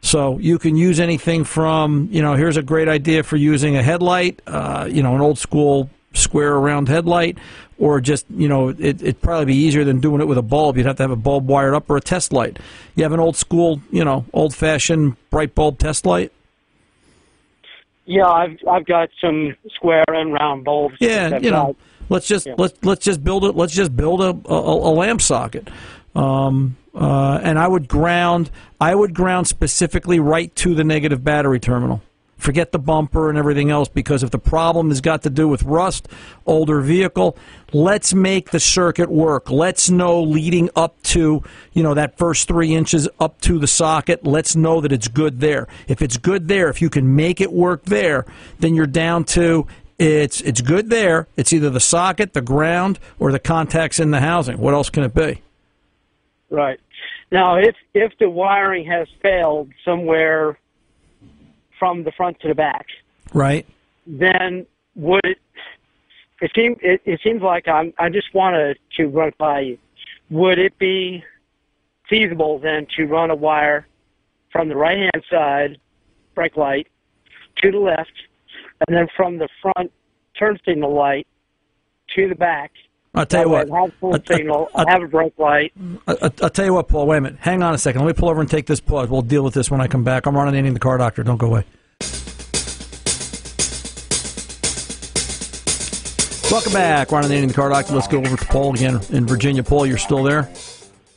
So 0.00 0.38
you 0.38 0.58
can 0.58 0.76
use 0.76 1.00
anything 1.00 1.42
from 1.42 2.08
you 2.12 2.22
know 2.22 2.34
here's 2.34 2.56
a 2.56 2.62
great 2.62 2.88
idea 2.88 3.24
for 3.24 3.36
using 3.36 3.76
a 3.76 3.82
headlight, 3.82 4.40
uh, 4.46 4.88
you 4.88 5.02
know, 5.02 5.16
an 5.16 5.20
old 5.20 5.40
school 5.40 5.90
square 6.12 6.58
round 6.58 6.88
headlight, 6.88 7.38
or 7.78 8.00
just 8.00 8.26
you 8.30 8.48
know 8.48 8.68
it, 8.68 8.80
it'd 8.80 9.20
probably 9.20 9.46
be 9.46 9.56
easier 9.56 9.84
than 9.84 10.00
doing 10.00 10.20
it 10.20 10.26
with 10.26 10.38
a 10.38 10.42
bulb. 10.42 10.76
You'd 10.76 10.86
have 10.86 10.96
to 10.96 11.02
have 11.02 11.10
a 11.10 11.16
bulb 11.16 11.46
wired 11.48 11.74
up 11.74 11.88
or 11.90 11.96
a 11.96 12.00
test 12.00 12.32
light. 12.32 12.58
You 12.96 13.02
have 13.04 13.12
an 13.12 13.20
old 13.20 13.36
school, 13.36 13.80
you 13.90 14.04
know, 14.04 14.24
old 14.32 14.54
fashioned 14.54 15.16
bright 15.30 15.54
bulb 15.54 15.78
test 15.78 16.06
light. 16.06 16.32
yeah. 18.06 18.26
I've 18.26 18.58
I've 18.70 18.86
got 18.86 19.08
some 19.20 19.56
square 19.74 20.04
and 20.08 20.32
round 20.32 20.64
bulbs. 20.64 20.96
Yeah, 21.00 21.38
you 21.38 21.50
know, 21.50 21.76
let's 22.08 22.26
just 22.26 22.46
Yeah. 22.46 22.54
let's 22.58 22.74
let's 22.82 23.04
just 23.04 23.24
build 23.24 23.44
it. 23.44 23.56
Let's 23.56 23.72
just 23.74 23.96
build 23.96 24.20
a 24.20 24.36
a, 24.50 24.54
a 24.54 24.92
lamp 24.92 25.20
socket. 25.22 25.68
Um, 26.14 26.76
uh, 26.94 27.40
and 27.42 27.58
I 27.58 27.66
would 27.66 27.88
ground 27.88 28.50
I 28.80 28.94
would 28.94 29.14
ground 29.14 29.48
specifically 29.48 30.20
right 30.20 30.54
to 30.56 30.74
the 30.74 30.84
negative 30.84 31.24
battery 31.24 31.58
terminal. 31.58 32.02
Forget 32.36 32.72
the 32.72 32.78
bumper 32.78 33.28
and 33.28 33.38
everything 33.38 33.70
else 33.70 33.88
because 33.88 34.22
if 34.22 34.30
the 34.30 34.38
problem 34.38 34.88
has 34.88 35.00
got 35.00 35.22
to 35.22 35.30
do 35.30 35.48
with 35.48 35.62
rust, 35.62 36.08
older 36.46 36.80
vehicle, 36.80 37.36
let's 37.72 38.12
make 38.12 38.50
the 38.50 38.60
circuit 38.60 39.10
work. 39.10 39.50
Let's 39.50 39.90
know 39.90 40.22
leading 40.22 40.68
up 40.76 41.00
to, 41.04 41.42
you 41.72 41.82
know, 41.82 41.94
that 41.94 42.18
first 42.18 42.48
three 42.48 42.74
inches 42.74 43.08
up 43.20 43.40
to 43.42 43.58
the 43.58 43.66
socket, 43.66 44.26
let's 44.26 44.56
know 44.56 44.80
that 44.80 44.92
it's 44.92 45.08
good 45.08 45.40
there. 45.40 45.68
If 45.88 46.02
it's 46.02 46.16
good 46.16 46.48
there, 46.48 46.68
if 46.68 46.82
you 46.82 46.90
can 46.90 47.16
make 47.16 47.40
it 47.40 47.52
work 47.52 47.84
there, 47.84 48.26
then 48.58 48.74
you're 48.74 48.86
down 48.86 49.24
to 49.24 49.66
it's 49.98 50.40
it's 50.40 50.60
good 50.60 50.90
there. 50.90 51.28
It's 51.36 51.52
either 51.52 51.70
the 51.70 51.80
socket, 51.80 52.32
the 52.32 52.42
ground, 52.42 52.98
or 53.18 53.30
the 53.30 53.38
contacts 53.38 54.00
in 54.00 54.10
the 54.10 54.20
housing. 54.20 54.58
What 54.58 54.74
else 54.74 54.90
can 54.90 55.04
it 55.04 55.14
be? 55.14 55.40
Right. 56.50 56.80
Now, 57.30 57.56
if 57.56 57.76
if 57.94 58.12
the 58.18 58.28
wiring 58.28 58.86
has 58.86 59.08
failed 59.22 59.70
somewhere 59.84 60.58
from 61.84 62.02
the 62.02 62.12
front 62.12 62.40
to 62.40 62.48
the 62.48 62.54
back, 62.54 62.86
Right. 63.34 63.66
then 64.06 64.64
would 64.94 65.20
it? 65.24 65.38
It 66.40 66.50
seems 66.54 66.78
it, 66.80 67.02
it 67.04 67.20
seems 67.22 67.42
like 67.42 67.68
I'm. 67.68 67.92
I 67.98 68.08
just 68.08 68.32
wanted 68.32 68.78
to 68.96 69.06
run 69.06 69.28
it 69.28 69.38
by 69.38 69.60
you. 69.60 69.78
Would 70.30 70.58
it 70.58 70.78
be 70.78 71.22
feasible 72.08 72.58
then 72.58 72.86
to 72.96 73.04
run 73.04 73.30
a 73.30 73.34
wire 73.34 73.86
from 74.50 74.70
the 74.70 74.76
right 74.76 74.96
hand 74.96 75.22
side 75.30 75.78
brake 76.34 76.56
light 76.56 76.86
to 77.62 77.70
the 77.70 77.78
left, 77.78 78.12
and 78.86 78.96
then 78.96 79.06
from 79.14 79.36
the 79.36 79.48
front 79.60 79.92
turn 80.38 80.58
signal 80.64 80.94
light 80.94 81.26
to 82.14 82.30
the 82.30 82.34
back? 82.34 82.72
I'll 83.14 83.26
tell 83.26 83.42
you 83.44 83.48
That 83.56 83.66
way 83.66 83.70
what. 83.70 83.78
I 83.78 83.82
have 83.84 83.94
full 84.00 84.14
I- 84.14 84.16
I- 84.16 84.36
signal. 84.36 84.68
I- 84.74 84.84
I 84.86 84.90
have 84.90 85.02
a 85.02 85.08
brake 85.08 85.38
light. 85.38 85.72
I, 86.08 86.12
I, 86.12 86.30
I'll 86.42 86.50
tell 86.50 86.64
you 86.64 86.74
what, 86.74 86.88
Paul. 86.88 87.06
Wait 87.06 87.18
a 87.18 87.20
minute. 87.20 87.38
Hang 87.40 87.62
on 87.62 87.74
a 87.74 87.78
second. 87.78 88.00
Let 88.04 88.08
me 88.08 88.18
pull 88.18 88.28
over 88.28 88.40
and 88.40 88.50
take 88.50 88.66
this 88.66 88.80
pause. 88.80 89.08
We'll 89.08 89.22
deal 89.22 89.44
with 89.44 89.54
this 89.54 89.70
when 89.70 89.80
I 89.80 89.86
come 89.86 90.02
back. 90.04 90.26
I'm 90.26 90.36
Ron 90.36 90.52
Ananian 90.52 90.72
the 90.74 90.80
car 90.80 90.98
doctor. 90.98 91.22
Don't 91.22 91.36
go 91.38 91.46
away. 91.46 91.64
Welcome 96.50 96.72
back. 96.72 97.10
Ron 97.10 97.24
Ananian, 97.24 97.48
the 97.48 97.54
car 97.54 97.68
doctor. 97.68 97.94
Let's 97.94 98.06
go 98.06 98.18
over 98.18 98.36
to 98.36 98.44
Paul 98.46 98.74
again 98.74 99.00
in 99.10 99.26
Virginia. 99.26 99.62
Paul, 99.64 99.86
you're 99.86 99.98
still 99.98 100.22
there? 100.22 100.48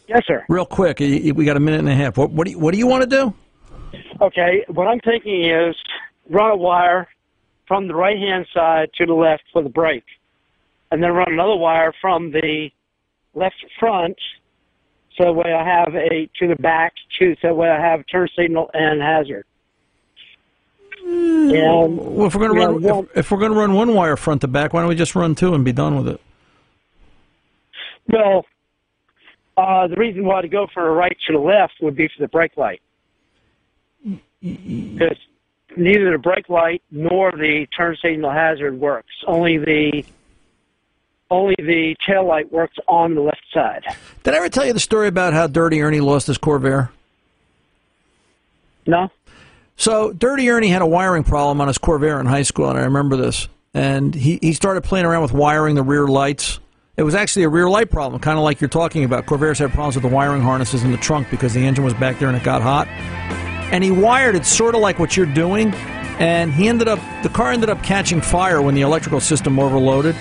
Yes, 0.08 0.24
sir. 0.26 0.44
Real 0.50 0.66
quick, 0.66 1.00
we 1.00 1.46
got 1.46 1.58
a 1.58 1.60
minute 1.60 1.80
and 1.82 1.90
a 1.90 1.94
half. 1.96 2.18
What, 2.18 2.32
what 2.32 2.46
do 2.46 2.52
you 2.52 2.60
What 2.60 2.72
do 2.72 2.78
you 2.78 2.88
want 2.88 3.04
to 3.04 3.10
do? 3.10 3.34
Okay, 4.22 4.64
what 4.70 4.88
I'm 4.88 5.00
thinking 5.02 5.44
is 5.46 5.76
run 6.30 6.52
a 6.52 6.56
wire 6.56 7.08
from 7.68 7.88
the 7.88 7.94
right 7.94 8.18
hand 8.18 8.48
side 8.54 8.90
to 8.98 9.06
the 9.06 9.14
left 9.14 9.44
for 9.54 9.62
the 9.62 9.70
brake, 9.70 10.06
and 10.92 11.02
then 11.04 11.12
run 11.12 11.32
another 11.32 11.56
wire 11.56 11.94
from 12.02 12.32
the 12.32 12.70
left 13.34 13.64
front, 13.80 14.18
so 15.18 15.26
that 15.26 15.34
way 15.34 15.54
I 15.54 15.64
have 15.66 15.94
a 15.96 16.30
to 16.40 16.48
the 16.48 16.56
back, 16.56 16.94
to 17.20 17.36
so 17.42 17.48
that 17.50 17.56
way 17.56 17.70
I 17.70 17.80
have 17.80 18.04
turn 18.12 18.28
signal 18.38 18.70
and 18.74 19.02
hazard. 19.02 19.46
And 21.04 21.98
Well, 21.98 22.28
if 22.28 22.36
we're 22.36 22.48
going 22.48 22.80
to 22.82 22.86
Yeah, 22.86 22.92
run, 22.92 23.04
if, 23.14 23.18
if 23.18 23.32
we're 23.32 23.38
going 23.38 23.52
to 23.52 23.58
run 23.58 23.74
one 23.74 23.94
wire 23.94 24.18
front 24.18 24.42
to 24.42 24.48
back, 24.48 24.74
why 24.74 24.82
don't 24.82 24.90
we 24.90 24.96
just 24.96 25.16
run 25.16 25.36
two 25.36 25.54
and 25.54 25.64
be 25.64 25.72
done 25.72 25.96
with 25.98 26.08
it? 26.08 26.22
well, 28.10 28.46
uh, 29.58 29.88
the 29.88 29.96
reason 29.96 30.24
why 30.24 30.42
to 30.42 30.48
go 30.48 30.68
from 30.74 30.84
the 30.86 30.90
right 30.92 31.18
to 31.28 31.34
the 31.34 31.40
left 31.40 31.74
would 31.82 31.96
be 31.96 32.08
for 32.08 32.22
the 32.22 32.28
brake 32.28 32.56
light. 32.58 32.82
Because 34.42 35.18
neither 35.76 36.12
the 36.12 36.18
brake 36.20 36.48
light 36.48 36.82
nor 36.92 37.32
the 37.32 37.68
turn 37.76 37.98
signal 38.02 38.32
hazard 38.32 38.80
works. 38.80 39.12
Only 39.26 39.58
the 39.58 40.06
only 41.30 41.56
the 41.58 41.96
tail 42.06 42.26
light 42.26 42.52
works 42.52 42.78
on 42.88 43.16
the 43.16 43.22
left 43.22 43.44
side. 43.54 43.84
Did 44.24 44.34
I 44.34 44.38
ever 44.38 44.50
tell 44.50 44.66
you 44.66 44.74
the 44.74 44.80
story 44.80 45.08
about 45.08 45.34
how 45.34 45.48
Dirty 45.48 45.82
Ernie 45.82 46.00
lost 46.00 46.28
his 46.28 46.38
Corvair? 46.38 46.90
No. 48.86 49.10
So 49.76 50.14
Dirty 50.14 50.50
Ernie 50.50 50.70
had 50.70 50.82
a 50.82 50.88
wiring 50.88 51.24
problem 51.24 51.62
on 51.62 51.68
his 51.68 51.78
Corvair 51.78 52.20
in 52.20 52.26
high 52.26 52.42
school, 52.42 52.70
and 52.70 52.80
I 52.80 52.84
remember 52.84 53.16
this. 53.16 53.48
And 53.74 54.16
he, 54.16 54.40
he 54.42 54.54
started 54.54 54.84
playing 54.84 55.06
around 55.06 55.22
with 55.22 55.34
wiring 55.34 55.76
the 55.76 55.84
rear 55.84 56.08
lights. 56.08 56.60
It 56.96 57.04
was 57.04 57.14
actually 57.14 57.44
a 57.44 57.50
rear 57.50 57.70
light 57.70 57.92
problem, 57.92 58.20
kind 58.20 58.40
of 58.40 58.44
like 58.44 58.60
you're 58.60 58.70
talking 58.70 59.04
about. 59.04 59.28
Corvairs 59.28 59.60
had 59.60 59.70
problems 59.72 59.96
with 59.96 60.02
the 60.02 60.10
wiring 60.10 60.42
harnesses 60.42 60.84
in 60.84 60.92
the 60.92 60.98
trunk 60.98 61.30
because 61.30 61.54
the 61.54 61.64
engine 61.64 61.84
was 61.84 61.94
back 61.94 62.18
there 62.18 62.28
and 62.28 62.36
it 62.36 62.44
got 62.44 62.64
hot. 62.64 62.88
And 63.72 63.84
he 63.84 63.92
wired 63.92 64.36
it 64.36 64.46
sort 64.46 64.74
of 64.74 64.82
like 64.82 64.98
what 64.98 65.16
you're 65.16 65.28
doing. 65.28 65.74
And 66.20 66.52
he 66.54 66.68
ended 66.68 66.88
up, 66.88 67.00
the 67.22 67.30
car 67.30 67.52
ended 67.52 67.70
up 67.70 67.84
catching 67.84 68.22
fire 68.22 68.62
when 68.62 68.76
the 68.76 68.82
electrical 68.82 69.20
system 69.20 69.60
overloaded. 69.60 70.16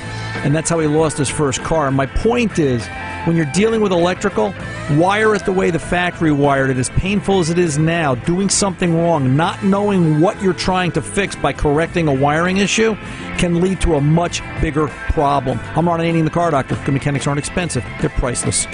And 0.45 0.55
that's 0.55 0.69
how 0.69 0.79
he 0.79 0.87
lost 0.87 1.17
his 1.17 1.29
first 1.29 1.63
car. 1.63 1.91
My 1.91 2.07
point 2.07 2.59
is, 2.59 2.87
when 3.25 3.35
you're 3.35 3.47
dealing 3.47 3.81
with 3.81 3.91
electrical, 3.91 4.55
wire 4.93 5.35
it 5.35 5.45
the 5.45 5.53
way 5.53 5.71
the 5.71 5.79
factory 5.79 6.31
wired 6.31 6.71
it. 6.71 6.77
As 6.77 6.91
painful 6.91 7.41
as 7.41 7.51
it 7.51 7.59
is 7.59 7.77
now, 7.79 8.15
doing 8.15 8.49
something 8.49 8.97
wrong, 8.97 9.37
not 9.37 9.65
knowing 9.65 10.21
what 10.21 10.41
you're 10.41 10.55
trying 10.55 10.93
to 10.93 11.03
fix 11.03 11.35
by 11.35 11.53
correcting 11.53 12.07
a 12.07 12.15
wiring 12.15 12.59
issue, 12.59 12.95
can 13.39 13.61
lead 13.61 13.81
to 13.81 13.97
a 13.97 14.01
much 14.01 14.43
bigger 14.61 14.87
problem. 14.87 15.59
I'm 15.75 15.89
Ron 15.89 16.01
Ananian, 16.01 16.25
the 16.25 16.31
car 16.31 16.53
doctor. 16.53 16.77
Good 16.85 16.93
mechanics 16.93 17.27
aren't 17.27 17.41
expensive; 17.41 17.85
they're 18.01 18.11
priceless. 18.11 18.67